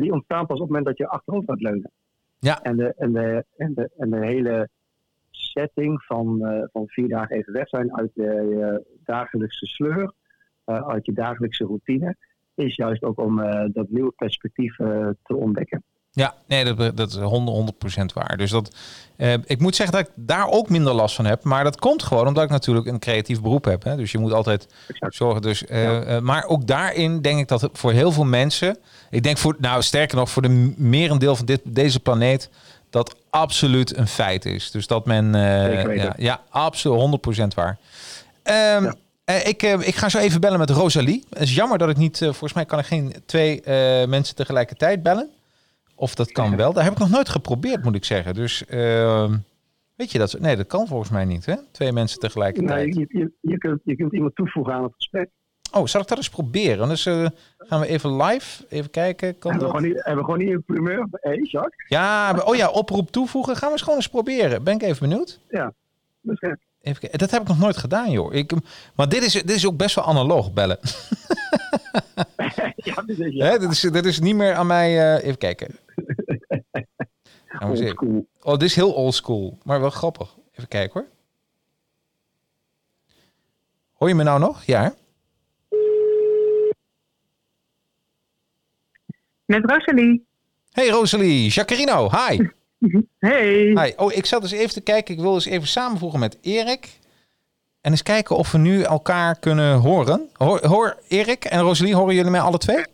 die 0.00 0.12
ontstaan 0.12 0.46
pas 0.46 0.60
op 0.60 0.62
het 0.62 0.68
moment 0.68 0.86
dat 0.86 0.98
je 0.98 1.08
achterover 1.08 1.48
gaat 1.48 1.60
leunen. 1.60 1.90
Ja. 2.38 2.62
En, 2.62 2.76
de, 2.76 2.94
en, 2.96 3.12
de, 3.12 3.44
en, 3.56 3.74
de, 3.74 3.90
en 3.96 4.10
de 4.10 4.26
hele 4.26 4.68
setting 5.30 6.02
van, 6.02 6.38
van 6.72 6.88
vier 6.88 7.08
dagen 7.08 7.36
even 7.36 7.52
weg 7.52 7.68
zijn 7.68 7.96
uit 7.96 8.10
de 8.14 8.84
dagelijkse 9.04 9.66
sleur, 9.66 10.12
uit 10.64 11.06
je 11.06 11.12
dagelijkse 11.12 11.64
routine 11.64 12.16
is 12.56 12.74
juist 12.74 13.02
ook 13.02 13.18
om 13.18 13.38
uh, 13.38 13.64
dat 13.72 13.86
nieuwe 13.88 14.12
perspectief 14.16 14.78
uh, 14.78 15.08
te 15.22 15.36
ontdekken. 15.36 15.84
Ja, 16.10 16.34
nee, 16.46 16.74
dat, 16.74 16.96
dat 16.96 17.08
is 17.08 17.16
100%, 17.16 18.04
waar. 18.14 18.36
Dus 18.36 18.50
dat, 18.50 18.76
uh, 19.16 19.32
ik 19.44 19.60
moet 19.60 19.76
zeggen 19.76 19.96
dat 19.96 20.06
ik 20.06 20.12
daar 20.14 20.48
ook 20.48 20.68
minder 20.68 20.92
last 20.92 21.14
van 21.14 21.24
heb. 21.24 21.44
Maar 21.44 21.64
dat 21.64 21.78
komt 21.78 22.02
gewoon 22.02 22.26
omdat 22.26 22.44
ik 22.44 22.50
natuurlijk 22.50 22.86
een 22.86 22.98
creatief 22.98 23.42
beroep 23.42 23.64
heb. 23.64 23.82
Hè? 23.82 23.96
Dus 23.96 24.12
je 24.12 24.18
moet 24.18 24.32
altijd 24.32 24.68
exact. 24.88 25.14
zorgen. 25.14 25.42
Dus, 25.42 25.64
ja. 25.68 26.20
maar 26.20 26.44
ook 26.44 26.66
daarin 26.66 27.20
denk 27.20 27.38
ik 27.38 27.48
dat 27.48 27.60
het 27.60 27.78
voor 27.78 27.92
heel 27.92 28.12
veel 28.12 28.24
mensen. 28.24 28.78
Ik 29.10 29.22
denk 29.22 29.38
voor, 29.38 29.56
nou 29.58 29.82
sterker 29.82 30.16
nog, 30.16 30.30
voor 30.30 30.42
de 30.42 30.74
merendeel 30.76 31.36
van 31.36 31.46
dit, 31.46 31.60
deze 31.64 32.00
planeet. 32.00 32.50
Dat 32.90 33.16
absoluut 33.30 33.96
een 33.96 34.06
feit 34.06 34.44
is. 34.44 34.70
Dus 34.70 34.86
dat 34.86 35.06
men. 35.06 35.32
ja, 35.32 36.14
ja, 36.16 36.40
absoluut 36.48 37.20
100% 37.40 37.42
waar. 37.54 37.78
Um, 38.44 38.84
ja. 38.84 38.94
Uh, 39.30 39.46
ik, 39.46 39.62
uh, 39.62 39.72
ik 39.72 39.94
ga 39.94 40.08
zo 40.08 40.18
even 40.18 40.40
bellen 40.40 40.58
met 40.58 40.70
Rosalie. 40.70 41.24
Het 41.28 41.42
is 41.42 41.54
jammer 41.54 41.78
dat 41.78 41.88
ik 41.88 41.96
niet, 41.96 42.20
uh, 42.20 42.28
volgens 42.28 42.52
mij 42.52 42.64
kan 42.64 42.78
ik 42.78 42.84
geen 42.84 43.14
twee 43.24 43.60
mensen 44.06 44.36
tegelijkertijd 44.36 45.02
bellen. 45.02 45.30
Of 45.94 46.14
dat 46.14 46.32
kan 46.32 46.56
wel. 46.56 46.72
Daar 46.72 46.84
heb 46.84 46.92
ik 46.92 46.98
nog 46.98 47.10
nooit 47.10 47.28
geprobeerd, 47.28 47.84
moet 47.84 47.94
ik 47.94 48.04
zeggen. 48.04 48.34
Dus 48.34 48.66
ehm, 48.66 49.36
weet 49.94 50.12
je 50.12 50.18
dat? 50.18 50.38
Nee, 50.40 50.56
dat 50.56 50.66
kan 50.66 50.86
volgens 50.86 51.10
mij 51.10 51.24
niet, 51.24 51.46
hè? 51.46 51.54
Twee 51.70 51.92
mensen 51.92 52.18
tegelijkertijd. 52.18 52.94
Nee, 52.94 53.06
je, 53.08 53.18
je, 53.18 53.32
je, 53.40 53.58
kunt, 53.58 53.80
je 53.84 53.96
kunt 53.96 54.12
iemand 54.12 54.34
toevoegen 54.34 54.72
aan 54.72 54.82
het 54.82 54.94
gesprek. 54.94 55.30
Oh, 55.72 55.86
zal 55.86 56.00
ik 56.00 56.08
dat 56.08 56.16
eens 56.16 56.28
proberen? 56.28 56.88
Dus 56.88 57.02
gaan 57.58 57.80
we 57.80 57.86
even 57.86 58.22
live, 58.22 58.64
even 58.68 58.90
kijken. 58.90 59.38
Kan 59.38 59.50
hebben, 59.50 59.68
we 59.68 59.76
gewoon 59.76 59.92
niet, 59.92 60.04
hebben 60.04 60.24
we 60.24 60.30
gewoon 60.30 60.46
niet 60.46 60.54
een 60.54 60.64
primeur? 60.64 61.06
Hé, 61.10 61.30
Jacques? 61.30 61.88
Ja, 61.88 62.42
oh 62.44 62.56
ja, 62.56 62.70
oproep 62.70 63.10
toevoegen. 63.10 63.56
Gaan 63.56 63.66
we 63.66 63.72
eens 63.72 63.82
gewoon 63.82 63.98
eens 63.98 64.08
proberen. 64.08 64.64
Ben 64.64 64.74
ik 64.74 64.82
even 64.82 65.08
benieuwd? 65.08 65.40
Ja, 65.48 65.72
misschien. 66.20 66.58
Even, 66.86 67.18
dat 67.18 67.30
heb 67.30 67.42
ik 67.42 67.48
nog 67.48 67.58
nooit 67.58 67.76
gedaan, 67.76 68.10
joh. 68.10 68.34
Ik, 68.34 68.52
maar 68.94 69.08
dit 69.08 69.22
is, 69.22 69.32
dit 69.32 69.50
is 69.50 69.66
ook 69.66 69.76
best 69.76 69.94
wel 69.94 70.04
analoog 70.04 70.52
bellen. 70.52 70.78
ja, 72.76 73.02
dit 73.02 73.18
is, 73.18 73.34
ja. 73.34 73.58
dit, 73.58 73.70
is, 73.70 73.80
dit 73.80 74.04
is 74.04 74.20
niet 74.20 74.34
meer 74.34 74.54
aan 74.54 74.66
mij. 74.66 75.16
Uh, 75.16 75.24
even 75.24 75.38
kijken. 75.38 75.78
old 77.64 77.78
school. 77.78 78.26
Oh, 78.42 78.52
dit 78.52 78.62
is 78.62 78.74
heel 78.74 78.92
old 78.92 79.14
school, 79.14 79.58
maar 79.62 79.80
wel 79.80 79.90
grappig. 79.90 80.36
Even 80.52 80.68
kijken 80.68 81.00
hoor. 81.00 81.08
Hoor 83.92 84.08
je 84.08 84.14
me 84.14 84.22
nou 84.22 84.40
nog? 84.40 84.64
Ja. 84.64 84.94
Met 89.44 89.70
Rosalie. 89.70 90.26
Hey 90.70 90.88
Rosalie, 90.88 91.50
Jacarino, 91.50 92.10
hi. 92.10 92.48
Hey. 93.18 93.72
hi. 93.74 93.92
Oh, 93.96 94.12
ik 94.12 94.26
zat 94.26 94.42
dus 94.42 94.50
even 94.50 94.72
te 94.72 94.80
kijken. 94.80 95.14
Ik 95.14 95.20
wil 95.20 95.34
eens 95.34 95.44
even 95.46 95.68
samenvoegen 95.68 96.18
met 96.18 96.38
Erik. 96.42 96.98
En 97.80 97.90
eens 97.90 98.02
kijken 98.02 98.36
of 98.36 98.52
we 98.52 98.58
nu 98.58 98.82
elkaar 98.82 99.38
kunnen 99.38 99.76
horen. 99.78 100.28
Hoor, 100.32 100.66
hoor 100.66 100.96
Erik 101.08 101.44
en 101.44 101.60
Rosalie, 101.60 101.94
horen 101.94 102.14
jullie 102.14 102.30
mij 102.30 102.40
alle 102.40 102.58
twee? 102.58 102.84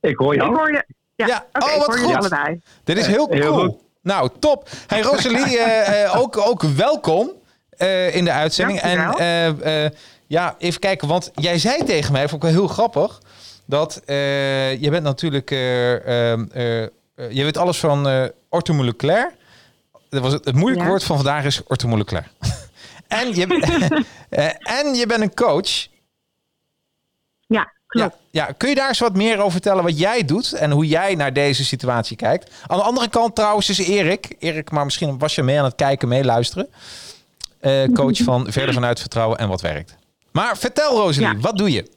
Ik 0.00 0.16
hoor 0.16 0.34
Ik 0.34 0.40
jou. 0.40 0.54
hoor 0.56 0.72
je. 0.72 0.84
Ja, 1.16 1.46
Oh, 1.52 1.72
ik 1.72 1.78
wat 1.86 1.98
goed. 1.98 2.14
allebei. 2.14 2.60
Dit 2.84 2.96
is 2.98 3.06
heel 3.06 3.26
Heel 3.30 3.52
cool. 3.52 3.64
goed. 3.68 3.76
Nou, 4.02 4.30
top. 4.38 4.68
Hey 4.86 5.00
Rosalie, 5.00 5.58
eh, 5.58 6.04
eh, 6.04 6.20
ook, 6.20 6.36
ook 6.36 6.62
welkom 6.62 7.30
eh, 7.70 8.16
in 8.16 8.24
de 8.24 8.32
uitzending. 8.32 8.80
En 8.80 8.96
Dankjewel. 8.96 9.18
eh, 9.60 9.84
eh, 9.84 9.90
ja, 10.26 10.54
even 10.58 10.80
kijken, 10.80 11.08
want 11.08 11.30
jij 11.34 11.58
zei 11.58 11.84
tegen 11.84 12.12
mij, 12.12 12.28
vond 12.28 12.42
ik 12.44 12.50
wel 12.50 12.58
heel 12.58 12.68
grappig, 12.68 13.20
dat 13.66 14.02
eh, 14.04 14.80
je 14.80 14.90
bent 14.90 15.02
natuurlijk, 15.02 15.50
eh, 15.50 15.94
eh, 16.32 16.32
eh, 16.32 16.82
eh, 16.82 16.90
je 17.30 17.44
weet 17.44 17.56
alles 17.56 17.78
van 17.80 18.08
eh 18.08 18.24
orthomoleculair. 18.52 19.32
Dat 20.08 20.22
was 20.22 20.32
het, 20.32 20.44
het 20.44 20.54
moeilijke 20.54 20.82
Ja. 20.84 20.90
woord 20.90 21.04
van 21.04 21.16
vandaag 21.16 21.44
is 21.44 21.62
orthomoleculair. 21.66 22.30
en, 23.08 23.34
je, 23.34 23.46
eh, 24.28 24.46
en 24.80 24.94
je 24.94 25.06
bent 25.06 25.20
een 25.22 25.34
coach. 25.34 25.86
Ja, 27.46 27.72
klopt. 27.86 28.16
Ja, 28.30 28.44
ja, 28.46 28.52
kun 28.56 28.68
je 28.68 28.74
daar 28.74 28.88
eens 28.88 28.98
wat 28.98 29.16
meer 29.16 29.38
over 29.38 29.50
vertellen 29.52 29.82
wat 29.84 29.98
jij 29.98 30.24
doet 30.24 30.52
en 30.52 30.70
hoe 30.70 30.86
jij 30.86 31.14
naar 31.14 31.32
deze 31.32 31.64
situatie 31.64 32.16
kijkt? 32.16 32.50
Aan 32.66 32.78
de 32.78 32.84
andere 32.84 33.08
kant 33.08 33.34
trouwens 33.34 33.68
is 33.68 33.78
Erik. 33.78 34.36
Erik, 34.38 34.70
maar 34.70 34.84
misschien 34.84 35.18
was 35.18 35.34
je 35.34 35.42
mee 35.42 35.58
aan 35.58 35.64
het 35.64 35.74
kijken, 35.74 36.08
meeluisteren. 36.08 36.68
Eh, 37.60 37.84
coach 37.94 38.16
van 38.30 38.52
Verder 38.52 38.74
vanuit 38.74 39.00
Vertrouwen 39.00 39.38
en 39.38 39.48
Wat 39.48 39.60
Werkt. 39.60 39.96
Maar 40.32 40.56
vertel 40.58 40.96
Rosalie, 40.96 41.28
Ja. 41.36 41.40
wat 41.40 41.58
doe 41.58 41.70
je? 41.72 41.90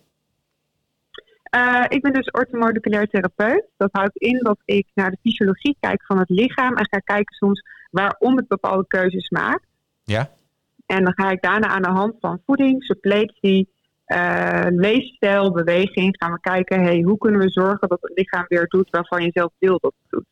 Eh, 1.56 1.84
ik 1.88 2.02
ben 2.02 2.14
dus 2.14 2.32
orthomoleculair 2.32 3.08
therapeut. 3.08 3.66
Dat 3.78 3.90
houdt 3.92 4.18
in 4.18 4.40
dat 4.44 4.58
ik 4.66 4.88
naar 4.94 5.12
de 5.12 5.18
fysiologie 5.22 5.78
kijk 5.80 6.06
van 6.06 6.18
het 6.18 6.30
lichaam 6.30 6.76
en 6.76 6.88
ga 6.90 6.98
kijken 6.98 7.36
soms 7.36 7.64
waarom 7.92 8.38
het 8.38 8.48
bepaalde 8.48 8.88
keuzes 8.88 9.30
maakt. 9.30 9.68
Ja? 10.04 10.30
En 10.86 11.04
dan 11.04 11.14
ga 11.14 11.30
ik 11.30 11.42
daarna 11.42 11.68
aan 11.68 11.82
de 11.82 11.90
hand 11.90 12.16
van 12.20 12.42
voeding, 12.46 12.84
suppletie, 12.84 13.70
eh, 14.06 14.66
leefstijl, 14.70 15.52
beweging, 15.52 16.16
gaan 16.18 16.32
we 16.32 16.40
kijken, 16.40 16.84
hey, 16.84 17.02
hoe 17.02 17.18
kunnen 17.18 17.42
we 17.42 17.50
zorgen 17.50 17.90
dat 17.90 18.02
het 18.02 18.12
lichaam 18.16 18.46
weer 18.48 18.68
doet 18.68 18.90
waarvan 18.90 19.24
je 19.24 19.30
zelf 19.34 19.52
wil 19.60 19.78
dat 19.80 19.94
het 20.02 20.12
doet. 20.12 20.26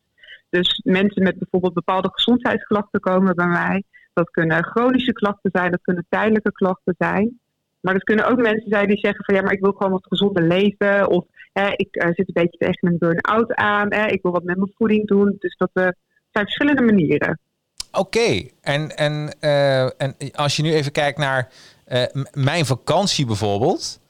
Dus 0.50 0.80
mensen 0.84 1.22
met 1.22 1.38
bijvoorbeeld 1.38 1.74
bepaalde 1.74 2.10
gezondheidsklachten 2.12 3.00
komen 3.00 3.34
bij 3.34 3.46
mij. 3.46 3.82
Dat 4.12 4.30
kunnen 4.30 4.64
chronische 4.64 5.12
klachten 5.12 5.50
zijn, 5.52 5.70
dat 5.70 5.82
kunnen 5.82 6.06
tijdelijke 6.08 6.52
klachten 6.52 6.94
zijn. 6.98 7.40
Maar 7.84 7.94
dat 7.94 8.02
kunnen 8.04 8.26
ook 8.26 8.40
mensen 8.40 8.68
zijn 8.70 8.88
die 8.88 8.98
zeggen 8.98 9.24
van 9.24 9.34
ja, 9.34 9.42
maar 9.42 9.52
ik 9.52 9.60
wil 9.60 9.72
gewoon 9.72 9.92
wat 9.92 10.06
gezonder 10.08 10.42
leven. 10.46 11.08
Of 11.10 11.24
hè, 11.52 11.68
ik 11.76 11.94
eh, 11.94 12.06
zit 12.08 12.28
een 12.28 12.42
beetje 12.42 12.58
tegen 12.58 12.88
een 12.88 12.98
burn-out 12.98 13.54
aan. 13.54 13.92
Hè, 13.92 14.06
ik 14.06 14.22
wil 14.22 14.32
wat 14.32 14.42
met 14.44 14.56
mijn 14.56 14.72
voeding 14.76 15.06
doen. 15.06 15.36
Dus 15.38 15.56
dat 15.56 15.70
eh, 15.72 15.82
zijn 16.30 16.44
verschillende 16.44 16.82
manieren. 16.82 17.38
Oké, 17.92 18.42
en, 18.60 18.96
en, 18.96 19.34
eh, 19.40 19.82
en 19.82 20.14
als 20.32 20.56
je 20.56 20.62
nu 20.62 20.72
even 20.72 20.92
kijkt 20.92 21.18
naar 21.18 21.48
mijn 22.32 22.66
vakantie 22.66 23.26
bijvoorbeeld. 23.26 24.00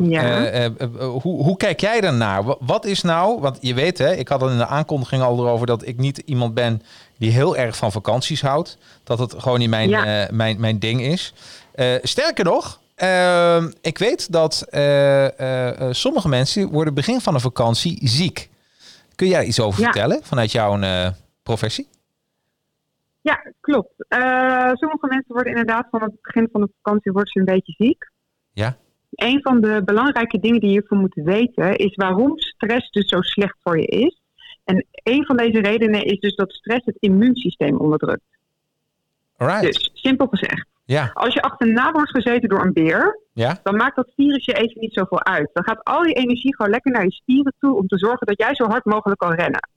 Ja. 0.00 0.70
hoe, 0.98 1.42
hoe 1.42 1.56
kijk 1.56 1.80
jij 1.80 2.00
daarnaar? 2.00 2.44
Wa- 2.44 2.56
Wat 2.60 2.84
is 2.84 3.02
nou, 3.02 3.40
want 3.40 3.58
je 3.60 3.74
weet 3.74 3.98
hè, 3.98 4.12
ik 4.14 4.28
had 4.28 4.40
het 4.40 4.50
in 4.50 4.56
de 4.58 4.66
aankondiging 4.66 5.22
al 5.22 5.38
erover 5.38 5.66
dat 5.66 5.86
ik 5.86 5.96
niet 5.96 6.18
iemand 6.18 6.54
ben 6.54 6.82
die 7.18 7.30
heel 7.30 7.56
erg 7.56 7.76
van 7.76 7.92
vakanties 7.92 8.42
houdt. 8.42 8.78
Dat 9.04 9.18
het 9.18 9.34
gewoon 9.38 9.58
niet 9.58 9.68
mijn, 9.68 9.88
Ja. 9.88 10.28
mijn, 10.30 10.60
mijn 10.60 10.78
ding 10.78 11.00
is. 11.02 11.34
Eh, 11.74 11.94
sterker 12.02 12.44
nog, 12.44 12.80
eh, 12.94 13.64
ik 13.80 13.98
weet 13.98 14.32
dat 14.32 14.66
eh, 14.70 15.80
eh, 15.80 15.92
sommige 15.92 16.28
mensen 16.28 16.68
worden 16.68 16.94
begin 16.94 17.20
van 17.20 17.34
een 17.34 17.40
vakantie 17.40 18.08
ziek. 18.08 18.50
Kun 19.14 19.28
jij 19.28 19.44
iets 19.44 19.60
over 19.60 19.80
Ja. 19.80 19.84
vertellen 19.84 20.22
vanuit 20.22 20.52
jouw 20.52 20.78
professie? 21.42 21.88
Ja, 23.20 23.52
klopt. 23.60 23.92
Sommige 24.72 25.06
mensen 25.06 25.34
worden 25.34 25.50
inderdaad 25.52 25.86
van 25.90 26.02
het 26.02 26.22
begin 26.22 26.48
van 26.52 26.60
de 26.60 26.68
vakantie 26.82 27.12
worden 27.12 27.32
ze 27.32 27.38
een 27.38 27.44
beetje 27.44 27.74
ziek. 27.78 28.10
Ja. 28.52 28.76
Een 29.10 29.42
van 29.42 29.60
de 29.60 29.82
belangrijke 29.84 30.38
dingen 30.40 30.60
die 30.60 30.68
je 30.68 30.74
hiervoor 30.74 30.98
moet 30.98 31.14
weten 31.14 31.76
is 31.76 31.94
waarom 31.94 32.38
stress 32.38 32.90
dus 32.90 33.08
zo 33.08 33.20
slecht 33.20 33.56
voor 33.62 33.78
je 33.80 33.86
is. 33.86 34.20
En 34.64 34.86
een 34.92 35.24
van 35.24 35.36
deze 35.36 35.60
redenen 35.60 36.04
is 36.04 36.20
dus 36.20 36.34
dat 36.36 36.52
stress 36.52 36.84
het 36.84 36.96
immuunsysteem 36.98 37.76
onderdrukt. 37.78 38.24
Alright. 39.36 39.62
Dus 39.62 39.90
simpel 39.94 40.26
gezegd, 40.26 40.66
Ja, 40.86 41.10
als 41.14 41.34
je 41.34 41.42
achterna 41.42 41.92
wordt 41.92 42.10
gezeten 42.10 42.48
door 42.48 42.62
een 42.64 42.72
beer, 42.72 43.20
ja. 43.32 43.58
dan 43.62 43.76
maakt 43.76 43.96
dat 43.96 44.12
virus 44.16 44.44
je 44.44 44.52
even 44.52 44.80
niet 44.80 44.92
zoveel 44.92 45.24
uit. 45.24 45.50
Dan 45.52 45.64
gaat 45.64 45.84
al 45.84 46.02
die 46.02 46.14
energie 46.14 46.56
gewoon 46.56 46.70
lekker 46.72 46.92
naar 46.92 47.04
je 47.04 47.12
spieren 47.12 47.54
toe 47.58 47.76
om 47.76 47.86
te 47.86 47.98
zorgen 47.98 48.26
dat 48.26 48.38
jij 48.38 48.54
zo 48.54 48.66
hard 48.66 48.84
mogelijk 48.84 49.20
kan 49.20 49.34
rennen. 49.34 49.68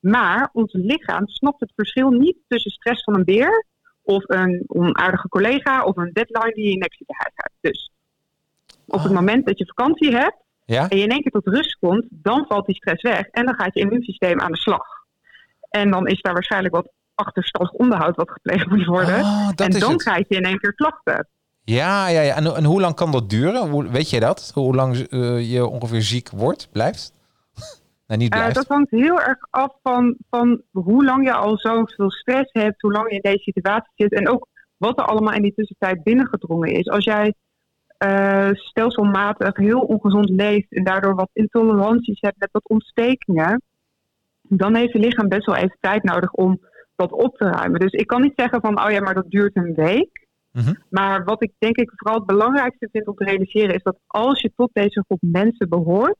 Maar 0.00 0.48
ons 0.52 0.72
lichaam 0.72 1.28
snapt 1.28 1.60
het 1.60 1.72
verschil 1.76 2.10
niet 2.10 2.36
tussen 2.48 2.70
stress 2.70 3.02
van 3.04 3.14
een 3.14 3.24
beer 3.24 3.64
of 4.02 4.22
een 4.26 4.64
onaardige 4.66 5.28
collega 5.28 5.82
of 5.84 5.96
een 5.96 6.10
deadline 6.12 6.52
die 6.54 6.64
je 6.64 6.70
in 6.70 6.80
te 6.80 7.04
huis 7.06 7.32
hebt. 7.34 7.54
Dus 7.60 7.90
op 8.86 8.98
het 8.98 9.08
Oh. 9.10 9.16
moment 9.16 9.46
dat 9.46 9.58
je 9.58 9.66
vakantie 9.66 10.16
hebt 10.16 10.36
Ja? 10.64 10.88
en 10.88 10.96
je 10.96 11.02
in 11.02 11.10
één 11.10 11.22
keer 11.22 11.32
tot 11.32 11.46
rust 11.46 11.78
komt, 11.78 12.06
dan 12.10 12.44
valt 12.48 12.66
die 12.66 12.74
stress 12.76 13.02
weg 13.02 13.26
en 13.26 13.44
dan 13.46 13.54
gaat 13.54 13.74
je 13.74 13.80
immuunsysteem 13.80 14.40
aan 14.40 14.52
de 14.52 14.58
slag. 14.58 14.86
En 15.70 15.90
dan 15.90 16.06
is 16.06 16.20
daar 16.20 16.32
waarschijnlijk 16.32 16.74
wat 16.74 16.88
achterstallig 17.14 17.70
onderhoud 17.72 18.16
wat 18.16 18.30
gepleegd 18.30 18.66
moet 18.66 18.84
worden. 18.86 19.20
Oh, 19.20 19.48
dat 19.54 19.74
en 19.74 19.80
dan 19.80 19.92
het. 19.92 20.02
krijg 20.02 20.28
je 20.28 20.34
in 20.36 20.42
één 20.42 20.58
keer 20.58 20.74
klachten. 20.74 21.28
Ja, 21.64 22.08
ja, 22.08 22.20
ja. 22.20 22.34
En, 22.34 22.54
en 22.54 22.64
hoe 22.64 22.80
lang 22.80 22.94
kan 22.94 23.12
dat 23.12 23.30
duren? 23.30 23.68
Hoe, 23.70 23.88
weet 23.88 24.10
je 24.10 24.20
dat? 24.20 24.50
Hoe 24.54 24.74
lang 24.74 24.96
eh, 24.96 25.52
je 25.52 25.66
ongeveer 25.66 26.02
ziek 26.02 26.30
wordt, 26.30 26.68
blijft? 26.72 27.12
nee, 28.06 28.18
niet 28.18 28.32
Eh, 28.32 28.38
blijft. 28.38 28.54
dat 28.54 28.66
hangt 28.68 28.90
heel 28.90 29.20
erg 29.20 29.38
af 29.50 29.72
van, 29.82 30.16
van 30.30 30.62
hoe 30.70 31.04
lang 31.04 31.24
je 31.24 31.32
al 31.32 31.58
zoveel 31.58 32.10
stress 32.10 32.52
hebt, 32.52 32.80
hoe 32.82 32.92
lang 32.92 33.08
je 33.08 33.14
in 33.14 33.20
deze 33.30 33.42
situatie 33.42 33.92
zit 33.96 34.12
en 34.12 34.28
ook 34.28 34.46
wat 34.76 34.98
er 34.98 35.04
allemaal 35.04 35.34
in 35.34 35.42
die 35.42 35.54
tussentijd 35.54 36.02
binnengedrongen 36.02 36.72
is. 36.72 36.88
Als 36.88 37.04
jij 37.04 37.34
eh, 37.98 38.48
stelselmatig 38.52 39.56
heel 39.56 39.80
ongezond 39.80 40.28
leeft 40.28 40.72
en 40.72 40.84
daardoor 40.84 41.14
wat 41.14 41.30
intoleranties 41.32 42.20
hebt 42.20 42.38
met 42.38 42.48
wat 42.52 42.68
ontstekingen, 42.68 43.62
dan 44.42 44.74
heeft 44.74 44.92
je 44.92 44.98
lichaam 44.98 45.28
best 45.28 45.46
wel 45.46 45.56
even 45.56 45.76
tijd 45.80 46.02
nodig 46.02 46.30
om 46.32 46.60
dat 46.96 47.12
op 47.12 47.36
te 47.36 47.44
ruimen. 47.44 47.80
Dus 47.80 47.92
ik 47.92 48.06
kan 48.06 48.20
niet 48.20 48.32
zeggen 48.36 48.60
van, 48.60 48.84
oh 48.84 48.90
ja, 48.90 49.00
maar 49.00 49.14
dat 49.14 49.30
duurt 49.30 49.56
een 49.56 49.74
week. 49.74 50.26
Mhm. 50.52 50.74
Maar 50.88 51.24
wat 51.24 51.42
ik 51.42 51.52
denk 51.58 51.76
ik 51.76 51.92
vooral 51.96 52.18
het 52.18 52.26
belangrijkste 52.26 52.88
vind 52.92 53.06
om 53.06 53.14
te 53.14 53.24
realiseren 53.24 53.74
is 53.74 53.82
dat 53.82 53.98
als 54.06 54.40
je 54.40 54.52
tot 54.56 54.70
deze 54.72 55.04
groep 55.06 55.22
mensen 55.22 55.68
behoort, 55.68 56.16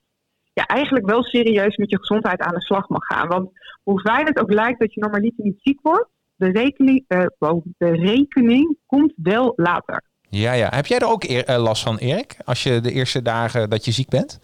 ja, 0.53 0.67
eigenlijk 0.67 1.07
wel 1.07 1.23
serieus 1.23 1.77
met 1.77 1.91
je 1.91 1.99
gezondheid 1.99 2.41
aan 2.41 2.55
de 2.55 2.63
slag 2.63 2.89
mag 2.89 3.05
gaan. 3.07 3.29
Want 3.29 3.51
hoe 3.83 4.01
fijn 4.01 4.27
het 4.27 4.41
ook 4.41 4.53
lijkt 4.53 4.81
dat 4.81 4.95
je 4.95 5.01
normaliter 5.01 5.45
niet 5.45 5.61
ziek 5.63 5.79
wordt, 5.83 6.09
de 6.37 6.51
rekening, 6.51 7.05
eh, 7.07 7.27
wow, 7.39 7.65
de 7.79 7.91
rekening 7.91 8.77
komt 8.87 9.13
wel 9.17 9.53
later. 9.57 10.03
Ja, 10.29 10.53
ja. 10.53 10.69
Heb 10.71 10.87
jij 10.87 10.99
er 10.99 11.09
ook 11.09 11.25
eer- 11.25 11.45
eh, 11.45 11.63
last 11.63 11.83
van, 11.83 11.97
Erik? 11.97 12.37
Als 12.45 12.63
je 12.63 12.81
de 12.81 12.93
eerste 12.93 13.23
dagen 13.23 13.71
dat 13.71 13.85
je 13.85 13.91
ziek 13.91 14.09
bent? 14.09 14.41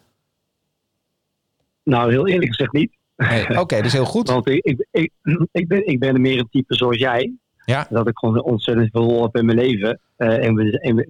Nou, 1.82 2.10
heel 2.10 2.26
eerlijk 2.28 2.48
gezegd 2.50 2.72
niet. 2.72 2.98
Nee. 3.28 3.60
Oké, 3.60 3.76
dat 3.76 3.84
is 3.84 3.92
heel 3.92 4.04
goed. 4.04 4.28
Want 4.28 4.48
ik, 4.48 4.64
ik, 4.64 4.86
ik, 4.90 5.12
ik, 5.52 5.68
ben, 5.68 5.86
ik 5.86 5.98
ben 5.98 6.20
meer 6.20 6.38
een 6.38 6.48
type 6.50 6.74
zoals 6.74 6.98
jij. 6.98 7.32
Ja. 7.64 7.86
Dat 7.90 8.08
ik 8.08 8.18
gewoon 8.18 8.42
ontzettend 8.42 8.88
veel 8.92 9.04
lol 9.04 9.22
heb 9.22 9.36
in 9.36 9.44
mijn 9.46 9.58
leven. 9.58 10.00
eh, 10.16 10.44
en 10.44 10.54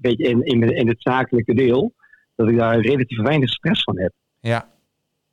weet 0.00 0.18
je, 0.18 0.28
in, 0.28 0.42
in, 0.42 0.62
in 0.62 0.88
het 0.88 1.02
zakelijke 1.02 1.54
deel. 1.54 1.92
Dat 2.36 2.48
ik 2.48 2.58
daar 2.58 2.80
relatief 2.80 3.20
weinig 3.20 3.50
stress 3.50 3.82
van 3.82 3.98
heb. 3.98 4.12
Ja. 4.40 4.68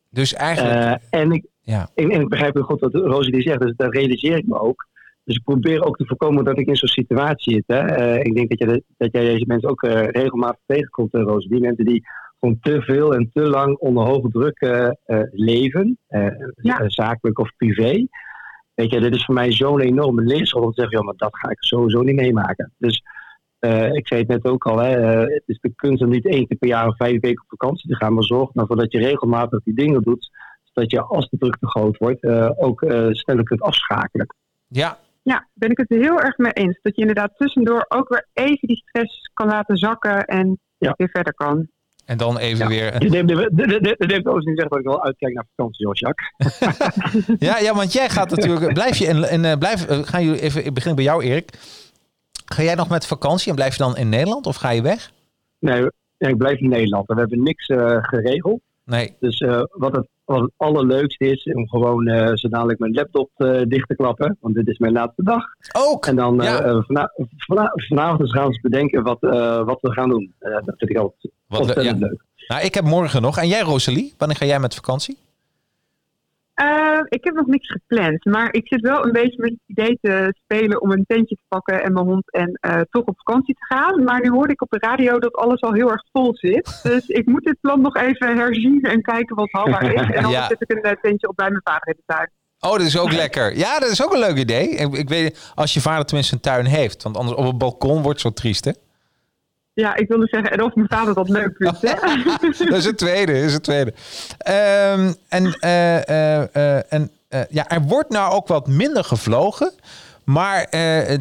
Dus 0.09 0.33
eigenlijk... 0.33 1.01
Eh, 1.09 1.21
en, 1.21 1.31
ik, 1.31 1.45
ja. 1.61 1.89
en, 1.95 2.09
en 2.09 2.21
ik 2.21 2.29
begrijp 2.29 2.53
heel 2.53 2.63
goed 2.63 2.79
wat 2.79 3.23
die 3.23 3.41
zegt. 3.41 3.59
Dus 3.59 3.73
dat 3.75 3.93
realiseer 3.93 4.37
ik 4.37 4.47
me 4.47 4.59
ook. 4.59 4.87
Dus 5.23 5.35
ik 5.35 5.43
probeer 5.43 5.83
ook 5.83 5.97
te 5.97 6.05
voorkomen 6.05 6.43
dat 6.43 6.59
ik 6.59 6.67
in 6.67 6.75
zo'n 6.75 6.87
situatie 6.87 7.53
zit. 7.53 7.63
Hè. 7.67 7.79
Eh, 7.79 8.23
ik 8.23 8.35
denk 8.35 8.49
dat, 8.49 8.59
je, 8.59 8.83
dat 8.97 9.11
jij 9.11 9.23
deze 9.23 9.45
mensen 9.47 9.69
ook 9.69 9.83
eh, 9.83 10.07
regelmatig 10.07 10.59
tegenkomt, 10.65 11.13
Rosie. 11.13 11.49
Die 11.49 11.59
mensen 11.59 11.85
die 11.85 12.03
gewoon 12.39 12.57
te 12.61 12.81
veel 12.81 13.13
en 13.15 13.29
te 13.33 13.41
lang 13.41 13.77
onder 13.77 14.05
hoge 14.05 14.29
druk 14.29 14.59
eh, 14.59 14.87
eh, 14.87 15.27
leven. 15.31 15.97
eh, 16.07 16.27
Ja. 16.55 16.83
zakelijk 16.89 17.39
of 17.39 17.55
privé. 17.57 18.07
Weet 18.73 18.91
je, 18.91 18.99
dit 18.99 19.15
is 19.15 19.25
voor 19.25 19.33
mij 19.35 19.51
zo'n 19.51 19.79
enorme 19.79 20.21
leerschool 20.21 20.63
om 20.63 20.71
te 20.73 20.81
zeggen, 20.81 20.97
ja, 20.99 21.03
maar 21.05 21.13
dat 21.17 21.37
ga 21.37 21.49
ik 21.49 21.63
sowieso 21.63 22.01
niet 22.01 22.15
meemaken. 22.15 22.73
Dus 22.77 23.03
eh, 23.59 23.93
ik 23.93 24.07
zei 24.07 24.19
het 24.19 24.29
net 24.29 24.45
ook 24.45 24.65
al, 24.65 24.77
hè, 24.77 24.99
het 25.19 25.43
is 25.45 25.59
de 25.61 25.71
kunst 25.75 26.01
om 26.03 26.09
niet 26.09 26.25
één 26.25 26.47
keer 26.47 26.57
per 26.57 26.67
jaar 26.69 26.87
of 26.87 26.95
vijf 26.95 27.21
weken 27.21 27.41
op 27.47 27.59
vakantie 27.59 27.89
te 27.89 27.95
gaan, 27.95 28.13
maar 28.13 28.23
zorg 28.23 28.49
ervoor 28.53 28.75
dat 28.75 28.91
je 28.91 28.99
regelmatig 28.99 29.63
die 29.63 29.73
dingen 29.75 30.01
doet, 30.01 30.29
zodat 30.63 30.91
je 30.91 31.01
als 31.01 31.29
de 31.29 31.37
druk 31.37 31.57
te 31.59 31.67
groot 31.67 31.97
wordt, 31.97 32.23
eh, 32.23 32.49
ook 32.55 32.81
eh, 32.81 33.07
sneller 33.11 33.43
kunt 33.43 33.61
afschakelen. 33.61 34.27
ja. 34.67 34.97
Ja, 35.23 35.47
ben 35.53 35.69
ik 35.71 35.77
het 35.77 35.91
er 35.91 35.97
heel 35.97 36.19
erg 36.19 36.37
mee 36.37 36.51
eens. 36.51 36.79
Dat 36.81 36.95
je 36.95 37.01
inderdaad 37.01 37.33
tussendoor 37.37 37.85
ook 37.89 38.09
weer 38.09 38.27
even 38.33 38.67
die 38.67 38.77
stress 38.85 39.29
kan 39.33 39.47
laten 39.47 39.77
zakken 39.77 40.25
en 40.25 40.59
Ja. 40.77 40.93
weer 40.97 41.09
verder 41.09 41.33
kan. 41.33 41.67
En 42.07 42.17
dan 42.17 42.37
even 42.37 42.57
Ja. 42.57 42.67
weer... 42.67 42.99
Dit 42.99 43.13
heeft- 43.13 43.27
dit- 43.27 43.57
dit- 43.69 43.83
dit- 43.83 43.97
dit 43.99 44.11
heeft 44.11 44.25
ook 44.27 44.35
niet 44.45 44.45
zeggen 44.59 44.69
dat 44.69 44.79
ik 44.79 44.85
wel 44.85 45.03
uitkijk 45.03 45.33
naar 45.33 45.45
vakantie, 45.55 45.85
hoor, 45.85 45.95
Jacques. 45.97 46.31
Ja, 47.47 47.57
ja, 47.57 47.73
want 47.75 47.93
jij 47.93 48.09
gaat 48.09 48.29
natuurlijk... 48.29 48.73
Blijf 48.73 48.97
je 48.97 49.05
in... 49.05 49.29
in 49.31 49.45
eh, 49.45 49.57
blijf, 49.57 49.85
eh, 49.87 49.99
gaan 50.03 50.23
jullie 50.23 50.41
even... 50.41 50.65
Ik 50.65 50.73
begin 50.73 50.95
bij 50.95 51.03
jou, 51.03 51.23
Erik. 51.23 51.49
Ga 52.45 52.63
jij 52.63 52.75
nog 52.75 52.89
met 52.89 53.05
vakantie 53.07 53.49
en 53.49 53.55
blijf 53.55 53.71
je 53.77 53.83
dan 53.83 53.97
in 53.97 54.09
Nederland 54.09 54.45
of 54.45 54.55
ga 54.55 54.69
je 54.69 54.81
weg? 54.81 55.11
Nee, 55.59 55.91
ik 56.17 56.37
blijf 56.37 56.59
in 56.59 56.69
Nederland. 56.69 57.07
We 57.07 57.13
hebben 57.13 57.43
niks 57.43 57.67
eh, 57.67 57.97
geregeld. 58.01 58.59
Nee. 58.85 59.15
Dus 59.19 59.39
uh, 59.39 59.61
wat, 59.71 59.95
het, 59.95 60.07
wat 60.27 60.41
het 60.41 60.51
allerleukste 60.57 61.25
is, 61.25 61.43
om 61.53 61.69
gewoon 61.69 62.07
uh, 62.07 62.31
zo 62.33 62.49
dadelijk 62.49 62.79
mijn 62.79 62.93
laptop 62.93 63.29
uh, 63.37 63.61
dicht 63.67 63.87
te 63.87 63.95
klappen. 63.95 64.37
Want 64.41 64.55
dit 64.55 64.67
is 64.67 64.77
mijn 64.77 64.93
laatste 64.93 65.23
dag. 65.23 65.43
Ook? 65.71 66.05
En 66.05 66.15
dan 66.15 66.35
ja. 66.35 66.81
vana 66.81 67.11
vana 67.37 67.71
vanavond 67.73 68.19
dus 68.19 68.31
gaan 68.31 68.47
we 68.47 68.59
bedenken 68.61 69.03
wat, 69.03 69.19
wat 69.65 69.81
we 69.81 69.91
gaan 69.91 70.09
doen. 70.09 70.33
dat 70.39 70.75
vind 70.77 70.89
ik 70.89 70.97
altijd 70.97 71.33
wat 71.47 71.59
ontzettend 71.59 71.99
ja. 71.99 72.07
leuk. 72.07 72.25
Nou, 72.47 72.61
ik 72.65 72.73
heb 72.73 72.83
morgen 72.83 73.21
nog. 73.21 73.37
En 73.37 73.47
jij, 73.47 73.61
Rosalie? 73.61 74.13
Wanneer 74.17 74.37
ga 74.37 74.45
jij 74.45 74.59
met 74.59 74.75
vakantie? 74.75 75.17
Uh, 76.61 76.99
ik 77.09 77.23
heb 77.23 77.33
nog 77.33 77.45
niks 77.45 77.67
gepland, 77.71 78.25
maar 78.25 78.53
ik 78.53 78.67
zit 78.67 78.81
wel 78.81 79.05
een 79.05 79.11
beetje 79.11 79.41
met 79.41 79.49
het 79.49 79.59
idee 79.65 79.97
te 80.01 80.33
spelen 80.43 80.81
om 80.81 80.91
een 80.91 81.05
tentje 81.07 81.35
te 81.35 81.41
pakken 81.47 81.83
en 81.83 81.93
mijn 81.93 82.05
hond 82.05 82.31
en 82.31 82.59
uh, 82.61 82.81
toch 82.89 83.05
op 83.05 83.17
vakantie 83.17 83.55
te 83.55 83.75
gaan. 83.75 84.03
Maar 84.03 84.21
nu 84.21 84.29
hoorde 84.29 84.53
ik 84.53 84.61
op 84.61 84.69
de 84.69 84.79
radio 84.79 85.19
dat 85.19 85.35
alles 85.35 85.61
al 85.61 85.73
heel 85.73 85.91
erg 85.91 86.03
vol 86.11 86.35
zit. 86.35 86.79
Dus 86.83 87.07
ik 87.07 87.25
moet 87.25 87.43
dit 87.43 87.57
plan 87.61 87.81
nog 87.81 87.95
even 87.95 88.37
herzien 88.37 88.81
en 88.81 89.01
kijken 89.01 89.35
wat 89.35 89.51
haalbaar 89.51 89.93
is. 89.93 90.15
En 90.15 90.21
dan 90.21 90.31
ja. 90.31 90.47
zet 90.47 90.61
ik 90.61 90.71
een 90.71 90.91
uh, 90.91 90.91
tentje 91.01 91.27
op 91.27 91.35
bij 91.35 91.49
mijn 91.49 91.61
vader 91.63 91.87
in 91.87 91.95
de 91.97 92.13
tuin. 92.13 92.31
Oh, 92.59 92.71
dat 92.71 92.81
is 92.81 92.99
ook 92.99 93.11
lekker. 93.11 93.57
Ja, 93.57 93.79
dat 93.79 93.89
is 93.89 94.03
ook 94.03 94.13
een 94.13 94.19
leuk 94.19 94.37
idee. 94.37 94.69
Ik, 94.69 94.93
ik 94.93 95.09
weet, 95.09 95.51
als 95.55 95.73
je 95.73 95.81
vader 95.81 96.05
tenminste 96.05 96.35
een 96.35 96.41
tuin 96.41 96.65
heeft. 96.65 97.03
Want 97.03 97.17
anders 97.17 97.37
op 97.37 97.45
het 97.45 97.57
balkon 97.57 98.01
wordt 98.01 98.23
het 98.23 98.33
zo 98.33 98.41
triest, 98.41 98.65
hè? 98.65 98.71
Ja, 99.77 99.95
ik 99.95 100.07
wilde 100.07 100.27
zeggen, 100.27 100.51
en 100.51 100.61
of 100.61 100.75
mijn 100.75 100.87
vader 100.87 101.13
dat 101.13 101.29
leuk 101.29 101.55
vindt. 101.57 101.81
dat 102.69 102.77
is 102.77 102.85
het 102.85 102.97
tweede, 102.97 103.39
is 103.39 103.53
het 103.53 103.63
tweede. 103.63 103.93
Um, 104.47 105.15
en 105.29 105.57
uh, 105.61 105.95
uh, 105.95 106.43
uh, 106.53 106.93
en 106.93 107.11
ja, 107.49 107.67
er 107.67 107.81
wordt 107.81 108.09
nou 108.09 108.33
ook 108.33 108.47
wat 108.47 108.67
minder 108.67 109.03
gevlogen. 109.03 109.73
Maar 110.23 110.67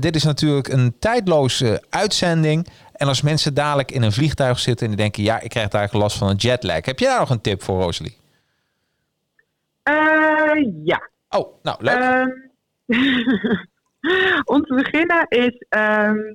dit 0.01 0.15
is 0.15 0.25
natuurlijk 0.25 0.69
een 0.69 0.99
tijdloze 0.99 1.83
uitzending. 1.91 2.69
En 2.93 3.09
als 3.09 3.23
mensen 3.23 3.55
dadelijk 3.55 3.91
in 3.91 4.03
een 4.03 4.13
vliegtuig 4.13 4.59
zitten 4.59 4.87
en 4.87 4.93
die 4.93 5.03
denken... 5.03 5.23
ja, 5.23 5.41
ik 5.41 5.51
krijg 5.51 5.69
daar 5.69 5.89
last 5.93 6.19
van 6.19 6.29
een 6.29 6.37
jetlag. 6.37 6.85
Heb 6.85 6.99
je 6.99 7.07
daar 7.07 7.19
nog 7.19 7.31
een 7.31 7.41
tip 7.41 7.63
voor, 7.63 7.83
Rosalie? 7.83 8.17
ja. 10.85 11.09
Oh, 11.29 11.63
nou, 11.63 11.77
leuk. 11.81 11.99
Um, 11.99 12.51
om 14.55 14.63
te 14.63 14.75
beginnen 14.75 15.27
is... 15.29 15.65
Um, 15.69 16.35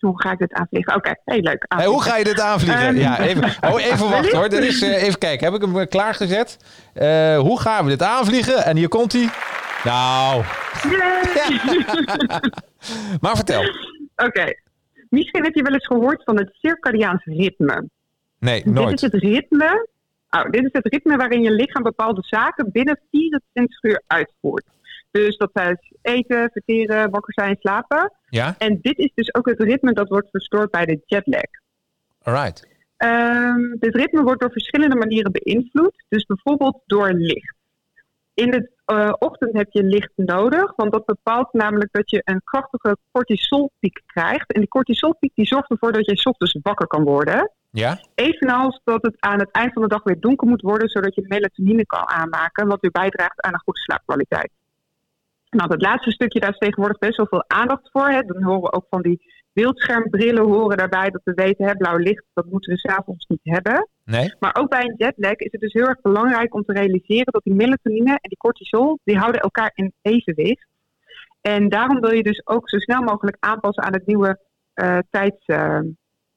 hoe 0.00 0.20
ga 0.22 0.32
ik 0.32 0.38
dit 0.38 0.52
aanvliegen? 0.52 0.94
Oké, 0.94 1.08
okay, 1.08 1.20
heel 1.24 1.42
leuk. 1.42 1.64
Hey, 1.68 1.86
hoe 1.86 2.02
ga 2.02 2.16
je 2.16 2.24
dit 2.24 2.40
aanvliegen? 2.40 2.88
Um, 2.88 2.96
ja, 2.96 3.20
even, 3.20 3.54
oh, 3.60 3.84
even 3.84 4.10
wachten 4.10 4.38
hoor. 4.38 4.52
Is, 4.52 4.82
uh, 4.82 5.02
even 5.02 5.18
kijken, 5.18 5.52
heb 5.52 5.62
ik 5.62 5.68
hem 5.68 5.88
klaargezet? 5.88 6.56
Uh, 6.94 7.38
hoe 7.38 7.60
gaan 7.60 7.84
we 7.84 7.90
dit 7.90 8.02
aanvliegen? 8.02 8.64
En 8.64 8.76
hier 8.76 8.88
komt 8.88 9.12
hij. 9.12 9.28
Nou. 9.84 10.42
Maar 13.20 13.36
vertel. 13.36 13.62
Oké. 13.62 14.24
Okay. 14.24 14.58
Misschien 15.08 15.44
heb 15.44 15.54
je 15.54 15.62
wel 15.62 15.72
eens 15.72 15.86
gehoord 15.86 16.24
van 16.24 16.38
het 16.38 16.48
circadiaans 16.52 17.24
ritme. 17.24 17.88
Nee, 18.38 18.62
nooit. 18.64 18.88
Dit 18.88 19.02
is 19.02 19.20
het 19.20 19.22
ritme. 19.22 19.88
Oh, 20.30 20.50
dit 20.50 20.64
is 20.64 20.72
het 20.72 20.86
ritme 20.86 21.16
waarin 21.16 21.42
je 21.42 21.50
lichaam 21.50 21.82
bepaalde 21.82 22.22
zaken 22.24 22.70
binnen 22.72 23.00
24 23.10 23.82
uur 23.82 24.02
uitvoert. 24.06 24.64
Dus 25.10 25.36
dat 25.36 25.50
is 25.52 25.92
eten, 26.02 26.50
verteren, 26.52 27.10
wakker 27.10 27.32
zijn, 27.32 27.56
slapen. 27.60 28.12
Ja. 28.26 28.54
En 28.58 28.78
dit 28.82 28.98
is 28.98 29.10
dus 29.14 29.34
ook 29.34 29.48
het 29.48 29.60
ritme 29.60 29.92
dat 29.92 30.08
wordt 30.08 30.30
verstoord 30.30 30.70
bij 30.70 30.84
de 30.84 31.02
jetlag. 31.06 31.42
Alright. 32.22 32.66
Um, 32.98 33.76
dit 33.78 33.94
ritme 33.94 34.22
wordt 34.22 34.40
door 34.40 34.52
verschillende 34.52 34.96
manieren 34.96 35.32
beïnvloed. 35.32 36.04
Dus 36.08 36.24
bijvoorbeeld 36.24 36.82
door 36.86 37.12
licht. 37.12 37.56
In 38.34 38.50
de 38.50 38.70
uh, 38.92 39.12
ochtend 39.18 39.56
heb 39.56 39.66
je 39.70 39.82
licht 39.82 40.12
nodig, 40.16 40.72
want 40.76 40.92
dat 40.92 41.04
bepaalt 41.04 41.52
namelijk 41.52 41.92
dat 41.92 42.10
je 42.10 42.22
een 42.24 42.40
krachtige 42.44 42.96
cortisolpiek 43.12 44.00
krijgt. 44.06 44.52
En 44.52 44.60
die 44.60 44.68
cortisolpiek 44.68 45.34
die 45.34 45.46
zorgt 45.46 45.70
ervoor 45.70 45.92
dat 45.92 46.06
je 46.06 46.16
's 46.16 46.26
ochtends 46.26 46.58
wakker 46.62 46.86
kan 46.86 47.04
worden. 47.04 47.50
Ja. 47.70 48.00
Evenals 48.14 48.80
dat 48.84 49.02
het 49.02 49.16
aan 49.18 49.38
het 49.38 49.50
eind 49.50 49.72
van 49.72 49.82
de 49.82 49.88
dag 49.88 50.02
weer 50.02 50.20
donker 50.20 50.48
moet 50.48 50.62
worden, 50.62 50.88
zodat 50.88 51.14
je 51.14 51.24
melatonine 51.28 51.86
kan 51.86 52.08
aanmaken, 52.08 52.66
wat 52.66 52.80
weer 52.80 52.90
bijdraagt 52.90 53.40
aan 53.40 53.52
een 53.52 53.62
goede 53.64 53.80
slaapkwaliteit. 53.80 54.50
Nou, 55.50 55.68
dat 55.68 55.82
laatste 55.82 56.10
stukje, 56.10 56.40
daar 56.40 56.50
is 56.50 56.58
tegenwoordig 56.58 56.98
best 56.98 57.16
wel 57.16 57.26
veel 57.26 57.44
aandacht 57.46 57.90
voor. 57.92 58.08
Hè. 58.08 58.20
Dan 58.20 58.42
horen 58.42 58.62
we 58.62 58.72
ook 58.72 58.86
van 58.90 59.02
die 59.02 59.36
beeldschermbrillen 59.52 60.44
horen 60.44 60.76
daarbij 60.76 61.10
dat 61.10 61.20
we 61.24 61.32
weten, 61.34 61.66
hè, 61.66 61.74
blauw 61.74 61.96
licht, 61.96 62.24
dat 62.34 62.46
moeten 62.46 62.72
we 62.72 62.78
s'avonds 62.78 63.26
niet 63.26 63.40
hebben. 63.42 63.88
Nee. 64.04 64.34
Maar 64.38 64.56
ook 64.58 64.68
bij 64.68 64.82
een 64.82 64.94
jetlag 64.96 65.36
is 65.36 65.52
het 65.52 65.60
dus 65.60 65.72
heel 65.72 65.86
erg 65.86 66.00
belangrijk 66.00 66.54
om 66.54 66.64
te 66.64 66.72
realiseren 66.72 67.32
dat 67.32 67.44
die 67.44 67.54
melatonine 67.54 68.10
en 68.10 68.28
die 68.28 68.36
cortisol, 68.38 68.98
die 69.04 69.18
houden 69.18 69.40
elkaar 69.40 69.70
in 69.74 69.92
evenwicht. 70.02 70.66
En 71.40 71.68
daarom 71.68 72.00
wil 72.00 72.12
je 72.12 72.22
dus 72.22 72.46
ook 72.46 72.68
zo 72.68 72.78
snel 72.78 73.02
mogelijk 73.02 73.36
aanpassen 73.40 73.84
aan 73.84 73.92
het 73.92 74.06
nieuwe 74.06 74.40
uh, 74.74 74.98
tijds, 75.10 75.46
uh, 75.46 75.78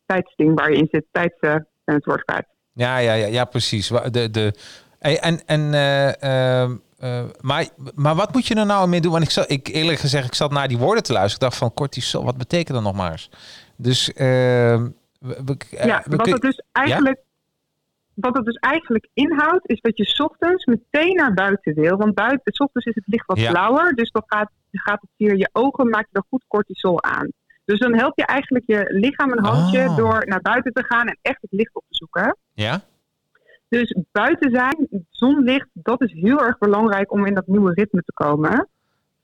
tijdsding 0.06 0.60
waar 0.60 0.72
je 0.72 0.78
in 0.78 0.88
zit, 0.92 1.06
tijds, 1.12 1.38
uh, 1.42 1.52
en 1.54 1.96
het 1.96 2.06
woord 2.06 2.24
kwijt. 2.24 2.46
Ja, 2.74 2.98
ja, 2.98 3.14
ja, 3.14 3.28
ja, 3.28 3.46
precies. 3.46 3.88
De, 3.88 4.30
de, 4.32 4.54
en 5.00 5.46
en 5.46 5.72
uh, 7.02 7.18
uh, 7.18 7.24
maar, 7.42 7.68
maar 7.96 8.16
wat 8.16 8.34
moet 8.34 8.48
je 8.48 8.56
er 8.56 8.66
nou 8.66 8.88
mee 8.90 9.02
doen? 9.02 9.12
Want 9.12 9.24
ik, 9.24 9.30
zat, 9.30 9.52
ik 9.52 9.68
eerlijk 9.68 10.00
gezegd, 10.00 10.28
ik 10.28 10.36
zat 10.36 10.52
naar 10.52 10.68
die 10.68 10.78
woorden 10.78 11.04
te 11.04 11.14
luisteren. 11.14 11.46
Ik 11.46 11.52
dacht 11.52 11.64
van 11.64 11.74
cortisol, 11.74 12.24
wat 12.24 12.38
betekent 12.38 12.74
dat 12.78 12.84
nog 12.84 12.96
maar 12.96 13.12
eens? 13.12 13.30
Dus, 13.76 14.10
uh, 14.10 14.16
we, 14.16 14.90
we, 15.20 15.58
ja, 15.70 16.04
wat 16.10 16.28
het 16.28 16.42
dus 16.42 16.62
eigenlijk... 16.72 17.18
Ja? 17.18 17.30
Wat 18.14 18.36
het 18.36 18.46
dus 18.46 18.56
eigenlijk 18.56 19.08
inhoudt, 19.14 19.70
is 19.70 19.82
dat 19.82 19.98
je 19.98 20.24
ochtends 20.24 20.66
meteen 20.66 21.16
naar 21.16 21.34
buiten 21.34 21.74
wil. 21.74 21.98
Want 21.98 22.14
buiten, 22.14 22.54
s 22.54 22.60
ochtends 22.60 22.88
is 22.88 22.96
het 22.96 23.08
licht 23.08 23.26
wat 23.26 23.40
Ja. 23.40 23.52
blauwer. 23.52 23.94
Dus 23.96 24.12
dan 24.12 24.24
gaat, 24.26 24.50
gaat 24.72 25.02
het 25.02 25.10
via 25.18 25.34
je 25.34 25.50
ogen, 25.52 25.90
maak 25.90 26.08
je 26.12 26.18
er 26.18 26.26
goed 26.30 26.44
cortisol 26.48 27.04
aan. 27.04 27.32
Dus 27.66 27.80
dan 27.80 27.98
help 27.98 28.18
je 28.18 28.26
eigenlijk 28.26 28.66
je 28.68 28.86
lichaam 28.88 29.32
een 29.32 29.46
handje 29.46 29.90
Oh. 29.90 29.98
door 29.98 30.28
naar 30.28 30.42
buiten 30.42 30.74
te 30.74 30.84
gaan 30.84 31.08
en 31.08 31.18
echt 31.22 31.42
het 31.42 31.52
licht 31.52 31.76
op 31.76 31.84
te 31.88 31.96
zoeken. 31.96 32.38
Ja? 32.54 32.82
Dus 33.72 33.96
buiten 34.12 34.52
zijn, 34.52 35.06
zonlicht, 35.10 35.68
dat 35.74 36.02
is 36.02 36.14
heel 36.14 36.40
erg 36.40 36.58
belangrijk 36.58 37.12
om 37.12 37.26
in 37.26 37.34
dat 37.34 37.48
nieuwe 37.48 37.74
ritme 37.74 38.02
te 38.02 38.14
komen. 38.14 38.68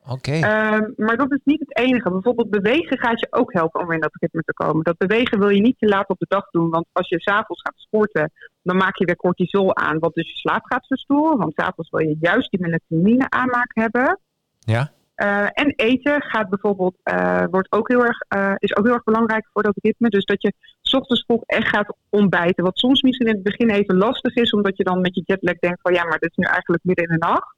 Oké. 0.10 0.32
Ehm, 0.32 0.92
maar 0.96 1.18
dat 1.18 1.32
is 1.32 1.42
niet 1.44 1.60
het 1.60 1.78
enige. 1.78 2.12
Bijvoorbeeld 2.12 2.50
bewegen 2.50 2.98
gaat 2.98 3.20
je 3.20 3.28
ook 3.30 3.54
helpen 3.54 3.82
om 3.82 3.92
in 3.92 4.00
dat 4.00 4.16
ritme 4.20 4.42
te 4.42 4.54
komen. 4.54 4.84
Dat 4.84 4.98
bewegen 4.98 5.40
wil 5.40 5.50
je 5.50 5.62
niet 5.62 5.80
te 5.80 5.88
laat 5.88 6.10
op 6.10 6.20
de 6.20 6.26
dag 6.30 6.50
doen. 6.50 6.70
Want 6.70 6.86
als 6.92 7.10
je 7.10 7.22
s'avonds 7.22 7.62
gaat 7.62 7.74
sporten, 7.78 8.32
dan 8.62 8.78
maak 8.78 8.98
je 8.98 9.06
weer 9.06 9.16
cortisol 9.16 9.76
aan. 9.76 10.00
Wat 10.00 10.14
dus 10.14 10.32
je 10.32 10.38
slaap 10.38 10.66
gaat 10.66 10.88
verstoren. 10.88 11.38
Want 11.38 11.54
s'avonds 11.56 11.90
wil 11.90 12.08
je 12.08 12.18
juist 12.20 12.52
die 12.52 12.62
melatonine 12.62 13.30
aanmaak 13.30 13.72
hebben. 13.74 14.20
Ja? 14.60 14.92
Eh, 15.18 15.48
en 15.54 15.74
eten 15.76 16.22
gaat 16.22 16.50
bijvoorbeeld, 16.50 16.96
eh, 17.04 17.44
wordt 17.52 17.72
ook 17.72 17.88
heel 17.88 18.04
erg, 18.06 18.20
eh, 18.28 18.54
is 18.58 18.76
ook 18.76 18.86
heel 18.86 18.94
erg 18.94 19.04
belangrijk 19.04 19.48
voor 19.54 19.64
dat 19.64 19.78
ritme. 19.82 20.10
Dus 20.10 20.26
dat 20.26 20.42
je 20.42 20.54
's 20.88 20.94
ochtends 20.94 21.24
vroeg 21.26 21.44
echt 21.46 21.68
gaat 21.68 21.96
ontbijten. 22.10 22.64
Wat 22.64 22.78
soms 22.78 23.02
misschien 23.02 23.28
in 23.28 23.34
het 23.34 23.44
begin 23.44 23.70
even 23.70 23.98
lastig 23.98 24.36
is, 24.36 24.52
omdat 24.52 24.78
je 24.78 24.84
dan 24.84 25.02
met 25.02 25.16
je 25.16 25.22
jetlag 25.26 25.56
denkt 25.56 25.82
van 25.82 25.94
ja, 25.94 26.04
maar 26.04 26.20
dit 26.20 26.30
is 26.30 26.36
nu 26.36 26.46
eigenlijk 26.46 26.84
midden 26.84 27.06
in 27.06 27.12
de 27.12 27.26
nacht. 27.26 27.56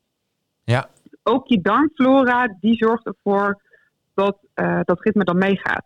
Ja. 0.63 0.89
Ook 1.23 1.47
die 1.47 1.61
darmflora, 1.61 2.57
die 2.59 2.75
zorgt 2.75 3.05
ervoor 3.05 3.61
dat 4.13 4.38
eh, 4.53 4.80
dat 4.84 5.01
ritme 5.03 5.23
dan 5.23 5.38
meegaat. 5.38 5.86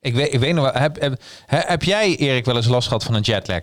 Ik 0.00 0.14
weet, 0.14 0.34
ik 0.34 0.40
weet 0.40 0.54
nog 0.54 0.72
wel. 0.72 0.82
Heb, 0.82 1.00
heb, 1.00 1.14
he- 1.46 1.56
heb 1.66 1.82
jij, 1.82 2.16
Erik, 2.16 2.44
wel 2.44 2.56
eens 2.56 2.68
last 2.68 2.88
gehad 2.88 3.04
van 3.04 3.14
een 3.14 3.20
jetlag? 3.20 3.62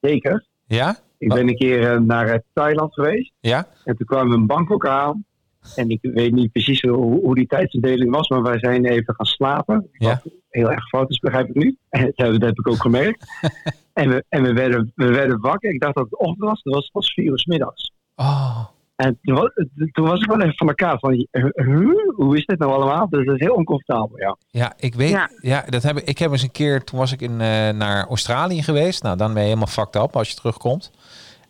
Zeker. 0.00 0.44
Ja? 0.66 0.96
Ik 1.18 1.28
ben 1.28 1.48
een 1.48 1.56
keer 1.56 1.92
eh, 1.92 1.98
naar 2.00 2.28
eh, 2.28 2.38
Thailand 2.52 2.94
geweest. 2.94 3.32
Ja? 3.40 3.66
En 3.84 3.96
toen 3.96 4.06
kwamen 4.06 4.28
we 4.32 4.36
in 4.36 4.46
Bangkok 4.46 4.86
aan. 4.86 5.24
En 5.76 5.88
ik 5.88 5.98
weet 6.02 6.32
niet 6.32 6.52
precies 6.52 6.80
hoe, 6.80 7.20
hoe 7.20 7.34
die 7.34 7.46
tijdsverdeling 7.46 8.10
was, 8.10 8.28
maar 8.28 8.42
wij 8.42 8.58
zijn 8.58 8.84
even 8.84 9.14
gaan 9.14 9.26
slapen. 9.26 9.88
Ja. 9.92 10.22
Heel 10.48 10.70
erg 10.70 10.88
fout 10.88 11.10
is, 11.10 11.18
begrijp 11.18 11.48
ik 11.48 11.54
nu. 11.54 11.76
dat 11.90 12.12
heb 12.16 12.40
dat 12.40 12.58
ik 12.58 12.68
ook 12.68 12.80
gemerkt. 12.80 13.24
en 13.92 14.08
we, 14.08 14.24
en 14.28 14.42
we, 14.42 14.52
werden, 14.52 14.92
we 14.94 15.06
werden 15.06 15.40
wakker. 15.40 15.70
Ik 15.70 15.80
dacht 15.80 15.94
dat 15.94 16.04
het 16.04 16.18
ochtend 16.18 16.48
was. 16.48 16.60
Het 16.62 16.74
was 16.74 16.88
pas 16.88 17.12
vier 17.12 17.24
uur 17.24 17.38
's 17.38 17.44
middags. 17.44 17.92
Oh. 18.16 18.64
En 18.96 19.18
toen 19.22 19.34
was, 19.34 19.50
toen 19.92 20.06
was 20.06 20.20
ik 20.20 20.28
wel 20.28 20.40
even 20.40 20.56
van 20.56 20.68
elkaar 20.68 20.98
van, 20.98 21.26
huh? 21.32 22.14
hoe 22.14 22.36
is 22.36 22.46
dit 22.46 22.58
nou 22.58 22.72
allemaal? 22.72 23.08
Dus 23.08 23.26
dat 23.26 23.34
is 23.34 23.40
heel 23.40 23.54
oncomfortabel, 23.54 24.18
ja. 24.18 24.36
Ja, 24.50 24.72
ik 24.76 24.94
weet. 24.94 25.10
Ja. 25.10 25.30
Ja. 25.40 25.64
dat 25.68 25.82
heb 25.82 25.96
ik. 25.96 26.04
Ik 26.04 26.18
heb 26.18 26.30
eens 26.30 26.42
een 26.42 26.50
keer. 26.50 26.84
Toen 26.84 26.98
was 26.98 27.12
ik 27.12 27.20
in, 27.20 27.40
eh, 27.40 27.68
naar 27.68 28.06
Australië 28.06 28.62
geweest. 28.62 29.02
Nou, 29.02 29.16
dan 29.16 29.32
ben 29.32 29.42
je 29.42 29.48
helemaal 29.48 29.66
fucked 29.66 30.02
up 30.02 30.16
als 30.16 30.28
je 30.28 30.36
terugkomt. 30.36 30.90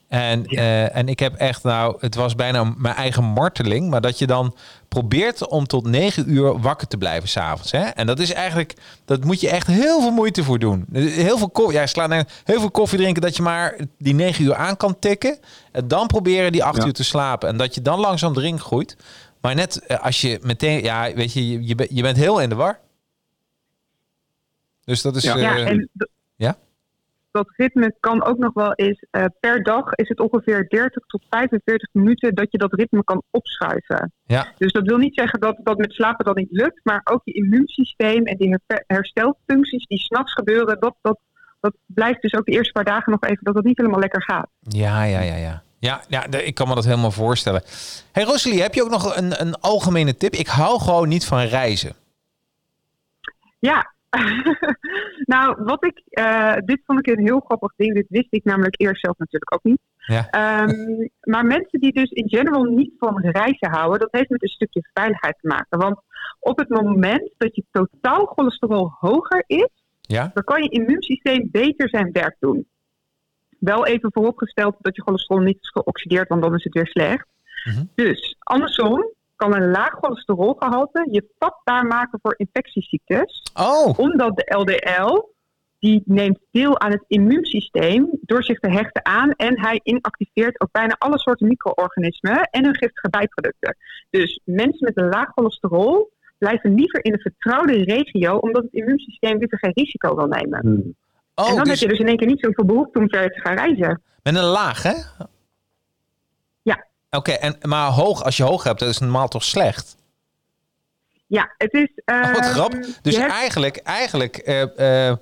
En, 0.09 0.43
Ja. 0.47 0.61
eh, 0.61 0.97
en 0.97 1.09
ik 1.09 1.19
heb 1.19 1.35
echt, 1.35 1.63
nou, 1.63 1.97
het 2.01 2.15
was 2.15 2.35
bijna 2.35 2.65
mijn 2.77 2.95
eigen 2.95 3.25
marteling. 3.25 3.91
Maar 3.91 4.01
dat 4.01 4.19
je 4.19 4.27
dan 4.27 4.57
probeert 4.89 5.49
om 5.49 5.67
tot 5.67 5.87
negen 5.87 6.31
uur 6.31 6.61
wakker 6.61 6.87
te 6.87 6.97
blijven 6.99 7.29
s'avonds. 7.29 7.71
En 7.73 8.07
dat 8.07 8.19
is 8.19 8.33
eigenlijk, 8.33 8.75
dat 9.05 9.25
moet 9.25 9.41
je 9.41 9.49
echt 9.49 9.67
heel 9.67 10.01
veel 10.01 10.11
moeite 10.11 10.45
voor 10.45 10.59
doen. 10.59 10.87
Heel 10.93 11.39
veel, 11.39 11.51
ko- 11.51 11.73
ja, 11.73 11.87
sla, 11.87 12.07
nee, 12.07 12.23
heel 12.45 12.61
veel 12.61 12.71
koffie 12.71 12.99
drinken 12.99 13.23
dat 13.23 13.37
je 13.37 13.43
maar 13.43 13.77
die 13.99 14.15
negen 14.15 14.45
uur 14.45 14.55
aan 14.55 14.77
kan 14.77 14.99
tikken. 14.99 15.39
En 15.73 15.89
dan 15.89 16.07
proberen 16.07 16.53
die 16.53 16.65
acht 16.65 16.77
Ja. 16.81 16.87
uur 16.87 16.93
te 16.93 17.05
slapen. 17.05 17.49
En 17.49 17.57
dat 17.57 17.75
je 17.75 17.83
dan 17.83 18.01
langzaam 18.01 18.37
erin 18.37 18.61
groeit. 18.61 18.97
Maar 19.41 19.55
net 19.55 19.79
eh, 19.87 20.01
als 20.05 20.21
je 20.21 20.39
meteen, 20.43 20.83
ja, 20.83 21.13
weet 21.15 21.33
je, 21.33 21.51
je, 21.67 21.87
je, 21.91 22.03
bent- 22.03 22.17
heel 22.17 22.41
in 22.41 22.49
de 22.49 22.55
war. 22.55 22.79
Dus 24.85 25.03
dat 25.03 25.17
is. 25.17 25.23
Ja. 25.23 25.35
eh, 25.37 25.41
ja, 25.43 25.57
en? 25.57 25.91
Dat 27.35 27.53
ritme 27.57 27.97
kan 28.01 28.25
ook 28.25 28.39
nog 28.39 28.53
wel 28.53 28.73
eens, 28.75 29.05
eh, 29.11 29.25
per 29.41 29.63
dag 29.63 29.93
is 29.93 30.09
het 30.09 30.21
ongeveer 30.21 30.69
30 30.69 31.07
tot 31.07 31.23
45 31.31 31.89
minuten 31.93 32.35
dat 32.35 32.47
je 32.51 32.59
dat 32.59 32.73
ritme 32.73 33.05
kan 33.05 33.23
opschuiven. 33.31 34.13
ja, 34.25 34.47
Dus 34.59 34.73
dat 34.73 34.87
wil 34.87 34.97
niet 34.97 35.15
zeggen 35.15 35.41
dat 35.41 35.57
dat 35.63 35.79
met 35.79 35.93
slapen 35.93 36.25
dan 36.25 36.35
niet 36.35 36.51
lukt, 36.51 36.81
maar 36.83 37.01
ook 37.05 37.21
je 37.25 37.33
immuunsysteem 37.33 38.25
en 38.25 38.37
die 38.37 38.57
her- 38.67 38.85
herstelfuncties 38.87 39.87
die 39.87 39.99
s'nachts 39.99 40.33
gebeuren, 40.33 40.81
dat, 40.81 40.95
dat, 41.03 41.19
dat 41.61 41.75
blijft 41.87 42.23
dus 42.23 42.35
ook 42.35 42.45
de 42.47 42.53
eerste 42.53 42.73
paar 42.73 42.85
dagen 42.85 43.13
nog 43.13 43.21
even 43.23 43.45
dat 43.45 43.55
het 43.55 43.65
niet 43.65 43.77
helemaal 43.77 44.01
lekker 44.01 44.23
gaat. 44.23 44.49
Ja, 44.61 45.03
ja, 45.05 45.21
ja, 45.21 45.37
ja. 45.37 45.63
Ja, 45.79 46.01
ja, 46.09 46.25
ik 46.27 46.55
kan 46.55 46.69
me 46.69 46.75
dat 46.75 46.85
helemaal 46.85 47.11
voorstellen. 47.11 47.63
Hey 48.13 48.25
Rosalie, 48.25 48.63
heb 48.63 48.75
je 48.75 48.83
ook 48.83 48.91
nog 48.91 49.17
een, 49.17 49.41
een 49.41 49.55
algemene 49.55 50.17
tip? 50.17 50.33
Ik 50.33 50.47
hou 50.47 50.81
gewoon 50.81 51.09
niet 51.09 51.27
van 51.27 51.41
reizen. 51.41 51.95
Ja, 53.59 53.93
nou, 55.27 55.65
wat 55.65 55.85
ik, 55.85 56.03
eh, 56.09 56.57
dit 56.65 56.81
vond 56.87 56.99
ik 56.99 57.17
een 57.17 57.25
heel 57.25 57.41
grappig 57.41 57.73
ding. 57.77 57.95
Dit 57.95 58.07
wist 58.09 58.27
ik 58.31 58.45
namelijk 58.45 58.81
eerst 58.81 59.01
zelf 59.01 59.19
natuurlijk 59.19 59.55
ook 59.55 59.63
niet. 59.63 59.81
Ja. 59.97 60.31
Ehm, 60.31 61.09
maar 61.21 61.47
mensen 61.47 61.81
die 61.81 61.93
dus 61.93 62.11
in 62.11 62.29
general 62.29 62.63
niet 62.65 62.93
van 62.99 63.21
reizen 63.21 63.71
houden, 63.71 63.99
dat 63.99 64.13
heeft 64.13 64.31
met 64.31 64.43
een 64.43 64.49
stukje 64.49 64.89
veiligheid 64.93 65.37
te 65.41 65.47
maken. 65.47 65.79
Want 65.79 66.01
op 66.41 66.59
het 66.59 66.69
moment 66.69 67.31
dat 67.39 67.55
je 67.55 67.65
totaal 67.71 68.27
cholesterol 68.27 68.97
hoger 69.01 69.45
is, 69.47 69.69
Ja? 70.01 70.31
dan 70.35 70.45
kan 70.45 70.63
je 70.63 70.69
immuunsysteem 70.69 71.49
beter 71.51 71.89
zijn 71.89 72.13
werk 72.13 72.37
doen. 72.39 72.67
Wel 73.59 73.87
even 73.87 74.13
vooropgesteld 74.13 74.77
dat 74.81 74.97
je 74.97 75.03
cholesterol 75.03 75.43
niet 75.43 75.59
is 75.61 75.71
geoxideerd, 75.71 76.29
want 76.29 76.43
dan 76.43 76.55
is 76.55 76.65
het 76.65 76.75
weer 76.75 76.87
slecht. 76.87 77.27
Mhm. 77.65 77.85
Dus 77.95 78.37
andersom 78.39 79.14
kan 79.37 79.55
een 79.55 79.71
laag 79.71 79.93
cholesterolgehalte 80.01 81.09
je 81.11 81.31
vatbaar 81.39 81.87
maken 81.87 82.19
voor 82.23 82.35
infectieziektes 82.37 83.43
Oh, 83.55 83.99
omdat 83.99 84.37
de 84.37 84.55
LDL 84.57 85.33
die 85.79 86.03
neemt 86.05 86.39
deel 86.51 86.81
aan 86.81 86.91
het 86.91 87.05
immuunsysteem 87.07 88.09
door 88.21 88.43
zich 88.43 88.59
te 88.59 88.71
hechten 88.71 89.05
aan 89.05 89.31
en 89.31 89.61
hij 89.61 89.81
inactiveert 89.83 90.61
ook 90.61 90.73
bijna 90.73 90.97
alle 90.99 91.19
soorten 91.19 91.49
micro-organismen 91.49 92.43
en 92.51 92.65
hun 92.65 92.77
giftige 92.77 93.11
bijproducten. 93.11 93.77
Dus 94.11 94.41
mensen 94.45 94.85
met 94.85 94.97
een 94.97 95.09
laag 95.09 95.29
cholesterol 95.35 96.13
blijven 96.39 96.75
liever 96.75 97.05
in 97.05 97.13
een 97.13 97.21
vertrouwde 97.21 97.73
regio 97.73 98.37
omdat 98.37 98.63
het 98.63 98.73
immuunsysteem 98.73 99.39
liever 99.39 99.59
geen 99.59 99.73
risico 99.75 100.17
wil 100.17 100.27
nemen. 100.27 100.61
Hmm. 100.61 100.73
en 100.73 100.95
oh 101.35 101.47
dan 101.47 101.57
heb 101.57 101.67
dus 101.67 101.81
je 101.81 101.89
dus 101.89 101.99
in 101.99 102.09
één 102.09 102.17
keer 102.17 102.27
niet 102.27 102.41
zoveel 102.41 102.65
behoefte 102.65 102.99
om 102.99 103.09
ver 103.09 103.31
te 103.31 103.41
gaan 103.41 103.57
reizen. 103.57 104.03
met 104.23 104.35
een 104.35 104.45
laag, 104.45 104.83
hè? 104.83 105.25
Oké, 107.17 107.33
en 107.33 107.57
maar 107.63 107.91
hoog, 107.91 108.25
als 108.25 108.37
je 108.37 108.43
hoog 108.43 108.63
hebt, 108.63 108.79
dat 108.79 108.89
is 108.89 108.99
normaal 108.99 109.29
toch 109.29 109.45
slecht? 109.45 109.97
Ja, 111.27 111.55
het 111.59 111.73
is. 111.73 111.89
Oh, 112.05 112.33
wat 112.33 112.45
ehm, 112.45 112.53
grappig. 112.53 112.87
Dus 113.03 113.17
hebt- 113.17 113.33
eigenlijk, 113.33 113.77
eigenlijk 113.77 114.37
eh, 114.37 115.09
eh, 115.09 115.17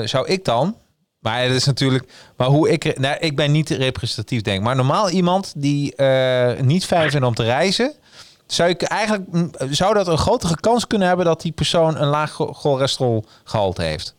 eh, 0.00 0.06
zou 0.06 0.26
ik 0.26 0.44
dan... 0.44 0.76
Maar 1.18 1.42
het 1.42 1.52
is 1.52 1.64
natuurlijk... 1.64 2.12
Maar 2.36 2.46
hoe 2.46 2.70
ik... 2.70 2.98
Nou, 2.98 3.16
ik 3.18 3.36
ben 3.36 3.52
niet 3.52 3.70
representatief, 3.70 4.42
denk. 4.42 4.62
Maar 4.62 4.76
normaal 4.76 5.10
iemand 5.10 5.52
die 5.56 6.02
niet 6.62 6.86
fijn 6.86 7.10
vindt 7.10 7.26
om 7.26 7.34
te 7.34 7.42
reizen... 7.42 7.92
Zou 8.46 8.68
ik 8.68 8.82
eigenlijk... 8.82 9.24
Zou 9.70 9.94
dat 9.94 10.06
een 10.06 10.18
grotere 10.18 10.60
kans 10.60 10.86
kunnen 10.86 11.08
hebben... 11.08 11.26
dat 11.26 11.40
die 11.40 11.52
persoon 11.52 11.96
een 11.96 12.08
laag 12.08 12.30
cho- 12.32 12.52
cholesterolgehalte 12.52 13.82
heeft? 13.82 14.14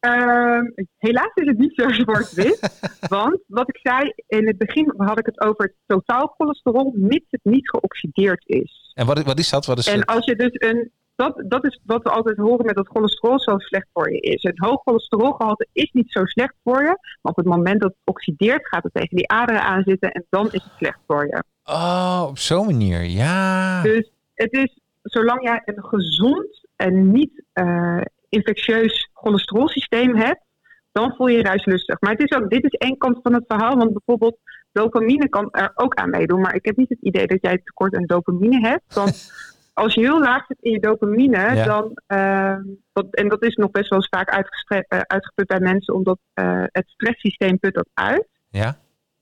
Ehm, 0.00 0.64
helaas 0.98 1.30
is 1.34 1.46
het 1.46 1.58
niet 1.58 1.72
zo 1.74 1.88
zwart-wit. 1.88 2.80
want 3.08 3.38
wat 3.46 3.68
ik 3.68 3.78
zei, 3.82 4.12
in 4.26 4.46
het 4.46 4.58
begin 4.58 4.92
had 4.96 5.18
ik 5.18 5.26
het 5.26 5.40
over 5.40 5.64
het 5.64 5.74
totaal 5.86 6.34
cholesterol, 6.36 6.92
mits 6.96 7.26
het 7.30 7.40
niet 7.42 7.70
geoxideerd 7.70 8.42
is. 8.46 8.92
En 8.94 9.06
wat, 9.06 9.22
wat 9.22 9.38
is 9.38 9.50
dat? 9.50 9.66
Wat 9.66 9.78
is 9.78 9.86
En 9.86 9.98
het? 9.98 10.06
als 10.06 10.24
je 10.24 10.36
dus 10.36 10.50
een. 10.52 10.90
Dat, 11.16 11.42
dat 11.48 11.64
is 11.66 11.80
wat 11.84 12.02
we 12.02 12.10
altijd 12.10 12.36
horen 12.36 12.66
met 12.66 12.74
dat 12.74 12.88
cholesterol 12.88 13.40
zo 13.40 13.58
slecht 13.58 13.86
voor 13.92 14.12
je 14.12 14.20
is. 14.20 14.42
Een 14.42 14.52
hoog 14.56 14.82
cholesterolgehalte 14.82 15.66
is 15.72 15.90
niet 15.92 16.12
zo 16.12 16.24
slecht 16.24 16.54
voor 16.64 16.80
je. 16.82 16.98
Maar 17.22 17.32
op 17.32 17.36
het 17.36 17.46
moment 17.46 17.80
dat 17.80 17.90
het 17.90 18.14
oxideert, 18.14 18.66
gaat 18.68 18.82
het 18.82 18.94
tegen 18.94 19.16
die 19.16 19.28
aderen 19.28 19.62
aanzitten 19.62 20.12
en 20.12 20.26
dan 20.30 20.46
is 20.46 20.62
het 20.64 20.72
slecht 20.76 20.98
voor 21.06 21.26
je. 21.26 21.42
Oh, 21.64 22.24
op 22.28 22.38
zo'n 22.38 22.66
manier. 22.66 23.02
Ja. 23.02 23.82
Dus 23.82 24.10
het 24.34 24.52
is, 24.52 24.78
zolang 25.02 25.42
jij 25.42 25.62
een 25.64 25.84
gezond 25.84 26.66
en 26.76 27.10
niet 27.12 27.42
eh, 27.52 28.00
infectieus 28.28 29.10
cholesterolsysteem 29.12 30.16
hebt, 30.16 30.44
dan 30.92 31.14
voel 31.16 31.26
je 31.26 31.36
je 31.36 31.42
reislustig. 31.42 32.00
Maar 32.00 32.12
het 32.12 32.30
is 32.30 32.36
ook, 32.36 32.50
dit 32.50 32.64
is 32.64 32.70
één 32.70 32.98
kant 32.98 33.18
van 33.22 33.34
het 33.34 33.44
verhaal, 33.46 33.76
want 33.76 33.92
bijvoorbeeld 33.92 34.38
dopamine 34.72 35.28
kan 35.28 35.48
er 35.50 35.72
ook 35.74 35.94
aan 35.94 36.10
meedoen. 36.10 36.40
Maar 36.40 36.54
ik 36.54 36.64
heb 36.64 36.76
niet 36.76 36.88
het 36.88 37.00
idee 37.00 37.26
dat 37.26 37.38
jij 37.40 37.60
tekort 37.64 37.96
aan 37.96 38.06
dopamine 38.06 38.68
hebt. 38.68 38.94
Want 38.94 39.32
als 39.82 39.94
je 39.94 40.00
heel 40.00 40.20
laag 40.20 40.46
zit 40.46 40.58
in 40.60 40.70
je 40.72 40.80
dopamine, 40.80 41.36
Ja. 41.54 41.64
dan, 41.64 41.92
eh, 42.06 42.56
dat, 42.92 43.14
en 43.14 43.28
dat 43.28 43.42
is 43.42 43.54
nog 43.54 43.70
best 43.70 43.88
wel 43.88 43.98
eens 43.98 44.08
vaak 44.08 44.28
eh, 44.28 45.00
uitgeput 45.00 45.46
bij 45.46 45.60
mensen, 45.60 45.94
omdat 45.94 46.18
eh, 46.34 46.62
het 46.66 46.88
stresssysteem 46.88 47.58
put 47.58 47.74
dat 47.74 47.88
uit. 47.94 48.28
Ja. 48.50 48.78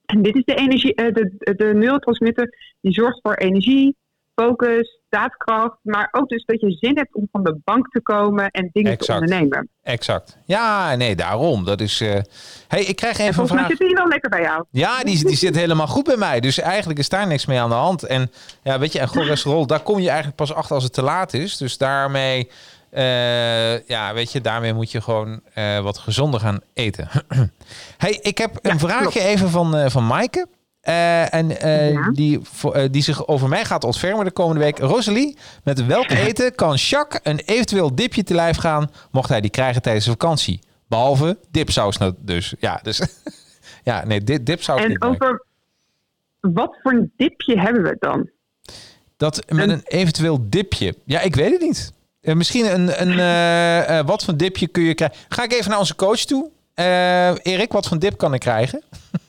En 0.07 0.23
dit 0.23 0.35
is 0.35 0.45
de, 0.45 0.55
energie, 0.55 0.95
eh, 0.95 1.13
de, 1.15 1.55
de 1.57 1.75
neurotransmitter 1.75 2.75
die 2.81 2.93
zorgt 2.93 3.21
voor 3.23 3.35
energie, 3.35 3.97
focus, 4.37 5.01
daadkracht. 5.09 5.77
Maar 5.83 6.09
ook 6.13 6.29
dus 6.29 6.45
dat 6.45 6.61
je 6.61 6.71
zin 6.71 6.97
hebt 6.97 7.15
om 7.15 7.29
van 7.33 7.43
de 7.45 7.61
bank 7.65 7.89
te 7.89 8.01
komen 8.03 8.51
en 8.51 8.71
dingen 8.73 8.93
Exact. 8.93 9.19
te 9.19 9.25
ondernemen. 9.25 9.69
Exact. 9.83 10.39
Ja, 10.45 10.95
nee, 10.95 11.17
daarom. 11.17 11.65
Dat 11.65 11.81
is. 11.81 12.01
eh 12.01 12.21
hey, 12.69 12.85
ik 12.85 12.97
krijg 12.97 13.19
En 13.19 13.25
even 13.25 13.27
een 13.27 13.35
volgens 13.35 13.51
mij 13.59 13.59
vraag. 13.67 13.77
zit 13.77 13.87
die 13.87 13.97
wel 13.97 14.09
lekker 14.09 14.31
bij 14.31 14.41
jou. 14.43 14.65
Ja, 14.71 15.03
die, 15.03 15.25
die 15.27 15.37
zit 15.37 15.55
helemaal 15.57 15.87
goed 15.87 16.05
bij 16.05 16.17
mij. 16.17 16.41
Dus 16.41 16.59
eigenlijk 16.59 16.99
is 16.99 17.09
daar 17.09 17.27
niks 17.27 17.47
mee 17.47 17.61
aan 17.61 17.69
de 17.69 17.75
hand. 17.75 18.03
En 18.03 18.31
ja, 18.63 18.79
weet 18.79 18.93
je, 18.93 18.99
en 18.99 19.09
cholesterol, 19.09 19.67
daar 19.67 19.81
kom 19.81 19.99
je 19.99 20.07
eigenlijk 20.07 20.37
pas 20.37 20.53
achter 20.55 20.75
als 20.75 20.85
het 20.85 20.93
te 20.93 21.03
laat 21.03 21.33
is. 21.35 21.57
Dus 21.57 21.79
daarmee, 21.79 22.51
eh, 22.91 23.87
ja, 23.89 24.15
weet 24.15 24.33
je, 24.33 24.41
daarmee 24.41 24.73
moet 24.75 24.91
je 24.91 25.01
gewoon 25.01 25.41
eh, 25.55 25.79
wat 25.81 25.99
gezonder 25.99 26.41
gaan 26.41 26.61
eten. 26.75 27.09
hey, 27.99 28.19
ik 28.23 28.39
heb 28.39 28.51
een 28.63 28.71
Ja, 28.73 28.79
vraagje 28.79 29.21
even 29.21 29.51
van, 29.51 29.91
van 29.91 30.07
Maaike. 30.07 30.47
Eh, 30.87 31.35
en 31.35 31.61
eh, 31.61 31.93
Ja. 31.93 32.11
die, 32.11 32.41
eh, 32.73 32.85
die 32.91 33.03
zich 33.03 33.27
over 33.27 33.49
mij 33.49 33.65
gaat 33.65 33.85
ontfermen 33.85 34.25
de 34.25 34.31
komende 34.31 34.61
week. 34.61 34.79
Rosalie, 34.79 35.37
met 35.65 35.87
welk 35.87 36.11
eten 36.11 36.55
kan 36.55 36.75
Jacques 36.75 37.21
een 37.23 37.39
eventueel 37.45 37.95
dipje 37.95 38.23
te 38.23 38.35
lijf 38.35 38.57
gaan... 38.57 38.91
mocht 39.11 39.29
hij 39.29 39.41
die 39.41 39.51
krijgen 39.51 39.83
tijdens 39.83 40.05
de 40.05 40.11
vakantie? 40.11 40.61
Behalve 40.89 41.37
dipsaus 41.51 41.97
nou 41.97 42.15
dus. 42.19 42.55
Ja, 42.59 42.81
dus... 42.83 43.01
ja, 43.85 44.05
nee, 44.05 44.25
di- 44.25 44.43
dipsaus 44.43 44.81
niet. 44.87 45.01
En 45.03 45.09
Maaike. 45.09 45.25
over 45.25 45.45
wat 46.41 46.77
voor 46.83 46.93
een 46.93 47.13
dipje 47.17 47.61
hebben 47.61 47.83
we 47.83 47.97
dan? 47.99 48.31
Dat 49.17 49.43
met 49.49 49.69
Een- 49.71 49.83
eventueel 49.85 50.39
dipje. 50.51 50.95
Ja, 51.05 51.21
ik 51.21 51.35
weet 51.35 51.51
het 51.53 51.61
niet. 51.61 51.93
Misschien 52.21 52.75
een, 52.75 53.19
een 53.19 54.07
wat 54.13 54.25
voor 54.25 54.37
dipje 54.37 54.67
kun 54.67 54.83
je 54.83 54.95
krijgen. 54.95 55.19
Ga 55.29 55.43
ik 55.43 55.53
even 55.53 55.71
naar 55.71 55.79
onze 55.79 55.97
coach 55.97 56.21
toe. 56.21 56.51
Erik, 57.43 57.73
wat 57.73 57.87
voor 57.89 57.99
dip 57.99 58.17
kan 58.19 58.35
ik 58.35 58.41
krijgen? 58.41 58.83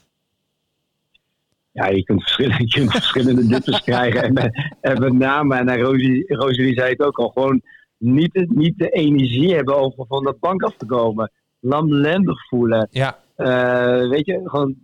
Ja, 1.78 1.88
je 1.88 2.04
kunt 2.04 2.22
verschillende, 2.22 2.64
je 2.68 2.80
kunt 2.80 2.92
verschillende 2.92 3.48
dippers 3.48 3.82
krijgen. 3.82 4.22
En, 4.24 4.36
eh, 4.36 4.62
en 4.92 5.00
met 5.00 5.14
name, 5.14 5.56
en 5.56 5.68
eh, 5.70 5.82
Rosie, 5.82 6.36
Rosalie 6.36 6.74
zei 6.74 6.90
het 6.90 7.00
ook 7.02 7.20
al, 7.20 7.30
gewoon 7.30 7.62
niet, 7.98 8.34
de- 8.34 8.48
niet 8.50 8.78
de 8.78 8.90
energie 8.90 9.56
hebben 9.56 9.82
om 9.82 9.94
van 10.08 10.24
de 10.24 10.36
bank 10.40 10.64
af 10.64 10.74
te 10.78 10.86
komen. 10.86 11.32
Lamlendig 11.60 12.48
voelen. 12.48 12.88
Ja, 12.92 13.18
Eh, 13.36 14.10
weet 14.10 14.26
je, 14.26 14.42
gewoon 14.44 14.76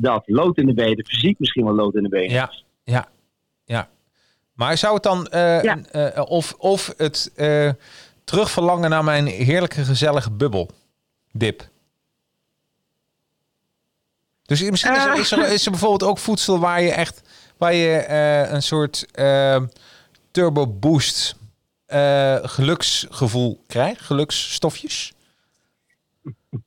dat. 0.00 0.22
Lood 0.26 0.58
in 0.58 0.66
de 0.66 0.74
benen. 0.74 1.04
Fysiek 1.06 1.38
misschien 1.38 1.64
wel 1.64 1.74
lood 1.74 1.94
in 1.94 2.02
de 2.02 2.08
benen. 2.08 2.30
ja, 2.30 2.52
ja, 2.84 3.08
ja. 3.64 3.88
Maar 4.52 4.76
zou 4.78 4.94
het 4.94 5.02
dan 5.02 5.26
eh, 5.26 5.62
Ja. 5.62 5.78
eh, 5.90 6.22
of, 6.30 6.54
of 6.58 6.94
het 6.96 7.32
eh, 7.36 7.70
terugverlangen 8.24 8.90
naar 8.90 9.04
mijn 9.04 9.26
heerlijke 9.26 9.84
gezellige 9.84 10.30
bubbel 10.30 10.70
dip? 11.32 11.62
Dus 14.48 14.70
misschien 14.70 14.94
is 14.94 15.04
er, 15.04 15.18
is, 15.18 15.30
er, 15.32 15.52
is 15.52 15.64
er 15.64 15.70
bijvoorbeeld 15.70 16.10
ook 16.10 16.18
voedsel 16.18 16.58
waar 16.58 16.82
je 16.82 16.92
echt 16.92 17.22
waar 17.56 17.74
je 17.74 17.96
eh, 17.96 18.52
een 18.52 18.62
soort 18.62 19.06
eh, 19.12 19.62
turbo 20.30 20.66
boost 20.66 21.36
eh, 21.86 22.36
geluksgevoel 22.42 23.64
krijgt, 23.66 24.00
geluksstofjes. 24.00 25.12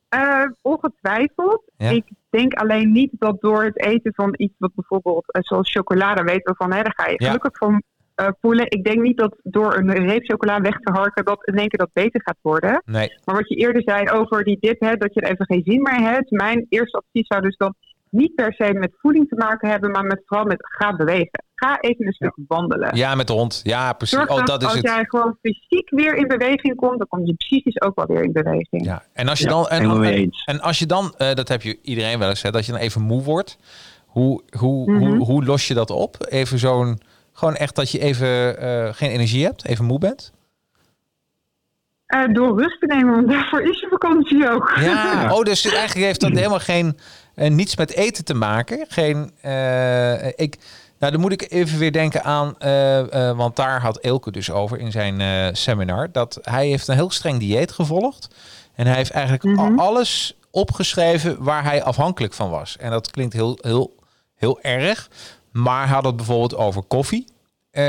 Eh, 0.08 0.44
ongetwijfeld. 0.60 1.62
Ja. 1.76 1.90
Ik 1.90 2.04
denk 2.30 2.54
alleen 2.54 2.92
niet 2.92 3.10
dat 3.18 3.40
door 3.40 3.64
het 3.64 3.84
eten 3.84 4.14
van 4.14 4.34
iets 4.36 4.54
wat 4.58 4.74
bijvoorbeeld, 4.74 5.24
zoals 5.26 5.70
chocolade, 5.70 6.22
weten 6.22 6.52
we 6.52 6.54
van, 6.56 6.72
hè, 6.72 6.82
daar 6.82 6.94
ga 6.96 7.06
je 7.08 7.14
Ja. 7.18 7.26
gelukkig 7.26 7.56
van 7.58 7.82
eh, 8.22 8.28
voelen. 8.40 8.66
Ik 8.70 8.84
denk 8.84 9.00
niet 9.00 9.16
dat 9.16 9.36
door 9.42 9.76
een 9.76 9.90
reep 10.06 10.24
chocola 10.24 10.60
weg 10.60 10.76
te 10.78 10.92
harken, 10.92 11.24
dat 11.24 11.46
in 11.46 11.54
één 11.54 11.68
keer 11.68 11.78
dat 11.78 11.92
beter 11.92 12.20
gaat 12.24 12.38
worden. 12.42 12.82
Nee, 12.84 13.18
Maar 13.24 13.34
wat 13.34 13.48
je 13.48 13.54
eerder 13.54 13.82
zei 13.84 14.10
over 14.10 14.44
die 14.44 14.58
dip, 14.60 14.80
hè, 14.80 14.96
dat 14.96 15.14
je 15.14 15.20
er 15.20 15.30
even 15.32 15.46
geen 15.46 15.62
zin 15.64 15.82
meer 15.82 16.10
hebt. 16.10 16.30
Mijn 16.30 16.66
eerste 16.68 16.96
advies 17.06 17.26
zou 17.26 17.42
dus 17.42 17.56
dan 17.56 17.74
niet 18.10 18.34
per 18.34 18.52
se 18.54 18.72
met 18.72 18.92
voeding 18.98 19.28
te 19.28 19.34
maken 19.36 19.68
hebben, 19.70 19.90
maar 19.90 20.04
met, 20.04 20.22
vooral 20.26 20.46
met 20.46 20.66
ga 20.68 20.96
bewegen. 20.96 21.44
Ga 21.54 21.80
even 21.80 22.06
een 22.06 22.12
stuk 22.12 22.34
wandelen. 22.48 22.96
ja, 22.96 23.14
met 23.14 23.26
de 23.26 23.32
hond. 23.32 23.60
Ja, 23.62 23.92
precies. 23.92 24.18
Zorg 24.18 24.30
Oh, 24.30 24.44
dat, 24.44 24.60
is 24.62 24.66
als 24.68 24.76
het. 24.76 24.84
jij 24.86 25.04
gewoon 25.08 25.38
fysiek 25.42 25.90
weer 25.90 26.14
in 26.14 26.28
beweging 26.28 26.74
komt, 26.76 26.98
dan 26.98 27.06
komt 27.08 27.26
je 27.26 27.34
psychisch 27.34 27.80
ook 27.80 27.96
wel 27.96 28.06
weer 28.06 28.22
in 28.24 28.32
beweging. 28.32 28.84
Ja, 28.84 29.02
en 29.12 29.28
als 29.28 29.38
je 29.38 29.44
Ja, 29.44 29.50
dan 29.50 29.68
en, 29.68 30.30
en 30.44 30.60
als 30.60 30.78
je 30.78 30.86
dan, 30.86 31.14
eh, 31.16 31.34
dat 31.34 31.48
heb 31.48 31.62
je 31.62 31.78
iedereen 31.82 32.18
wel 32.18 32.28
eens, 32.28 32.42
hè, 32.42 32.50
dat 32.50 32.66
je 32.66 32.72
dan 32.72 32.80
even 32.80 33.02
moe 33.02 33.22
wordt. 33.22 33.58
Hoe, 34.06 34.42
hoe, 34.58 34.90
Mhm. 34.90 35.04
hoe, 35.04 35.24
hoe 35.24 35.44
los 35.44 35.68
je 35.68 35.74
dat 35.74 35.90
op? 35.90 36.16
Even 36.28 36.58
zo'n, 36.58 36.98
gewoon 37.32 37.54
echt 37.56 37.74
dat 37.74 37.90
je 37.90 37.98
even 37.98 38.58
eh, 38.58 38.88
geen 38.92 39.10
energie 39.10 39.44
hebt, 39.44 39.64
even 39.64 39.84
moe 39.84 39.98
bent. 39.98 40.32
Eh, 42.06 42.24
door 42.32 42.60
rust 42.60 42.80
te 42.80 42.86
nemen, 42.86 43.14
want 43.14 43.28
daarvoor 43.28 43.62
is 43.62 43.80
je 43.80 43.86
vakantie 43.90 44.50
ook. 44.50 44.72
Ja, 44.80 45.28
oh, 45.34 45.42
dus 45.42 45.64
eigenlijk 45.64 46.06
heeft 46.06 46.20
dat 46.20 46.30
helemaal 46.30 46.58
geen 46.58 46.98
eh, 47.34 47.50
niets 47.50 47.76
met 47.76 47.92
eten 47.92 48.24
te 48.24 48.34
maken. 48.34 48.86
Geen, 48.88 49.24
ik, 50.36 50.58
nou, 50.98 51.12
dan 51.12 51.20
moet 51.20 51.32
ik 51.32 51.50
even 51.50 51.78
weer 51.78 51.92
denken 51.92 52.24
aan, 52.24 52.54
want 53.36 53.56
daar 53.56 53.80
had 53.80 53.98
Elke 53.98 54.30
dus 54.30 54.50
over 54.50 54.78
in 54.78 54.90
zijn 54.90 55.56
seminar, 55.56 56.12
dat 56.12 56.38
hij 56.42 56.66
heeft 56.66 56.88
een 56.88 56.94
heel 56.94 57.10
streng 57.10 57.38
dieet 57.38 57.72
gevolgd. 57.72 58.28
En 58.74 58.86
hij 58.86 58.96
heeft 58.96 59.10
eigenlijk 59.10 59.44
Mhm. 59.44 59.78
alles 59.78 60.36
opgeschreven 60.50 61.36
waar 61.42 61.64
hij 61.64 61.82
afhankelijk 61.82 62.32
van 62.34 62.50
was. 62.50 62.76
En 62.76 62.90
dat 62.90 63.10
klinkt 63.10 63.32
heel, 63.32 63.58
heel, 63.60 63.94
heel 64.36 64.60
erg. 64.60 65.08
Maar 65.52 65.84
hij 65.84 65.94
had 65.94 66.04
het 66.04 66.16
bijvoorbeeld 66.16 66.56
over 66.56 66.82
koffie. 66.82 67.24
Eh, 67.70 67.82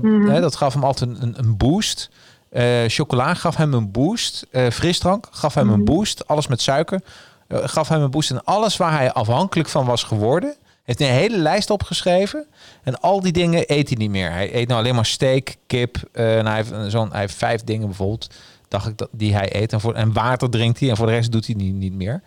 Mhm. 0.00 0.28
hè, 0.28 0.40
dat 0.40 0.56
gaf 0.56 0.74
hem 0.74 0.84
altijd 0.84 1.10
een, 1.20 1.34
een 1.36 1.56
boost. 1.56 2.10
Eh, 2.50 2.64
chocola 2.86 3.34
gaf 3.34 3.56
hem 3.56 3.74
een 3.74 3.90
boost. 3.90 4.46
Eh, 4.50 4.70
frisdrank 4.70 5.26
gaf 5.30 5.54
hem 5.54 5.68
een 5.68 5.74
Mhm. 5.80 5.84
boost. 5.84 6.28
Alles 6.28 6.46
met 6.46 6.60
suiker 6.62 7.00
gaf 7.48 7.88
hem 7.88 8.02
een 8.02 8.10
boost. 8.10 8.30
En 8.30 8.44
alles 8.44 8.76
waar 8.76 8.92
hij 8.92 9.12
afhankelijk 9.12 9.68
van 9.68 9.84
was 9.86 10.02
geworden, 10.02 10.54
heeft 10.82 11.00
een 11.00 11.06
hele 11.06 11.38
lijst 11.38 11.70
opgeschreven. 11.70 12.46
En 12.82 13.00
al 13.00 13.20
die 13.20 13.32
dingen 13.32 13.64
eet 13.66 13.88
hij 13.88 13.96
niet 13.98 14.10
meer. 14.10 14.30
Hij 14.32 14.54
eet 14.54 14.68
nou 14.68 14.80
alleen 14.80 14.94
maar 14.94 15.06
steak, 15.06 15.54
kip. 15.66 15.96
en 16.12 16.46
hij, 16.46 16.56
heeft 16.56 16.72
zo'n, 16.88 17.10
hij 17.10 17.20
heeft 17.20 17.34
vijf 17.34 17.64
dingen 17.64 17.86
bijvoorbeeld, 17.86 18.30
dacht 18.68 18.86
ik, 18.88 18.98
dat, 18.98 19.08
die 19.12 19.34
hij 19.34 19.56
eet. 19.62 19.72
En, 19.72 19.80
voor, 19.80 19.94
en 19.94 20.12
water 20.12 20.50
drinkt 20.50 20.80
hij. 20.80 20.90
En 20.90 20.96
voor 20.96 21.06
de 21.06 21.12
rest 21.12 21.32
doet 21.32 21.46
hij 21.46 21.54
niet, 21.54 21.74
niet 21.74 21.94
meer. 21.94 22.22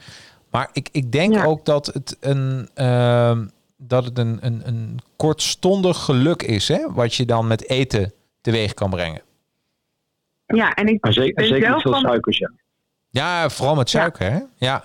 Maar 0.51 0.69
ik, 0.73 0.89
ik 0.91 1.11
denk 1.11 1.33
Ja. 1.33 1.43
ook 1.43 1.65
dat 1.65 1.85
het 1.85 2.17
een... 2.19 2.69
dat 3.77 4.05
het 4.05 4.17
een, 4.17 4.37
een, 4.41 4.61
een 4.67 4.99
kortstondig 5.15 5.97
geluk 5.97 6.43
is, 6.43 6.67
hè? 6.67 6.91
wat 6.93 7.15
je 7.15 7.25
dan 7.25 7.47
met 7.47 7.69
eten 7.69 8.13
teweeg 8.41 8.73
kan 8.73 8.89
brengen. 8.89 9.21
Ja, 10.45 10.73
en 10.73 10.87
ik 10.87 11.05
zeker, 11.09 11.33
ben 11.33 11.47
zeker 11.47 11.67
zelf 11.67 11.81
veel 11.81 11.91
van- 11.91 12.01
suikers, 12.01 12.37
ja. 12.37 12.51
Ja, 13.09 13.49
vooral 13.49 13.75
met 13.75 13.91
Ja. 13.91 13.99
suiker, 13.99 14.31
hè? 14.31 14.39
Ja. 14.55 14.83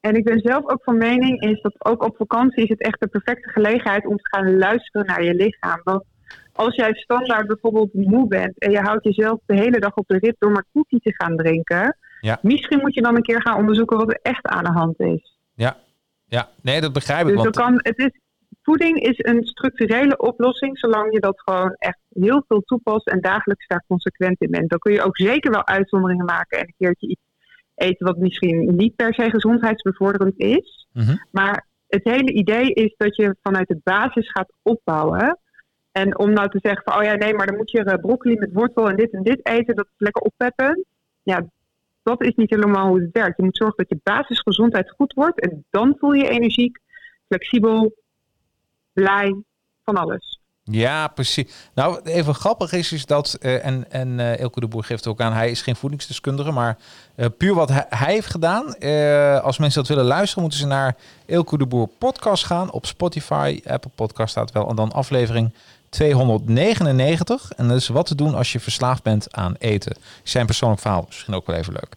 En 0.00 0.14
ik 0.16 0.24
ben 0.24 0.40
zelf 0.40 0.68
ook 0.70 0.82
van 0.82 0.96
mening 0.96 1.40
is 1.42 1.60
dat 1.62 1.74
ook 1.78 2.02
op 2.04 2.16
vakantie 2.16 2.62
is 2.62 2.68
het 2.68 2.80
echt 2.82 3.00
de 3.00 3.06
perfecte 3.06 3.48
gelegenheid 3.50 4.06
om 4.06 4.16
te 4.16 4.28
gaan 4.36 4.58
luisteren 4.58 5.06
naar 5.06 5.22
je 5.24 5.34
lichaam. 5.34 5.80
Want 5.84 6.04
als 6.52 6.74
jij 6.74 6.94
standaard 6.94 7.46
bijvoorbeeld 7.46 7.94
moe 7.94 8.26
bent 8.28 8.58
en 8.58 8.70
je 8.70 8.80
houdt 8.80 9.04
jezelf 9.04 9.38
de 9.46 9.54
hele 9.56 9.78
dag 9.80 9.94
op 9.94 10.08
de 10.08 10.18
rit 10.18 10.36
door 10.38 10.50
maar 10.50 10.64
koekje 10.72 10.98
te 10.98 11.14
gaan 11.14 11.36
drinken. 11.36 11.96
Ja. 12.20 12.38
Misschien 12.42 12.78
moet 12.80 12.94
je 12.94 13.02
dan 13.02 13.16
een 13.16 13.22
keer 13.22 13.42
gaan 13.42 13.56
onderzoeken 13.58 13.96
wat 13.96 14.10
er 14.10 14.18
echt 14.22 14.46
aan 14.46 14.64
de 14.64 14.72
hand 14.72 15.00
is. 15.00 15.36
ja, 15.54 15.76
nee, 16.62 16.80
dat 16.80 16.92
begrijp 16.92 17.26
ik. 17.26 17.34
Dus 17.34 17.42
Want, 17.42 17.56
kan, 17.56 17.74
het 17.82 17.98
is, 17.98 18.20
voeding 18.62 19.02
is 19.02 19.14
een 19.16 19.44
structurele 19.44 20.16
oplossing, 20.16 20.78
zolang 20.78 21.12
je 21.12 21.20
dat 21.20 21.40
gewoon 21.40 21.74
echt 21.78 21.98
heel 22.12 22.44
veel 22.48 22.60
toepast 22.60 23.08
en 23.08 23.20
dagelijks 23.20 23.66
daar 23.66 23.84
consequent 23.86 24.40
in 24.40 24.50
bent. 24.50 24.70
Dan 24.70 24.78
kun 24.78 24.92
je 24.92 25.02
ook 25.02 25.16
zeker 25.16 25.50
wel 25.50 25.66
uitzonderingen 25.66 26.24
maken 26.24 26.58
en 26.58 26.66
een 26.66 26.74
keertje 26.78 27.08
iets 27.08 27.26
eten 27.74 28.06
wat 28.06 28.18
misschien 28.18 28.76
niet 28.76 28.96
per 28.96 29.14
se 29.14 29.30
gezondheidsbevorderend 29.30 30.38
is. 30.38 30.86
Mhm. 30.92 31.16
Maar 31.30 31.66
het 31.88 32.04
hele 32.04 32.32
idee 32.32 32.72
is 32.72 32.94
dat 32.96 33.16
je 33.16 33.36
vanuit 33.42 33.68
de 33.68 33.80
basis 33.84 34.30
gaat 34.30 34.52
opbouwen. 34.62 35.38
En 35.92 36.18
om 36.18 36.32
nou 36.32 36.48
te 36.48 36.58
zeggen 36.62 36.82
van, 36.84 36.98
oh 36.98 37.02
ja, 37.02 37.14
nee, 37.14 37.34
maar 37.34 37.46
dan 37.46 37.56
moet 37.56 37.70
je 37.70 37.84
eh, 37.84 38.00
broccoli 38.00 38.34
met 38.38 38.52
wortel 38.52 38.88
en 38.88 38.96
dit 38.96 39.12
en 39.12 39.22
dit 39.22 39.46
eten, 39.46 39.74
dat 39.74 39.86
is 39.86 39.94
lekker 39.96 40.22
oppeppen. 40.22 40.84
Ja, 41.22 41.46
dat 42.08 42.22
is 42.22 42.34
niet 42.34 42.50
helemaal 42.50 42.86
hoe 42.86 43.00
het 43.00 43.12
werkt. 43.12 43.36
Je 43.36 43.42
moet 43.42 43.56
zorgen 43.56 43.76
dat 43.76 43.88
je 43.88 44.00
basisgezondheid 44.02 44.90
goed 44.90 45.12
wordt 45.12 45.40
en 45.40 45.64
dan 45.70 45.96
voel 45.98 46.12
je 46.12 46.28
energiek, 46.28 46.78
flexibel, 47.26 47.94
blij, 48.92 49.42
van 49.84 49.96
alles. 49.96 50.40
Ja, 50.62 51.08
precies. 51.08 51.70
Nou, 51.74 52.00
even 52.04 52.34
grappig 52.34 52.72
is, 52.72 52.92
is 52.92 53.06
dat, 53.06 53.34
eh, 53.34 53.66
en, 53.66 53.90
en 53.90 54.20
eh 54.20 54.38
Elke 54.38 54.60
de 54.60 54.68
Boer 54.68 54.84
geeft 54.84 55.06
ook 55.06 55.20
aan, 55.20 55.32
hij 55.32 55.50
is 55.50 55.62
geen 55.62 55.76
voedingsdeskundige, 55.76 56.50
maar 56.50 56.78
eh, 57.14 57.26
puur 57.38 57.54
wat 57.54 57.68
hij, 57.68 57.86
hij 57.88 58.12
heeft 58.12 58.30
gedaan, 58.30 58.64
als 59.42 59.58
mensen 59.58 59.80
dat 59.80 59.88
willen 59.88 60.04
luisteren, 60.04 60.42
moeten 60.42 60.60
ze 60.60 60.66
naar 60.66 60.96
Elke 61.26 61.58
de 61.58 61.66
Boer 61.66 61.88
podcast 61.98 62.44
gaan 62.44 62.72
op 62.72 62.86
Spotify, 62.86 63.60
Apple 63.66 63.90
Podcast 63.94 64.30
staat 64.30 64.52
wel, 64.52 64.68
en 64.68 64.76
dan 64.76 64.92
aflevering 64.92 65.52
299. 65.88 67.52
En 67.56 67.68
dat 67.68 67.76
is 67.76 67.88
wat 67.88 68.06
te 68.06 68.14
doen 68.14 68.34
als 68.34 68.52
je 68.52 68.60
verslaafd 68.60 69.02
bent 69.02 69.32
aan 69.32 69.54
eten. 69.58 69.96
Zijn 70.22 70.46
persoonlijk 70.46 70.80
verhaal, 70.80 71.04
misschien 71.06 71.34
ook 71.34 71.46
wel 71.46 71.56
even 71.56 71.72
leuk. 71.72 71.96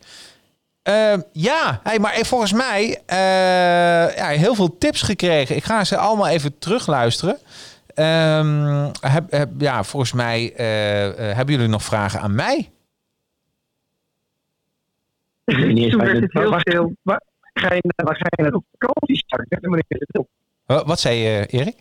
Eh, 0.82 1.14
ja, 1.32 1.80
hey, 1.84 2.00
maar 2.00 2.14
eh, 2.14 2.24
volgens 2.24 2.54
mij 2.54 3.02
eh, 3.06 4.16
ja, 4.16 4.28
heel 4.28 4.56
veel 4.56 4.78
tips 4.78 5.02
gekregen. 5.02 5.56
Ik 5.56 5.64
ga 5.64 5.84
ze 5.84 5.98
allemaal 5.98 6.28
even 6.28 6.58
terugluisteren. 6.60 7.38
Ehm, 7.94 8.89
heb, 9.00 9.32
heb, 9.32 9.50
ja, 9.58 9.84
volgens 9.84 10.14
mij 10.14 10.54
eh, 10.56 11.08
eh, 11.08 11.36
hebben 11.36 11.56
jullie 11.56 11.70
nog 11.70 11.84
vragen 11.84 12.20
aan 12.20 12.36
mij? 12.36 12.72
Ik 15.46 15.94
werd 15.96 16.22
het 16.22 16.34
heel 16.34 16.60
veel. 16.60 16.94
Waar 17.04 17.22
ga 17.54 17.74
je, 17.74 17.94
waar 17.96 18.16
ga 18.16 18.44
je 18.44 18.54
op 18.54 18.66
vakantie? 18.72 19.26
Wa- 20.66 20.86
wat 20.86 21.00
zei 21.00 21.18
je, 21.18 21.46
Erik? 21.46 21.76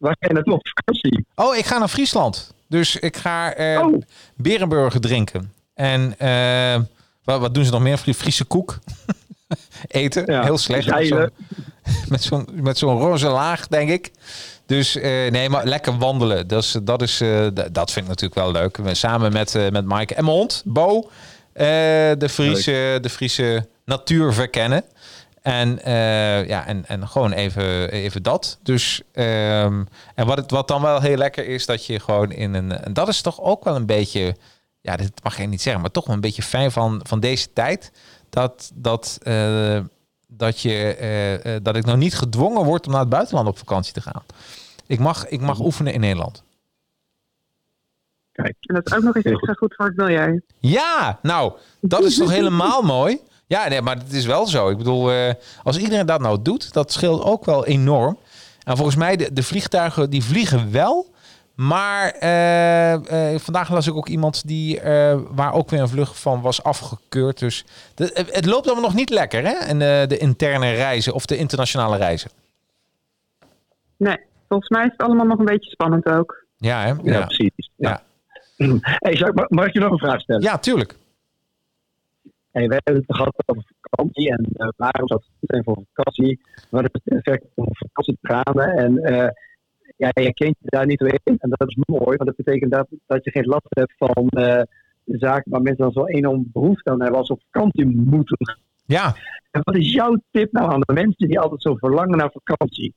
Waar 0.00 0.16
ga 0.20 0.26
je 0.28 0.34
naartoe 0.34 0.54
op 0.54 0.68
vakantie? 0.68 1.26
Oh, 1.34 1.56
ik 1.56 1.64
ga 1.66 1.78
naar 1.78 1.88
Friesland. 1.88 2.52
Dus 2.68 2.96
ik 2.96 3.16
ga 3.16 3.52
eh 3.54 3.80
Oh. 3.86 4.02
berenburger 4.36 5.00
drinken. 5.00 5.52
En 5.74 6.14
eh, 6.18 6.80
wat, 7.24 7.40
wat 7.40 7.54
doen 7.54 7.64
ze 7.64 7.70
nog 7.70 7.80
meer? 7.82 7.96
Fri- 7.96 8.14
Friese 8.14 8.44
koek. 8.44 8.78
Eten. 9.88 10.32
Ja, 10.32 10.42
Heel 10.42 10.58
slecht. 10.58 10.86
Met 10.88 11.06
zo'n- 11.06 11.30
Met 12.08 12.22
zo'n 12.22 12.48
met 12.52 12.78
zo'n 12.78 12.98
roze 12.98 13.28
laag, 13.28 13.66
denk 13.68 13.90
ik. 13.90 14.10
Dus 14.66 14.96
eh, 14.96 15.30
nee, 15.30 15.48
maar 15.48 15.64
lekker 15.66 15.98
wandelen. 15.98 16.48
Dat, 16.48 16.62
is, 16.62 16.76
dat, 16.82 17.02
is, 17.02 17.20
eh, 17.20 17.46
d- 17.46 17.74
dat 17.74 17.90
vind 17.92 18.04
ik 18.04 18.10
natuurlijk 18.20 18.34
wel 18.40 18.52
leuk. 18.52 18.78
Samen 18.92 19.32
met, 19.32 19.54
eh 19.54 19.68
met 19.68 19.84
Maaike 19.84 20.14
en 20.14 20.24
mijn 20.24 20.36
hond, 20.36 20.62
Bo. 20.64 21.10
eh, 21.52 21.66
de, 22.18 22.28
Friese, 22.30 22.98
de 23.00 23.10
Friese 23.10 23.68
natuur 23.84 24.32
verkennen. 24.32 24.84
En, 25.42 25.82
eh, 25.82 26.48
ja, 26.48 26.66
en, 26.66 26.86
en 26.86 27.08
gewoon 27.08 27.32
even, 27.32 27.90
even 27.90 28.22
dat. 28.22 28.58
Dus, 28.62 29.02
ehm, 29.12 29.84
en 30.14 30.26
wat, 30.26 30.36
het, 30.36 30.50
wat 30.50 30.68
dan 30.68 30.82
wel 30.82 31.00
heel 31.00 31.16
lekker 31.16 31.46
is, 31.46 31.66
dat 31.66 31.86
je 31.86 32.00
gewoon 32.00 32.32
in 32.32 32.54
een... 32.54 32.72
En 32.72 32.92
dat 32.92 33.08
is 33.08 33.20
toch 33.20 33.40
ook 33.40 33.64
wel 33.64 33.76
een 33.76 33.86
beetje... 33.86 34.36
Ja, 34.80 34.96
dit 34.96 35.22
mag 35.22 35.36
je 35.36 35.46
niet 35.46 35.62
zeggen, 35.62 35.82
maar 35.82 35.90
toch 35.90 36.06
wel 36.06 36.14
een 36.14 36.20
beetje 36.20 36.42
fijn 36.42 36.70
van, 36.70 37.00
van 37.02 37.20
deze 37.20 37.52
tijd. 37.52 37.92
Dat, 38.30 38.70
dat, 38.74 39.18
eh, 39.22 39.80
dat, 40.28 40.60
je, 40.60 40.94
eh, 40.94 41.54
eh, 41.54 41.62
dat 41.62 41.76
ik 41.76 41.84
nog 41.84 41.96
niet 41.96 42.14
gedwongen 42.14 42.64
word 42.64 42.86
om 42.86 42.92
naar 42.92 43.00
het 43.00 43.10
buitenland 43.10 43.48
op 43.48 43.58
vakantie 43.58 43.92
te 43.92 44.00
gaan. 44.00 44.22
Ik 44.86 44.98
mag, 44.98 45.28
ik 45.28 45.40
mag 45.40 45.60
oefenen 45.60 45.92
in 45.92 46.00
Nederland. 46.00 46.42
En 48.32 48.54
dat 48.60 48.86
is 48.86 48.94
ook 48.94 49.02
nog 49.02 49.14
eens 49.16 49.24
extra 49.24 49.52
goed 49.52 49.74
voor 49.74 49.86
het 49.86 49.96
milieu. 49.96 50.42
Ja, 50.58 51.18
nou, 51.22 51.52
dat 51.80 52.04
is 52.04 52.16
toch 52.16 52.30
helemaal 52.30 52.82
mooi? 52.82 53.20
Ja, 53.50 53.68
nee, 53.68 53.82
maar 53.82 53.96
het 53.96 54.12
is 54.12 54.26
wel 54.26 54.46
zo. 54.46 54.68
Ik 54.68 54.76
bedoel, 54.76 55.12
eh, 55.12 55.32
als 55.62 55.78
iedereen 55.78 56.06
dat 56.06 56.20
nou 56.20 56.42
doet, 56.42 56.72
dat 56.72 56.92
scheelt 56.92 57.22
ook 57.24 57.44
wel 57.44 57.66
enorm. 57.66 58.18
En 58.64 58.76
volgens 58.76 58.96
mij, 58.96 59.16
de, 59.16 59.32
de 59.32 59.42
vliegtuigen, 59.42 60.10
die 60.10 60.24
vliegen 60.24 60.72
wel. 60.72 61.08
Maar 61.54 62.10
eh, 62.10 63.32
eh, 63.34 63.40
vandaag 63.40 63.70
las 63.70 63.86
ik 63.86 63.94
ook 63.94 64.08
iemand 64.08 64.46
die, 64.48 64.80
waar 65.30 65.52
ook 65.52 65.70
weer 65.70 65.80
een 65.80 65.88
vlucht 65.88 66.18
van 66.18 66.40
was 66.40 66.62
afgekeurd. 66.62 67.38
Dus 67.38 67.64
de- 67.94 68.26
het- 68.30 68.46
loopt 68.46 68.66
allemaal 68.66 68.84
nog 68.84 68.94
niet 68.94 69.10
lekker, 69.10 69.42
hè? 69.44 69.52
En 69.52 69.78
de 70.08 70.18
interne 70.18 70.72
reizen 70.72 71.14
of 71.14 71.26
de 71.26 71.36
internationale 71.36 71.96
reizen. 71.96 72.30
Nee, 73.96 74.18
volgens 74.48 74.68
mij 74.70 74.84
is 74.84 74.92
het 74.92 75.02
allemaal 75.02 75.26
nog 75.26 75.38
een 75.38 75.44
beetje 75.44 75.70
spannend 75.70 76.06
ook. 76.06 76.44
Ja, 76.56 76.80
hè? 76.80 76.88
Ja, 76.88 76.96
Ja, 77.02 77.24
precies. 77.24 77.70
Ja. 77.76 78.02
Hey, 78.80 79.12
Jacques, 79.12 79.34
mag, 79.34 79.48
mag 79.48 79.66
ik 79.66 79.72
je 79.72 79.80
nog 79.80 79.92
een 79.92 79.98
vraag 79.98 80.20
stellen? 80.20 80.42
ja 80.42 80.58
tuurlijk. 80.58 80.94
Hey, 82.50 82.68
we 82.68 82.80
hebben 82.84 83.04
het 83.06 83.16
gehad 83.16 83.42
over 83.46 83.64
vakantie 83.80 84.30
en 84.30 84.44
eh, 84.52 84.68
waarom 84.76 85.08
zou 85.08 85.20
het 85.20 85.30
goed 85.38 85.50
zijn 85.50 85.64
voor 85.64 85.82
vakantie? 85.92 86.40
Wat 86.70 86.82
is 86.82 87.00
het 87.02 87.14
effect 87.14 87.44
om 87.54 87.64
op 87.64 87.76
vakantie 87.76 88.18
te 88.20 88.32
gaan? 88.32 88.60
En 88.60 88.98
eh, 88.98 89.28
ja, 89.96 90.10
je 90.12 90.34
kent 90.34 90.56
je 90.58 90.68
daar 90.70 90.86
niet 90.86 90.98
doorheen. 90.98 91.38
En 91.38 91.50
dat 91.50 91.68
is 91.68 91.76
mooi, 91.86 92.16
want 92.16 92.26
dat 92.26 92.36
betekent 92.36 92.72
dat, 92.72 92.88
dat 93.06 93.24
je 93.24 93.30
geen 93.30 93.46
last 93.46 93.66
hebt 93.68 93.94
van 93.96 94.28
eh, 94.28 94.62
zaken 95.04 95.50
waar 95.50 95.62
mensen 95.62 95.84
dan 95.84 95.92
zo 95.92 96.04
enorm 96.04 96.48
behoefte 96.52 96.90
aan 96.90 97.00
hebben 97.00 97.18
als 97.18 97.26
ze 97.26 97.32
op 97.32 97.42
vakantie 97.50 97.86
moeten. 97.86 98.56
Ja, 98.86 99.14
En 99.50 99.60
wat 99.64 99.76
is 99.76 99.92
jouw 99.92 100.20
tip 100.30 100.52
nou 100.52 100.72
aan 100.72 100.80
de 100.80 100.92
mensen 100.92 101.28
die 101.28 101.40
altijd 101.40 101.62
zo 101.62 101.74
verlangen 101.74 102.18
naar 102.18 102.30
vakantie? 102.32 102.94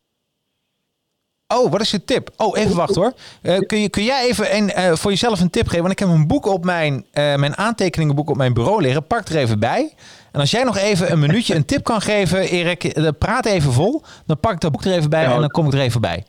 Oh, 1.53 1.71
wat 1.71 1.81
is 1.81 1.91
je 1.91 2.03
tip? 2.03 2.29
Oh, 2.37 2.57
even 2.57 2.75
wachten 2.75 3.01
hoor. 3.01 3.13
Eh, 3.41 3.57
kun, 3.57 3.79
je, 3.79 3.89
kun 3.89 4.03
jij 4.03 4.27
even 4.27 4.55
een, 4.55 4.69
eh, 4.69 4.93
voor 4.93 5.11
jezelf 5.11 5.39
een 5.39 5.49
tip 5.49 5.67
geven? 5.67 5.81
Want 5.81 5.91
ik 5.91 5.99
heb 5.99 6.09
een 6.09 6.27
boek 6.27 6.45
op 6.45 6.65
mijn, 6.65 7.05
eh, 7.11 7.35
mijn 7.35 7.57
aantekeningenboek 7.57 8.29
op 8.29 8.37
mijn 8.37 8.53
bureau 8.53 8.81
liggen. 8.81 9.07
Pak 9.07 9.27
er 9.27 9.37
even 9.37 9.59
bij. 9.59 9.93
En 10.31 10.39
als 10.39 10.51
jij 10.51 10.63
nog 10.63 10.77
even 10.77 11.11
een 11.11 11.19
minuutje 11.19 11.55
een 11.55 11.65
tip 11.65 11.83
kan 11.83 12.01
geven, 12.01 12.39
Erik, 12.39 13.13
praat 13.17 13.45
even 13.45 13.71
vol. 13.71 14.01
Dan 14.25 14.39
pak 14.39 14.51
ik 14.51 14.59
dat 14.59 14.71
boek 14.71 14.83
er 14.83 14.91
even 14.91 15.09
bij 15.09 15.23
Ja. 15.23 15.33
en 15.33 15.39
dan 15.39 15.49
kom 15.49 15.65
ik 15.65 15.73
er 15.73 15.79
even 15.79 16.01
bij. 16.01 16.23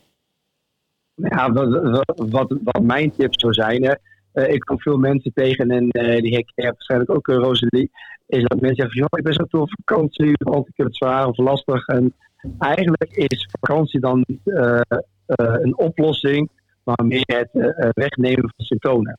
Ja, 1.15 1.53
wat, 1.53 2.57
wat, 2.65 2.83
mijn 2.83 3.13
tips 3.17 3.41
zou 3.41 3.53
zijn, 3.53 3.85
hè, 4.33 4.47
ik 4.47 4.61
kom 4.61 4.81
veel 4.81 4.97
mensen 4.97 5.33
tegen 5.35 5.71
en 5.71 5.89
die 6.21 6.35
herken 6.35 6.53
je 6.55 6.63
waarschijnlijk 6.63 7.11
ook, 7.11 7.29
uh, 7.29 7.37
Rosalie, 7.37 7.91
is 8.27 8.43
dat 8.43 8.61
mensen 8.61 8.77
zeggen, 8.77 9.01
joh, 9.01 9.19
ik 9.19 9.25
ben 9.25 9.33
zo 9.33 9.45
toe 9.45 9.61
op 9.61 9.75
vakantie, 9.85 10.33
want 10.39 10.69
ik 10.69 10.73
heb 10.77 10.87
het 10.87 10.97
zwaar 10.97 11.27
of 11.27 11.37
lastig. 11.37 11.87
En 11.87 12.15
eigenlijk 12.59 13.13
is 13.13 13.49
vakantie 13.61 14.01
dan 14.01 14.25
eh, 14.45 14.81
een 15.27 15.79
oplossing, 15.79 16.51
maar 16.85 17.05
meer 17.07 17.25
het 17.27 17.51
eh, 17.53 17.89
wegnemen 17.93 18.53
van 18.57 18.65
symptomen. 18.67 19.19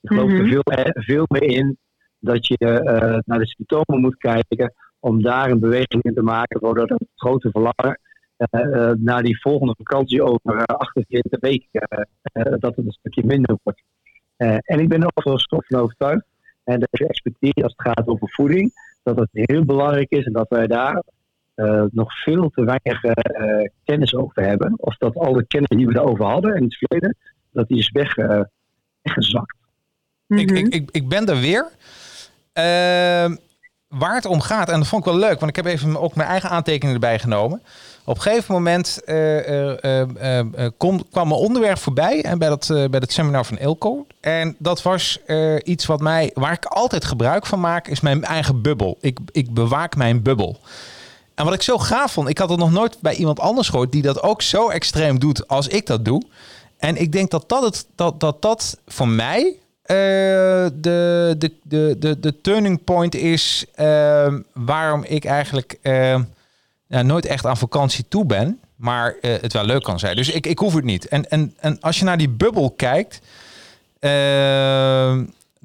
Ik 0.00 0.08
geloof 0.08 0.30
er 0.30 0.38
Mhm. 0.42 0.48
veel, 0.48 0.62
eh, 0.62 1.02
veel 1.04 1.24
meer 1.28 1.42
in 1.42 1.78
dat 2.18 2.46
je 2.46 2.56
eh, 2.56 3.18
naar 3.24 3.38
de 3.38 3.46
symptomen 3.46 4.00
moet 4.00 4.16
kijken 4.16 4.74
om 5.00 5.22
daar 5.22 5.50
een 5.50 5.60
beweging 5.60 6.02
in 6.02 6.14
te 6.14 6.22
maken, 6.22 6.60
waardoor 6.60 6.86
dat 6.86 7.04
grote 7.14 7.50
verlangen 7.50 8.00
eh, 8.36 8.60
eh, 8.90 8.96
naar 8.98 9.22
die 9.22 9.40
volgende 9.40 9.74
vakantie 9.76 10.22
over 10.22 10.56
eh, 10.56 10.62
48 10.76 11.40
weken, 11.40 11.80
eh, 11.80 12.02
eh, 12.32 12.52
dat 12.58 12.76
het 12.76 12.86
een 12.86 12.92
stukje 12.92 13.24
minder 13.24 13.58
wordt. 13.62 13.82
Eh, 14.36 14.56
en 14.60 14.80
ik 14.80 14.88
ben 14.88 15.02
er 15.02 15.40
stof 15.40 15.66
van 15.66 15.80
overtuigd 15.80 16.24
en 16.64 16.78
deze 16.90 17.08
expertise 17.08 17.62
als 17.62 17.74
het 17.76 17.86
gaat 17.96 18.06
over 18.06 18.28
voeding, 18.30 18.72
dat 19.02 19.18
het 19.18 19.28
heel 19.32 19.64
belangrijk 19.64 20.10
is 20.10 20.24
en 20.24 20.32
dat 20.32 20.48
wij 20.48 20.66
daar 20.66 21.02
uh, 21.62 21.82
nog 21.90 22.22
veel 22.22 22.50
te 22.50 22.64
weinig 22.64 23.04
uh, 23.04 23.68
kennis 23.84 24.14
over 24.14 24.42
hebben. 24.42 24.74
Of 24.76 24.96
dat 24.96 25.16
alle 25.16 25.44
kennis 25.46 25.68
die 25.68 25.86
we 25.86 25.94
erover 25.94 26.24
hadden 26.24 26.56
in 26.56 26.62
het 26.62 26.76
verleden, 26.76 27.16
dat 27.52 27.68
die 27.68 27.78
is 27.78 27.90
weg, 27.90 28.16
uh, 28.16 28.40
weggezakt. 29.02 29.56
Mm 30.26 30.38
-hmm. 30.38 30.56
ik, 30.56 30.74
ik, 30.74 30.88
ik 30.90 31.08
ben 31.08 31.26
er 31.26 31.40
weer. 31.40 31.68
Ehm, 32.52 33.36
waar 33.88 34.14
het 34.14 34.26
om 34.26 34.40
gaat, 34.40 34.68
en 34.68 34.78
dat 34.78 34.88
vond 34.88 35.06
ik 35.06 35.12
wel 35.12 35.20
leuk, 35.20 35.38
want 35.38 35.56
ik 35.56 35.56
heb 35.56 35.66
even 35.66 36.00
ook 36.00 36.14
mijn 36.14 36.28
eigen 36.28 36.50
aantekeningen 36.50 36.94
erbij 36.94 37.18
genomen. 37.18 37.62
Op 38.04 38.16
een 38.16 38.22
gegeven 38.22 38.54
moment 38.54 39.00
kom, 40.76 41.02
kwam 41.10 41.28
mijn 41.28 41.40
onderwerp 41.40 41.78
voorbij 41.78 42.22
en 42.22 42.38
bij, 42.38 42.48
dat, 42.48 42.66
bij 42.90 43.00
dat 43.00 43.12
seminar 43.12 43.44
van 43.44 43.58
Ilko. 43.58 44.06
En 44.20 44.56
dat 44.58 44.82
was 44.82 45.20
iets 45.62 45.86
wat 45.86 46.00
mij, 46.00 46.30
waar 46.34 46.52
ik 46.52 46.64
altijd 46.64 47.04
gebruik 47.04 47.46
van 47.46 47.60
maak, 47.60 47.88
is 47.88 48.00
mijn 48.00 48.24
eigen 48.24 48.62
bubbel. 48.62 48.98
Ik, 49.00 49.18
ik 49.32 49.54
bewaak 49.54 49.96
mijn 49.96 50.22
bubbel. 50.22 50.60
En 51.34 51.44
wat 51.44 51.54
ik 51.54 51.62
zo 51.62 51.78
gaaf 51.78 52.12
vond, 52.12 52.28
ik 52.28 52.38
had 52.38 52.48
het 52.48 52.58
nog 52.58 52.72
nooit 52.72 53.00
bij 53.00 53.14
iemand 53.14 53.40
anders 53.40 53.68
gehoord 53.68 53.92
die 53.92 54.02
dat 54.02 54.22
ook 54.22 54.42
zo 54.42 54.68
extreem 54.68 55.18
doet 55.18 55.48
als 55.48 55.68
ik 55.68 55.86
dat 55.86 56.04
doe. 56.04 56.22
En 56.78 56.96
ik 56.96 57.12
denk 57.12 57.30
dat 57.30 57.48
dat, 57.48 57.62
het, 57.62 57.86
dat, 57.94 58.20
dat, 58.20 58.42
dat 58.42 58.78
voor 58.86 59.08
mij 59.08 59.42
uh, 59.46 59.56
de, 59.86 61.34
de, 61.38 61.52
de, 61.62 61.96
de, 61.98 62.20
de 62.20 62.40
turning 62.40 62.84
point 62.84 63.14
is 63.14 63.64
uh, 63.80 64.34
waarom 64.52 65.04
ik 65.04 65.24
eigenlijk 65.24 65.78
uh, 65.82 66.20
ja, 66.86 67.02
nooit 67.02 67.26
echt 67.26 67.46
aan 67.46 67.56
vakantie 67.56 68.04
toe 68.08 68.24
ben, 68.24 68.60
maar 68.76 69.16
het 69.20 69.52
wel 69.52 69.64
leuk 69.64 69.82
kan 69.82 69.98
zijn. 69.98 70.16
Dus 70.16 70.30
ik, 70.30 70.46
ik 70.46 70.58
hoef 70.58 70.74
het 70.74 70.84
niet. 70.84 71.08
En, 71.08 71.30
en, 71.30 71.54
en 71.60 71.80
als 71.80 71.98
je 71.98 72.04
naar 72.04 72.18
die 72.18 72.28
bubbel 72.28 72.70
kijkt, 72.70 73.20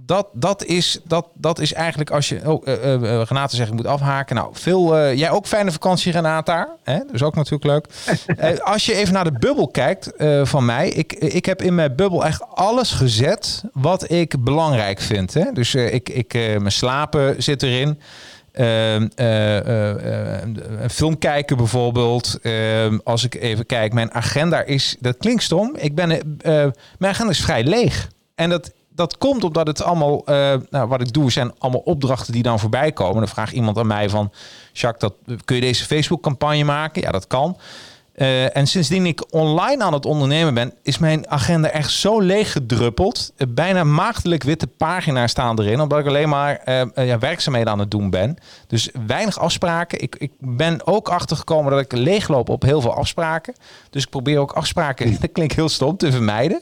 dat, 0.05 0.27
dat, 0.33 0.63
is, 0.63 0.99
dat, 1.03 1.27
dat 1.33 1.59
is 1.59 1.73
eigenlijk 1.73 2.11
als 2.11 2.29
je. 2.29 2.41
Oh, 2.45 2.67
uh, 2.67 2.73
uh, 2.83 3.21
Renate 3.23 3.55
zegt 3.55 3.69
ik 3.69 3.75
moet 3.75 3.85
afhaken. 3.85 4.35
Nou, 4.35 4.49
veel. 4.51 4.97
Uh, 4.97 5.15
jij 5.15 5.29
ook 5.29 5.45
fijne 5.45 5.71
vakantie, 5.71 6.11
Renate 6.11 6.51
daar. 6.51 6.67
Hè? 6.83 6.99
Dus 7.11 7.23
ook 7.23 7.35
natuurlijk 7.35 7.63
leuk. 7.63 7.87
als 8.73 8.85
je 8.85 8.95
even 8.95 9.13
naar 9.13 9.23
de 9.23 9.37
bubbel 9.39 9.67
kijkt 9.67 10.11
van 10.43 10.65
mij. 10.65 10.89
Ik, 10.89 11.13
ik 11.13 11.45
heb 11.45 11.61
in 11.61 11.75
mijn 11.75 11.95
bubbel 11.95 12.25
echt 12.25 12.43
alles 12.49 12.91
gezet 12.91 13.63
wat 13.73 14.11
ik 14.11 14.43
belangrijk 14.43 14.99
vind. 14.99 15.33
Hè? 15.33 15.51
Dus 15.53 15.75
ik, 15.75 16.09
ik, 16.09 16.33
mijn 16.33 16.71
slapen 16.71 17.43
zit 17.43 17.63
erin. 17.63 17.99
Ehm, 18.51 19.07
een 19.15 20.89
film 20.89 21.17
kijken 21.17 21.57
bijvoorbeeld. 21.57 22.39
Ehm, 22.41 22.97
als 23.03 23.23
ik 23.23 23.35
even 23.35 23.65
kijk, 23.65 23.93
mijn 23.93 24.13
agenda 24.13 24.61
is. 24.61 24.95
Dat 24.99 25.17
klinkt 25.17 25.43
stom. 25.43 25.75
Ik 25.75 25.95
ben, 25.95 26.07
mijn 26.97 27.13
agenda 27.13 27.31
is 27.31 27.41
vrij 27.41 27.63
leeg. 27.63 28.07
En 28.35 28.49
dat 28.49 28.71
dat 28.97 29.17
komt 29.17 29.43
omdat 29.43 29.67
het 29.67 29.83
allemaal, 29.83 30.21
uh, 30.25 30.53
nou, 30.69 30.87
wat 30.87 31.01
ik 31.01 31.13
doe, 31.13 31.31
zijn 31.31 31.51
allemaal 31.57 31.81
opdrachten 31.81 32.33
die 32.33 32.43
dan 32.43 32.59
voorbij 32.59 32.91
komen. 32.91 33.17
Dan 33.17 33.27
vraagt 33.27 33.53
iemand 33.53 33.77
aan 33.77 33.87
mij 33.87 34.09
van, 34.09 34.31
Jacques, 34.73 35.11
dat, 35.25 35.43
kun 35.45 35.55
je 35.55 35.61
deze 35.61 35.85
Facebook-campagne 35.85 36.63
maken? 36.63 37.01
Ja, 37.01 37.11
dat 37.11 37.27
kan. 37.27 37.57
Uh, 38.15 38.55
en 38.57 38.67
sindsdien 38.67 39.05
ik 39.05 39.33
online 39.33 39.83
aan 39.83 39.93
het 39.93 40.05
ondernemen 40.05 40.53
ben, 40.53 40.73
is 40.83 40.97
mijn 40.97 41.29
agenda 41.29 41.69
echt 41.69 41.91
zo 41.91 42.19
leeg 42.19 42.51
gedruppeld. 42.51 43.33
Uh, 43.37 43.47
bijna 43.49 43.83
maagdelijk 43.83 44.43
witte 44.43 44.67
pagina's 44.67 45.31
staan 45.31 45.59
erin, 45.59 45.81
omdat 45.81 45.99
ik 45.99 46.05
alleen 46.05 46.29
maar 46.29 46.61
ja, 46.95 47.19
werkzaamheden 47.19 47.71
aan 47.71 47.79
het 47.79 47.91
doen 47.91 48.09
ben. 48.09 48.37
Dus 48.67 48.89
weinig 49.07 49.39
afspraken. 49.39 50.01
Ik, 50.01 50.15
ik 50.15 50.31
ben 50.39 50.87
ook 50.87 51.09
achtergekomen 51.09 51.71
dat 51.71 51.79
ik 51.81 51.91
leegloop 51.91 52.49
op 52.49 52.61
heel 52.61 52.81
veel 52.81 52.93
afspraken. 52.93 53.55
Dus 53.89 54.03
ik 54.03 54.09
probeer 54.09 54.39
ook 54.39 54.51
afspraken, 54.51 55.17
dat 55.21 55.31
klinkt 55.31 55.55
heel 55.55 55.69
stom, 55.69 55.97
te 55.97 56.11
vermijden. 56.11 56.61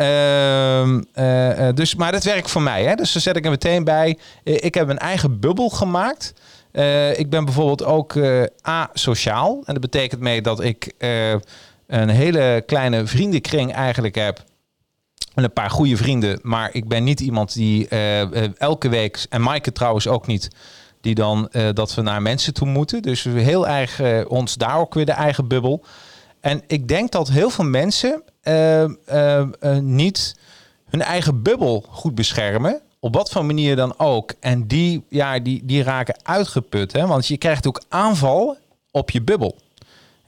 Uh, 0.00 0.86
uh, 1.14 1.68
dus, 1.74 1.94
maar 1.94 2.12
dat 2.12 2.24
werkt 2.24 2.50
voor 2.50 2.62
mij. 2.62 2.84
Hè? 2.84 2.94
Dus 2.94 3.12
daar 3.12 3.22
zet 3.22 3.36
ik 3.36 3.44
er 3.44 3.50
meteen 3.50 3.84
bij. 3.84 4.18
Uh, 4.44 4.54
ik 4.54 4.74
heb 4.74 4.88
een 4.88 4.98
eigen 4.98 5.40
bubbel 5.40 5.68
gemaakt. 5.68 6.34
ik 7.16 7.30
ben 7.30 7.44
bijvoorbeeld 7.44 7.84
ook 7.84 8.18
asociaal. 8.62 9.62
En 9.64 9.72
dat 9.72 9.80
betekent 9.80 10.20
mee 10.20 10.42
dat 10.42 10.60
ik 10.60 10.92
een 11.86 12.08
hele 12.08 12.62
kleine 12.66 13.06
vriendenkring 13.06 13.72
eigenlijk 13.72 14.14
heb. 14.14 14.44
En 15.34 15.44
een 15.44 15.52
paar 15.52 15.70
goede 15.70 15.96
vrienden. 15.96 16.38
Maar 16.42 16.70
ik 16.72 16.88
ben 16.88 17.04
niet 17.04 17.20
iemand 17.20 17.54
die 17.54 17.88
elke 18.58 18.88
week, 18.88 19.26
en 19.30 19.42
Maaike 19.42 19.72
trouwens 19.72 20.08
ook 20.08 20.26
niet, 20.26 20.48
die 21.00 21.14
dan 21.14 21.50
dat 21.72 21.94
we 21.94 22.02
naar 22.02 22.22
mensen 22.22 22.54
toe 22.54 22.68
moeten. 22.68 23.02
Dus 23.02 23.22
we 23.22 23.40
heel 23.40 23.68
erg 23.68 24.00
ons 24.26 24.54
daar 24.54 24.78
ook 24.78 24.94
weer 24.94 25.06
de 25.06 25.12
eigen 25.12 25.48
bubbel. 25.48 25.84
En 26.40 26.62
ik 26.66 26.88
denk 26.88 27.10
dat 27.10 27.28
heel 27.28 27.50
veel 27.50 27.64
mensen 27.64 28.22
uh, 28.42 28.82
uh, 28.82 29.46
niet 29.80 30.36
hun 30.88 31.02
eigen 31.02 31.42
bubbel 31.42 31.84
goed 31.88 32.14
beschermen. 32.14 32.80
Op 33.00 33.14
wat 33.14 33.30
voor 33.30 33.44
manier 33.44 33.76
dan 33.76 33.94
ook. 33.98 34.32
En 34.40 34.66
die, 34.66 35.04
ja, 35.08 35.38
die, 35.38 35.64
die 35.64 35.82
raken 35.82 36.16
uitgeput. 36.22 36.92
Hè? 36.92 37.06
Want 37.06 37.26
je 37.26 37.36
krijgt 37.36 37.66
ook 37.66 37.82
aanval 37.88 38.56
op 38.90 39.10
je 39.10 39.22
bubbel. 39.22 39.56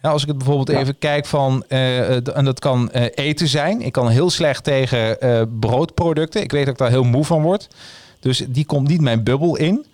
Ja, 0.02 0.10
als 0.10 0.22
ik 0.22 0.28
het 0.28 0.38
bijvoorbeeld 0.38 0.68
even 0.68 0.98
kijk 0.98 1.26
van, 1.26 1.64
uh, 1.68 2.36
en 2.36 2.44
dat 2.44 2.58
kan 2.58 2.90
uh, 2.94 3.04
eten 3.14 3.48
zijn. 3.48 3.82
Ik 3.82 3.92
kan 3.92 4.08
heel 4.08 4.30
slecht 4.30 4.64
tegen 4.64 5.16
uh, 5.20 5.42
broodproducten. 5.60 6.42
Ik 6.42 6.52
weet 6.52 6.64
dat 6.64 6.72
ik 6.72 6.78
daar 6.78 6.90
heel 6.90 7.04
moe 7.04 7.24
van 7.24 7.42
word. 7.42 7.68
Dus 8.20 8.44
die 8.48 8.64
komt 8.64 8.88
niet 8.88 9.00
mijn 9.00 9.24
bubbel 9.24 9.56
in. 9.56 9.86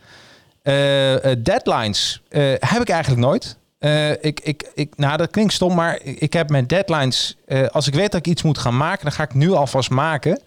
deadlines 1.43 2.23
heb 2.59 2.81
ik 2.81 2.89
eigenlijk 2.89 3.21
nooit. 3.21 3.57
Uh, 3.79 4.11
ik, 4.11 4.41
ik, 4.41 4.71
ik, 4.75 4.97
nou, 4.97 5.17
dat 5.17 5.31
klinkt 5.31 5.53
stom, 5.53 5.75
maar 5.75 6.01
ik 6.03 6.33
heb 6.33 6.51
mijn 6.51 6.67
deadlines. 6.67 7.37
Uh, 7.47 7.67
als 7.67 7.87
ik 7.87 7.95
weet 7.95 8.13
dat 8.13 8.27
ik 8.27 8.33
iets 8.33 8.43
moet 8.43 8.59
gaan 8.59 8.77
maken, 8.77 9.03
dan 9.03 9.13
ga 9.13 9.23
ik 9.23 9.35
nu 9.35 9.53
alvast 9.53 9.91
maken. 9.91 10.41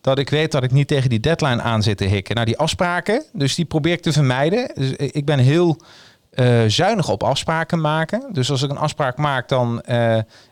Dat 0.00 0.18
ik 0.18 0.30
weet 0.30 0.52
dat 0.52 0.62
ik 0.62 0.70
niet 0.70 0.88
tegen 0.88 1.10
die 1.10 1.20
deadline 1.20 1.62
aan 1.62 1.82
zit 1.82 1.96
te 1.96 2.04
hikken. 2.04 2.34
Nou, 2.34 2.46
die 2.46 2.58
afspraken, 2.58 3.24
dus 3.32 3.54
die 3.54 3.64
probeer 3.64 3.92
ik 3.92 4.02
te 4.02 4.12
vermijden. 4.12 4.70
Dus 4.74 4.90
ik 4.90 5.24
ben 5.24 5.38
heel 5.38 5.80
uh, 6.34 6.62
zuinig 6.66 7.08
op 7.08 7.22
afspraken 7.22 7.80
maken. 7.80 8.22
Dus 8.32 8.50
als 8.50 8.62
ik 8.62 8.70
een 8.70 8.76
afspraak 8.76 9.16
maak, 9.16 9.48
dan. 9.48 9.82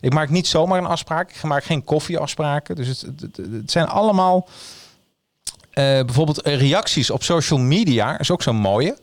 ik 0.00 0.12
maak 0.12 0.28
niet 0.28 0.46
zomaar 0.46 0.78
een 0.78 0.86
afspraak. 0.86 1.30
Ik 1.30 1.42
maak 1.42 1.64
geen 1.64 1.84
koffieafspraken. 1.84 2.76
Dus 2.76 2.88
het, 2.88 3.20
het, 3.20 3.36
het 3.36 3.70
zijn 3.70 3.86
allemaal. 3.86 4.48
bijvoorbeeld 5.74 6.46
reacties 6.46 7.10
op 7.10 7.22
social 7.22 7.58
media 7.58 8.18
is 8.18 8.30
ook 8.30 8.42
zo'n 8.42 8.56
mooie. 8.56 8.96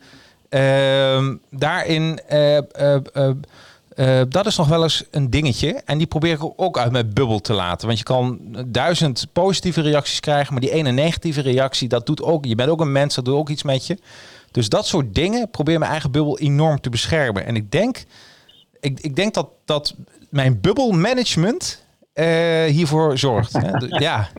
Uh, 0.49 1.33
daarin, 1.49 2.19
uh, 2.31 2.57
uh, 3.95 4.21
dat 4.29 4.45
is 4.45 4.57
nog 4.57 4.67
wel 4.67 4.83
eens 4.83 5.03
een 5.11 5.29
dingetje. 5.29 5.81
En 5.85 5.97
die 5.97 6.07
probeer 6.07 6.33
ik 6.33 6.51
ook 6.55 6.77
uit 6.77 6.91
mijn 6.91 7.13
bubbel 7.13 7.39
te 7.39 7.53
laten. 7.53 7.87
Want 7.87 7.99
je 7.99 8.05
kan 8.05 8.39
duizend 8.67 9.27
positieve 9.33 9.81
reacties 9.81 10.19
krijgen, 10.19 10.53
maar 10.53 10.61
die 10.61 10.71
ene 10.71 10.91
negatieve 10.91 11.41
reactie, 11.41 11.87
dat 11.87 12.05
doet 12.05 12.21
ook. 12.21 12.45
Je 12.45 12.55
bent 12.55 12.69
ook 12.69 12.81
een 12.81 12.91
mens, 12.91 13.15
dat 13.15 13.25
doet 13.25 13.35
ook 13.35 13.49
iets 13.49 13.63
met 13.63 13.87
je. 13.87 13.97
Dus 14.51 14.69
dat 14.69 14.87
soort 14.87 15.15
dingen 15.15 15.49
probeer 15.49 15.79
mijn 15.79 15.91
eigen 15.91 16.11
bubbel 16.11 16.39
enorm 16.39 16.81
te 16.81 16.89
beschermen. 16.89 17.45
En 17.45 17.55
ik 17.55 17.71
denk, 17.71 18.03
ik, 18.79 18.99
ik 18.99 19.15
denk 19.15 19.33
dat, 19.33 19.49
dat 19.65 19.95
mijn 20.29 20.61
bubbelmanagement 20.61 21.85
hiervoor 22.67 23.17
zorgt. 23.17 23.59
ja. 23.87 24.29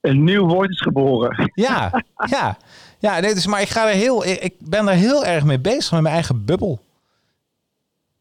Een 0.00 0.24
nieuw 0.24 0.46
woord 0.46 0.70
is 0.70 0.80
geboren. 0.80 1.50
Ja, 1.54 2.02
ja. 2.24 2.56
Ja, 3.02 3.20
nee, 3.20 3.34
dus, 3.34 3.46
maar 3.46 3.60
ik, 3.60 3.68
ga 3.68 3.88
er 3.88 3.94
heel, 3.94 4.24
ik 4.24 4.54
ben 4.58 4.88
er 4.88 4.94
heel 4.94 5.24
erg 5.24 5.44
mee 5.44 5.58
bezig 5.58 5.92
met 5.92 6.00
mijn 6.00 6.14
eigen 6.14 6.44
bubbel. 6.44 6.80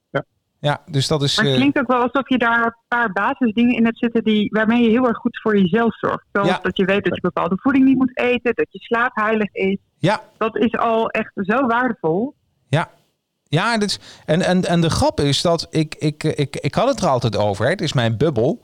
Ja, 0.09 0.23
ja 0.59 0.81
dus 0.85 1.07
dat 1.07 1.23
is. 1.23 1.37
Maar 1.37 1.45
het 1.45 1.55
klinkt 1.55 1.79
ook 1.79 1.87
wel 1.87 2.01
alsof 2.01 2.29
je 2.29 2.37
daar 2.37 2.65
een 2.65 2.75
paar 2.87 3.11
basisdingen 3.11 3.75
in 3.75 3.85
hebt 3.85 3.97
zitten 3.97 4.23
die, 4.23 4.49
waarmee 4.51 4.83
je 4.83 4.89
heel 4.89 5.07
erg 5.07 5.17
goed 5.17 5.39
voor 5.41 5.57
jezelf 5.57 5.97
zorgt. 5.97 6.25
Zoals 6.31 6.47
ja. 6.47 6.59
dat 6.61 6.77
je 6.77 6.85
weet 6.85 7.03
dat 7.03 7.15
je 7.15 7.21
bepaalde 7.21 7.57
voeding 7.57 7.85
niet 7.85 7.97
moet 7.97 8.17
eten, 8.17 8.55
dat 8.55 8.67
je 8.69 8.79
slaap 8.79 9.15
heilig 9.15 9.53
is. 9.53 9.77
Ja. 9.97 10.21
Dat 10.37 10.57
is 10.57 10.77
al 10.77 11.09
echt 11.09 11.31
zo 11.35 11.67
waardevol. 11.67 12.35
Ja, 12.67 12.89
ja, 13.43 13.77
dus, 13.77 13.99
en, 14.25 14.41
en, 14.41 14.63
en 14.63 14.81
de 14.81 14.89
grap 14.89 15.19
is 15.19 15.41
dat 15.41 15.67
ik, 15.69 15.95
ik, 15.95 16.23
ik, 16.23 16.55
ik 16.55 16.75
had 16.75 16.87
het 16.87 17.01
er 17.01 17.07
altijd 17.07 17.37
over. 17.37 17.65
Hè. 17.65 17.71
Het 17.71 17.81
is 17.81 17.93
mijn 17.93 18.17
bubbel. 18.17 18.61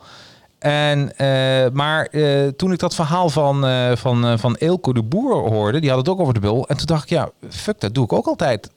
En, 0.60 1.12
uh, 1.18 1.70
maar 1.74 2.08
uh, 2.12 2.48
toen 2.48 2.72
ik 2.72 2.80
dat 2.80 2.96
verhaal 2.96 3.30
van, 3.30 3.66
uh, 3.66 3.96
van, 3.96 4.40
van 4.40 4.56
Eelco 4.56 4.94
de 4.94 5.04
Boer 5.04 5.34
hoorde, 5.34 5.80
die 5.80 5.90
had 5.90 6.00
het 6.00 6.10
ook 6.10 6.20
over 6.20 6.34
de 6.34 6.40
bul. 6.40 6.68
En 6.68 6.78
toen 6.78 6.86
dacht 6.86 7.04
ik, 7.04 7.10
ja, 7.10 7.30
fuck, 7.50 7.80
dat 7.80 7.94
doe 7.94 8.04
ik 8.04 8.14
ook 8.14 8.28
altijd 8.28 8.72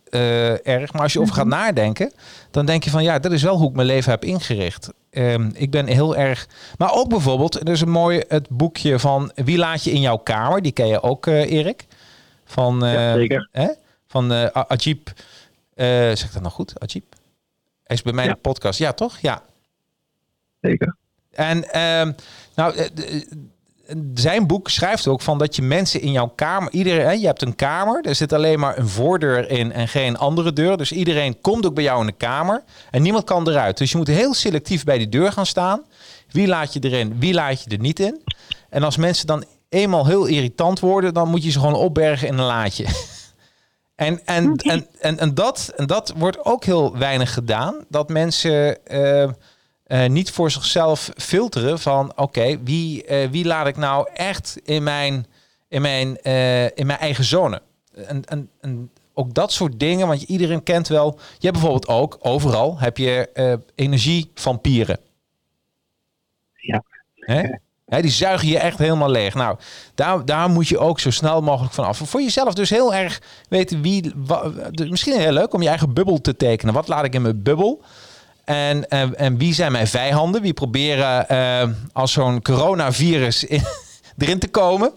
erg. 0.63 0.93
Maar 0.93 1.03
als 1.03 1.13
je 1.13 1.21
over 1.21 1.35
gaat 1.35 1.47
nadenken, 1.47 2.13
dan 2.51 2.67
denk 2.67 2.85
je 2.85 2.91
van, 2.91 3.03
ja, 3.03 3.19
dat 3.19 3.33
is 3.33 3.43
wel 3.43 3.57
hoe 3.57 3.69
ik 3.69 3.75
mijn 3.75 3.87
leven 3.87 4.11
heb 4.11 4.25
ingericht. 4.25 4.93
Ehm, 5.11 5.51
ik 5.55 5.71
ben 5.71 5.87
heel 5.87 6.17
erg... 6.17 6.49
Maar 6.79 6.93
ook 6.93 7.09
bijvoorbeeld, 7.09 7.61
er 7.61 7.69
is 7.69 7.81
een 7.81 7.91
mooi 7.91 8.23
het 8.29 8.49
boekje 8.49 8.99
van 8.99 9.33
Wie 9.35 9.59
laat 9.59 9.85
je 9.85 9.91
in 9.91 10.01
jouw 10.01 10.17
kamer? 10.17 10.63
Die 10.63 10.73
ken 10.73 10.87
je 10.87 11.03
ook, 11.03 11.27
Erik. 11.27 11.87
Van, 12.45 12.79
ja, 12.81 13.15
zeker. 13.15 13.49
Hè? 13.53 13.69
Van 14.07 14.33
Ajib. 14.53 15.11
zeg 15.75 16.25
ik 16.25 16.33
dat 16.33 16.43
nog 16.43 16.53
goed? 16.53 16.81
Ajib? 16.81 17.05
Hij 17.85 17.97
is 17.97 18.03
bij 18.03 18.13
mij 18.13 18.25
ja. 18.25 18.31
in 18.31 18.37
de 18.37 18.43
podcast. 18.43 18.79
Ja, 18.79 18.93
toch? 18.93 19.19
Ja. 19.19 19.43
Zeker. 20.61 20.99
En 21.31 21.65
uh, 21.75 22.15
nou, 22.55 22.89
zijn 24.15 24.47
boek 24.47 24.69
schrijft 24.69 25.07
ook 25.07 25.21
van 25.21 25.39
dat 25.39 25.57
je 25.57 25.63
mensen 25.63 26.01
in 26.01 26.13
jouw 26.13 26.33
kamer, 26.35 26.73
iedereen, 26.73 27.21
je 27.21 27.27
hebt 27.27 27.43
een 27.43 27.57
kamer, 27.57 28.05
er 28.05 28.15
zit 28.15 28.33
alleen 28.33 28.59
maar 28.59 28.79
een 28.79 28.89
voordeur 28.89 29.51
in 29.51 29.73
en 29.73 29.89
geen 29.89 30.17
andere 30.17 30.53
deur. 30.53 30.77
Dus 30.77 30.93
iedereen 30.93 31.41
komt 31.41 31.67
ook 31.67 31.75
bij 31.75 31.85
jou 31.85 32.01
in 32.01 32.07
de 32.07 32.13
kamer 32.13 32.63
en 32.91 33.03
niemand 33.03 33.25
kan 33.25 33.49
eruit. 33.49 33.79
Dus 33.79 33.91
je 33.91 33.97
moet 33.97 34.07
heel 34.07 34.35
selectief 34.35 34.85
bij 34.85 34.99
die 34.99 35.09
deur 35.09 35.33
gaan 35.33 35.47
staan. 35.47 35.83
Wie 36.31 36.47
laat 36.47 36.73
je 36.73 36.81
erin, 36.81 37.19
wie 37.19 37.35
laat 37.35 37.63
je 37.63 37.71
er 37.71 37.79
niet 37.79 38.01
in? 38.01 38.23
En 38.69 38.83
als 38.83 38.97
mensen 38.97 39.27
dan 39.27 39.45
eenmaal 39.69 40.07
heel 40.07 40.27
irritant 40.27 40.81
worden, 40.81 41.15
dan 41.15 41.29
moet 41.29 41.45
je 41.45 41.51
ze 41.51 41.59
gewoon 41.59 41.75
opbergen 41.75 42.29
in 42.29 42.39
een 42.39 42.45
laadje. 42.45 42.87
En, 43.95 44.21
en, 44.25 44.57
en, 44.57 44.87
en, 45.01 45.19
en, 45.19 45.35
dat, 45.35 45.73
en 45.77 45.87
dat 45.87 46.13
wordt 46.17 46.45
ook 46.45 46.65
heel 46.65 46.99
weinig 46.99 47.35
gedaan. 47.35 47.85
Dat 47.89 48.09
mensen 48.09 48.87
eh, 48.87 49.31
eh, 49.91 50.09
niet 50.09 50.31
voor 50.31 50.51
zichzelf 50.51 51.11
filteren 51.17 51.79
van 51.79 52.13
oké, 52.17 52.63
wie, 52.63 53.05
eh, 53.05 53.31
wie 53.31 53.45
laat 53.45 53.67
ik 53.67 53.77
nou 53.77 54.09
echt 54.15 54.61
in 54.65 54.83
mijn, 54.83 55.27
in 55.69 55.83
mijn, 55.83 56.23
in 56.75 56.87
mijn 56.87 56.99
eigen 56.99 57.25
zone. 57.25 57.63
En, 58.07 58.25
en, 58.25 58.51
en 58.61 58.91
ook 59.15 59.35
dat 59.35 59.53
soort 59.53 59.81
dingen, 59.81 60.07
want 60.07 60.23
iedereen 60.23 60.63
kent 60.63 60.89
wel. 60.89 61.19
Je 61.39 61.47
hebt 61.47 61.53
bijvoorbeeld 61.53 61.89
ook 61.89 62.19
overal 62.21 62.79
heb 62.79 62.97
je 62.97 63.29
energievampieren. 63.75 64.99
Ja. 66.55 66.83
Hè? 67.15 68.01
die 68.01 68.11
zuigen 68.11 68.49
je 68.49 68.59
echt 68.59 68.79
helemaal 68.79 69.11
leeg. 69.11 69.35
Nou, 69.35 69.59
daar, 69.95 70.25
daar 70.25 70.51
moet 70.51 70.69
je 70.69 70.79
ook 70.79 71.01
zo 71.01 71.11
snel 71.11 71.43
mogelijk 71.43 71.75
van 71.75 71.85
af. 71.85 72.01
Voor 72.05 72.23
jezelf 72.23 72.55
dus 72.55 72.71
heel 72.71 72.95
erg 72.95 73.23
weten 73.49 73.83
wie. 73.83 74.13
dus 74.71 74.89
misschien 74.89 75.19
heel 75.19 75.33
leuk 75.33 75.55
om 75.55 75.63
je 75.63 75.69
eigen 75.69 75.95
bubbel 75.95 76.21
te 76.21 76.37
tekenen. 76.37 76.75
Wat 76.75 76.89
laat 76.89 77.05
ik 77.05 77.15
in 77.15 77.23
mijn 77.23 77.43
bubbel? 77.43 77.83
En, 78.51 78.89
en, 78.89 79.17
en 79.17 79.39
wie 79.39 79.55
zijn 79.55 79.73
mijn 79.73 79.87
vijanden? 79.87 80.43
Wie 80.43 80.53
proberen 80.53 81.27
uh, 81.31 81.75
als 81.93 82.13
zo'n 82.13 82.43
coronavirus 82.43 83.45
in, 83.45 83.63
erin 84.19 84.39
te 84.39 84.49
komen? 84.49 84.93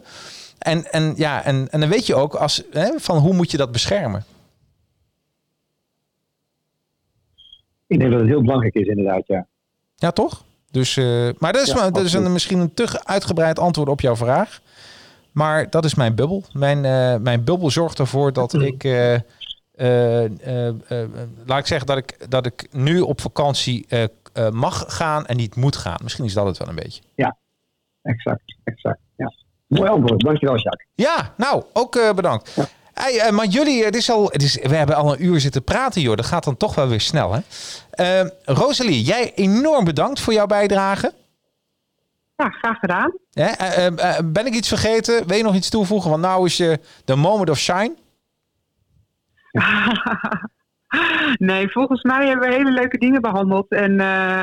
En, 0.57 0.91
en, 0.91 1.13
ja, 1.15 1.43
en, 1.43 1.67
en 1.71 1.79
dan 1.79 1.89
weet 1.89 2.05
je 2.05 2.15
ook 2.15 2.33
als, 2.33 2.63
hè, 2.71 2.91
van 2.97 3.17
hoe 3.17 3.33
moet 3.33 3.51
je 3.51 3.57
dat 3.57 3.71
beschermen? 3.71 4.23
Ik 7.87 7.99
denk 7.99 8.11
dat 8.11 8.19
het 8.19 8.29
heel 8.29 8.41
belangrijk 8.41 8.73
is, 8.73 8.87
inderdaad, 8.87 9.27
ja. 9.27 9.47
Ja, 9.95 10.11
toch? 10.11 10.43
Dus, 10.71 10.97
uh, 10.97 11.29
maar 11.37 11.53
dat 11.53 11.61
is, 11.67 11.73
ja, 11.73 11.89
dat 11.91 12.05
is 12.05 12.13
een, 12.13 12.31
misschien 12.31 12.59
een 12.59 12.73
te 12.73 13.05
uitgebreid 13.05 13.59
antwoord 13.59 13.89
op 13.89 14.01
jouw 14.01 14.15
vraag. 14.15 14.61
Maar 15.31 15.69
dat 15.69 15.85
is 15.85 15.95
mijn 15.95 16.15
bubbel. 16.15 16.43
Mijn, 16.53 16.77
uh, 16.77 17.15
mijn 17.21 17.43
bubbel 17.43 17.71
zorgt 17.71 17.99
ervoor 17.99 18.33
dat 18.33 18.53
ik. 18.53 18.83
Uh, 18.83 19.15
laat 21.45 21.59
ik 21.59 21.67
zeggen 21.67 21.87
dat 21.87 21.97
ik, 21.97 22.29
dat 22.29 22.45
ik 22.45 22.67
nu 22.71 22.99
op 22.99 23.21
vakantie 23.21 23.87
mag 24.51 24.85
gaan 24.87 25.25
en 25.25 25.37
niet 25.37 25.55
moet 25.55 25.75
gaan. 25.75 25.99
Misschien 26.03 26.25
is 26.25 26.33
dat 26.33 26.45
het 26.45 26.57
wel 26.57 26.67
een 26.67 26.75
beetje. 26.75 27.01
Ja, 27.15 27.37
exact. 28.01 28.57
exact 28.63 28.99
ja. 29.15 29.33
Mooi 29.67 29.89
antwoord. 29.89 30.21
Dankjewel, 30.21 30.57
Jacques. 30.57 30.87
Ja, 30.95 31.33
nou, 31.37 31.63
ook 31.73 32.15
bedankt. 32.15 32.53
Ja. 32.55 32.67
Hey, 32.93 33.13
uh, 33.13 33.29
maar 33.29 33.45
jullie, 33.45 33.83
het 33.83 33.95
is 33.95 34.11
al, 34.11 34.25
het 34.25 34.43
is, 34.43 34.55
we 34.55 34.75
hebben 34.75 34.95
al 34.95 35.13
een 35.13 35.25
uur 35.25 35.39
zitten 35.39 35.63
praten, 35.63 36.01
joh. 36.01 36.15
Dat 36.15 36.25
gaat 36.25 36.43
dan 36.43 36.57
toch 36.57 36.75
wel 36.75 36.87
weer 36.87 37.01
snel, 37.01 37.33
hè? 37.33 37.39
Uh, 38.23 38.29
Rosalie, 38.43 39.01
jij 39.01 39.33
enorm 39.35 39.85
bedankt 39.85 40.19
voor 40.19 40.33
jouw 40.33 40.45
bijdrage. 40.45 41.13
Ja, 42.35 42.49
graag 42.49 42.79
gedaan. 42.79 43.13
Uh, 43.33 44.17
ben 44.23 44.45
ik 44.45 44.53
iets 44.53 44.67
vergeten? 44.67 45.27
Wil 45.27 45.37
je 45.37 45.43
nog 45.43 45.55
iets 45.55 45.69
toevoegen? 45.69 46.09
Want 46.09 46.21
nou 46.21 46.45
is 46.45 46.57
je 46.57 46.79
de 47.05 47.15
moment 47.15 47.49
of 47.49 47.57
shine. 47.57 47.95
nee, 51.49 51.69
volgens 51.69 52.03
mij 52.03 52.27
hebben 52.27 52.49
we 52.49 52.55
hele 52.55 52.71
leuke 52.71 52.97
dingen 52.97 53.21
behandeld. 53.21 53.71
En 53.71 53.99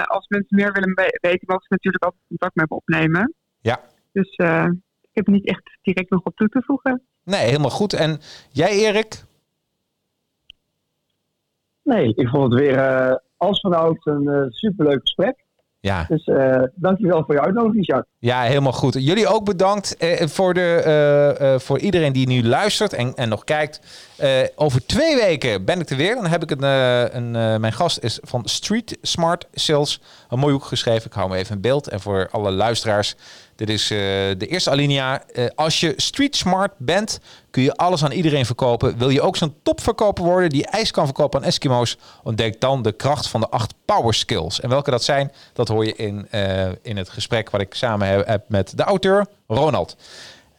als 0.07 0.29
mensen 0.29 0.57
meer 0.57 0.73
willen 0.73 0.95
weten, 1.21 1.47
mogen 1.47 1.65
ze 1.65 1.75
natuurlijk 1.75 2.05
altijd 2.05 2.23
contact 2.29 2.55
met 2.55 2.71
me 2.71 2.77
opnemen. 2.77 3.35
Ja. 3.61 3.81
Dus 4.13 4.37
ik 5.01 5.11
heb 5.13 5.27
niet 5.27 5.47
echt 5.47 5.79
direct 5.83 6.11
nog 6.11 6.23
op 6.23 6.37
toe 6.37 6.49
te 6.49 6.63
voegen. 6.67 7.03
Nee, 7.25 7.45
helemaal 7.45 7.71
goed. 7.71 7.93
En 7.93 8.19
jij, 8.51 8.71
Erik? 8.71 9.25
Nee, 11.83 12.15
ik 12.15 12.29
vond 12.29 12.53
het 12.53 12.61
weer 12.61 12.77
uh, 12.77 13.15
als 13.37 13.61
vanouds 13.61 14.05
een 14.05 14.23
uh, 14.23 14.43
superleuk 14.49 15.01
gesprek. 15.01 15.45
Ja. 15.83 16.05
Dus 16.09 16.27
uh, 16.27 16.63
dankjewel 16.75 17.25
voor 17.25 17.35
je 17.35 17.41
uitnodiging, 17.41 17.87
Jacques. 17.87 18.09
Ja, 18.19 18.43
helemaal 18.43 18.73
goed. 18.73 18.95
Jullie 18.95 19.27
ook 19.27 19.45
bedankt 19.45 19.97
eh, 19.97 20.27
voor, 20.27 20.55
de, 20.55 21.35
uh, 21.41 21.59
voor 21.59 21.79
iedereen 21.79 22.13
die 22.13 22.27
nu 22.27 22.45
luistert 22.45 22.93
en, 22.93 23.15
en 23.15 23.29
nog 23.29 23.45
kijkt. 23.45 23.81
over 24.55 24.87
twee 24.87 25.17
weken 25.17 25.65
ben 25.65 25.81
ik 25.81 25.91
er 25.91 25.97
weer. 25.97 26.15
Dan 26.15 26.27
heb 26.27 26.43
ik 26.43 26.51
een, 26.51 26.63
een 27.17 27.61
mijn 27.61 27.73
gast 27.73 27.99
is 27.99 28.19
van 28.23 28.43
Street 28.45 28.99
Smart 29.03 29.47
Sales. 29.53 30.03
Een 30.29 30.39
mooi 30.39 30.53
boek 30.53 30.65
geschreven. 30.65 31.07
Ik 31.07 31.13
hou 31.13 31.29
me 31.31 31.37
even 31.37 31.55
in 31.55 31.61
beeld. 31.61 31.89
En 31.89 32.01
voor 32.01 32.29
alle 32.31 32.51
luisteraars, 32.51 33.17
dit 33.61 33.69
is 33.69 33.91
uh, 33.91 33.99
de 34.39 34.47
eerste 34.47 34.71
alinea. 34.71 35.23
Uh, 35.33 35.47
als 35.55 35.81
je 35.81 35.93
street 35.97 36.37
smart 36.37 36.73
bent, 36.77 37.21
kun 37.51 37.63
je 37.63 37.75
alles 37.75 38.05
aan 38.05 38.13
iedereen 38.13 38.47
verkopen. 38.47 38.99
Wil 38.99 39.09
je 39.09 39.21
ook 39.21 39.37
zo'n 39.37 39.55
topverkoper 39.63 40.25
worden 40.25 40.51
die 40.51 40.67
ijs 40.67 40.91
kan 40.91 41.05
verkopen 41.05 41.41
aan 41.41 41.47
Eskimo's? 41.47 41.97
Ontdek 42.23 42.61
dan 42.61 42.83
de 42.83 42.93
kracht 42.93 43.29
van 43.29 43.41
de 43.41 43.49
acht 43.49 43.75
power 43.85 44.15
skills. 44.15 44.61
En 44.61 44.69
welke 44.69 44.91
dat 44.91 45.05
zijn, 45.05 45.33
dat 45.53 45.69
hoor 45.69 45.85
je 45.85 45.95
in, 45.97 46.29
uh, 46.31 46.69
in 46.83 46.97
het 46.97 47.09
gesprek 47.09 47.51
wat 47.51 47.61
ik 47.61 47.75
samen 47.75 48.09
heb 48.09 48.45
met 48.49 48.77
de 48.77 48.83
auteur 48.83 49.27
Ronald. 49.47 49.97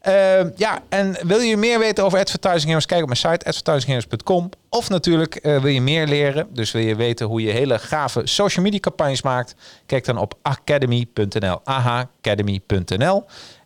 Uh, 0.08 0.58
ja, 0.58 0.80
en 0.90 1.18
wil 1.22 1.40
je 1.40 1.58
meer 1.58 1.80
weten 1.80 2.04
over 2.04 2.20
Advertising? 2.20 2.86
Kijk 2.86 3.02
op 3.02 3.08
mijn 3.08 3.20
site 3.20 3.46
advertisingheroes.com. 3.46 4.50
Of 4.70 4.90
natuurlijk 4.90 5.40
uh, 5.42 5.62
wil 5.62 5.72
je 5.72 5.82
meer 5.82 6.08
leren. 6.08 6.48
Dus 6.54 6.72
wil 6.72 6.82
je 6.82 6.96
weten 6.96 7.28
hoe 7.28 7.42
je 7.42 7.52
hele 7.52 7.80
gave 7.80 8.22
social 8.24 8.66
media 8.66 8.80
campagnes 8.80 9.22
maakt? 9.22 9.56
Kijk 9.86 10.06
dan 10.06 10.18
op 10.18 10.34
academy.nl. 10.42 11.62
ahacademy.nl. 11.64 13.26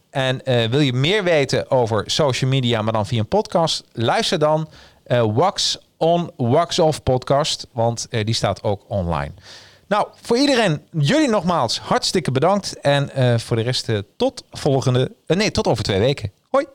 En 0.10 0.42
uh, 0.46 0.66
wil 0.66 0.80
je 0.80 0.94
meer 0.94 1.24
weten 1.24 1.72
over 1.72 2.04
social 2.06 2.50
media, 2.50 2.82
maar 2.82 2.94
dan 2.94 3.06
via 3.06 3.20
een 3.20 3.28
podcast? 3.28 3.84
Luister 3.92 4.40
dan 4.40 4.70
Wax 5.34 5.78
On, 5.98 6.32
Wax 6.38 6.80
Off 6.80 7.04
podcast. 7.04 7.68
Want 7.72 8.08
die 8.10 8.34
staat 8.34 8.64
ook 8.64 8.84
online. 8.88 9.32
Nou, 9.88 10.08
voor 10.22 10.38
iedereen, 10.38 10.82
jullie 10.92 11.30
nogmaals 11.30 11.80
hartstikke 11.80 12.32
bedankt. 12.32 12.80
En 12.80 13.10
uh, 13.18 13.38
voor 13.38 13.56
de 13.56 13.62
rest 13.62 13.90
uh, 13.90 14.00
tot 14.18 14.44
volgende... 14.52 15.12
Uh, 15.28 15.38
nee, 15.38 15.52
tot 15.52 15.68
over 15.68 15.84
twee 15.84 16.00
weken. 16.00 16.32
Hoi! 16.50 16.66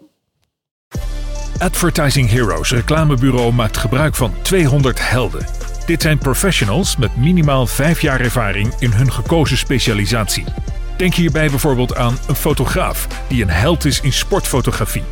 Advertising 1.58 2.30
Heroes 2.30 2.70
reclamebureau 2.70 3.52
maakt 3.52 3.76
gebruik 3.76 4.14
van 4.14 4.34
200 4.42 5.08
helden. 5.08 5.46
Dit 5.86 6.02
zijn 6.02 6.18
professionals 6.18 6.96
met 6.96 7.16
minimaal 7.16 7.66
5 7.66 8.00
jaar 8.00 8.20
ervaring 8.20 8.74
in 8.78 8.92
hun 8.92 9.12
gekozen 9.12 9.56
specialisatie. 9.56 10.44
Denk 10.96 11.14
hierbij 11.14 11.50
bijvoorbeeld 11.50 11.94
aan 11.94 12.18
een 12.28 12.36
fotograaf 12.36 13.06
die 13.28 13.42
een 13.42 13.50
held 13.50 13.84
is 13.84 14.00
in 14.00 14.12
sportfotografie. 14.12 15.04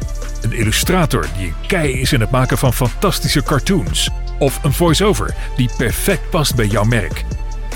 Een 0.43 0.53
illustrator 0.53 1.27
die 1.37 1.47
een 1.47 1.67
kei 1.67 2.01
is 2.01 2.13
in 2.13 2.21
het 2.21 2.31
maken 2.31 2.59
van 2.59 2.73
fantastische 2.73 3.43
cartoons. 3.43 4.11
Of 4.39 4.65
een 4.65 4.73
voice-over 4.73 5.35
die 5.57 5.71
perfect 5.77 6.31
past 6.31 6.55
bij 6.55 6.67
jouw 6.67 6.85
merk. 6.85 7.25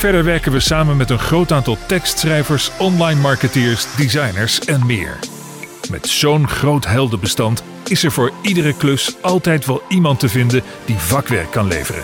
Verder 0.03 0.24
werken 0.24 0.53
we 0.53 0.61
samen 0.61 0.96
met 0.96 1.11
een 1.11 1.18
groot 1.18 1.53
aantal 1.53 1.76
tekstschrijvers, 1.86 2.70
online 2.78 3.20
marketeers, 3.20 3.94
designers 3.96 4.61
en 4.61 4.86
meer. 4.86 5.18
Met 5.90 6.07
zo'n 6.07 6.48
groot 6.48 6.86
heldenbestand 6.86 7.64
is 7.84 8.05
er 8.05 8.12
voor 8.12 8.32
iedere 8.40 8.76
klus 8.76 9.16
altijd 9.20 9.66
wel 9.66 9.82
iemand 9.88 10.20
te 10.20 10.28
vinden 10.28 10.62
die 10.84 10.96
vakwerk 10.96 11.50
kan 11.50 11.66
leveren. 11.66 12.03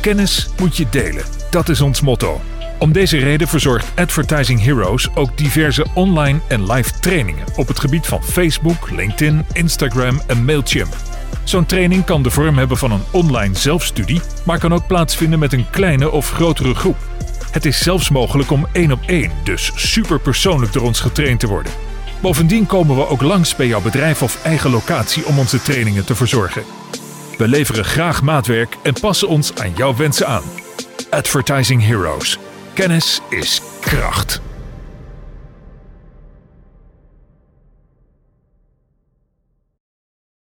Kennis 0.00 0.48
moet 0.58 0.76
je 0.76 0.86
delen, 0.90 1.24
dat 1.50 1.68
is 1.68 1.80
ons 1.80 2.00
motto. 2.00 2.40
Om 2.80 2.92
deze 2.92 3.18
reden 3.18 3.48
verzorgt 3.48 3.92
Advertising 3.94 4.62
Heroes 4.62 5.08
ook 5.14 5.36
diverse 5.36 5.86
online 5.94 6.40
en 6.48 6.72
live 6.72 7.00
trainingen 7.00 7.46
op 7.56 7.68
het 7.68 7.80
gebied 7.80 8.06
van 8.06 8.22
Facebook, 8.22 8.90
LinkedIn, 8.90 9.44
Instagram 9.52 10.20
en 10.26 10.44
Mailchimp. 10.44 10.96
Zo'n 11.44 11.66
training 11.66 12.04
kan 12.04 12.22
de 12.22 12.30
vorm 12.30 12.58
hebben 12.58 12.76
van 12.76 12.92
een 12.92 13.02
online 13.10 13.54
zelfstudie, 13.54 14.20
maar 14.44 14.58
kan 14.58 14.74
ook 14.74 14.86
plaatsvinden 14.86 15.38
met 15.38 15.52
een 15.52 15.70
kleine 15.70 16.10
of 16.10 16.30
grotere 16.30 16.74
groep. 16.74 16.96
Het 17.50 17.66
is 17.66 17.78
zelfs 17.78 18.10
mogelijk 18.10 18.50
om 18.50 18.66
één 18.72 18.92
op 18.92 19.00
één, 19.06 19.32
dus 19.44 19.72
super 19.74 20.20
persoonlijk 20.20 20.72
door 20.72 20.82
ons 20.82 21.00
getraind 21.00 21.40
te 21.40 21.46
worden. 21.46 21.72
Bovendien 22.20 22.66
komen 22.66 22.96
we 22.96 23.08
ook 23.08 23.22
langs 23.22 23.56
bij 23.56 23.66
jouw 23.66 23.80
bedrijf 23.80 24.22
of 24.22 24.44
eigen 24.44 24.70
locatie 24.70 25.26
om 25.26 25.38
onze 25.38 25.62
trainingen 25.62 26.04
te 26.04 26.14
verzorgen. 26.14 26.62
We 27.38 27.48
leveren 27.48 27.84
graag 27.84 28.22
maatwerk 28.22 28.76
en 28.82 29.00
passen 29.00 29.28
ons 29.28 29.54
aan 29.54 29.72
jouw 29.76 29.96
wensen 29.96 30.26
aan. 30.26 30.44
Advertising 31.10 31.84
Heroes. 31.86 32.38
Kennis 32.74 33.20
is 33.30 33.60
kracht. 33.80 34.40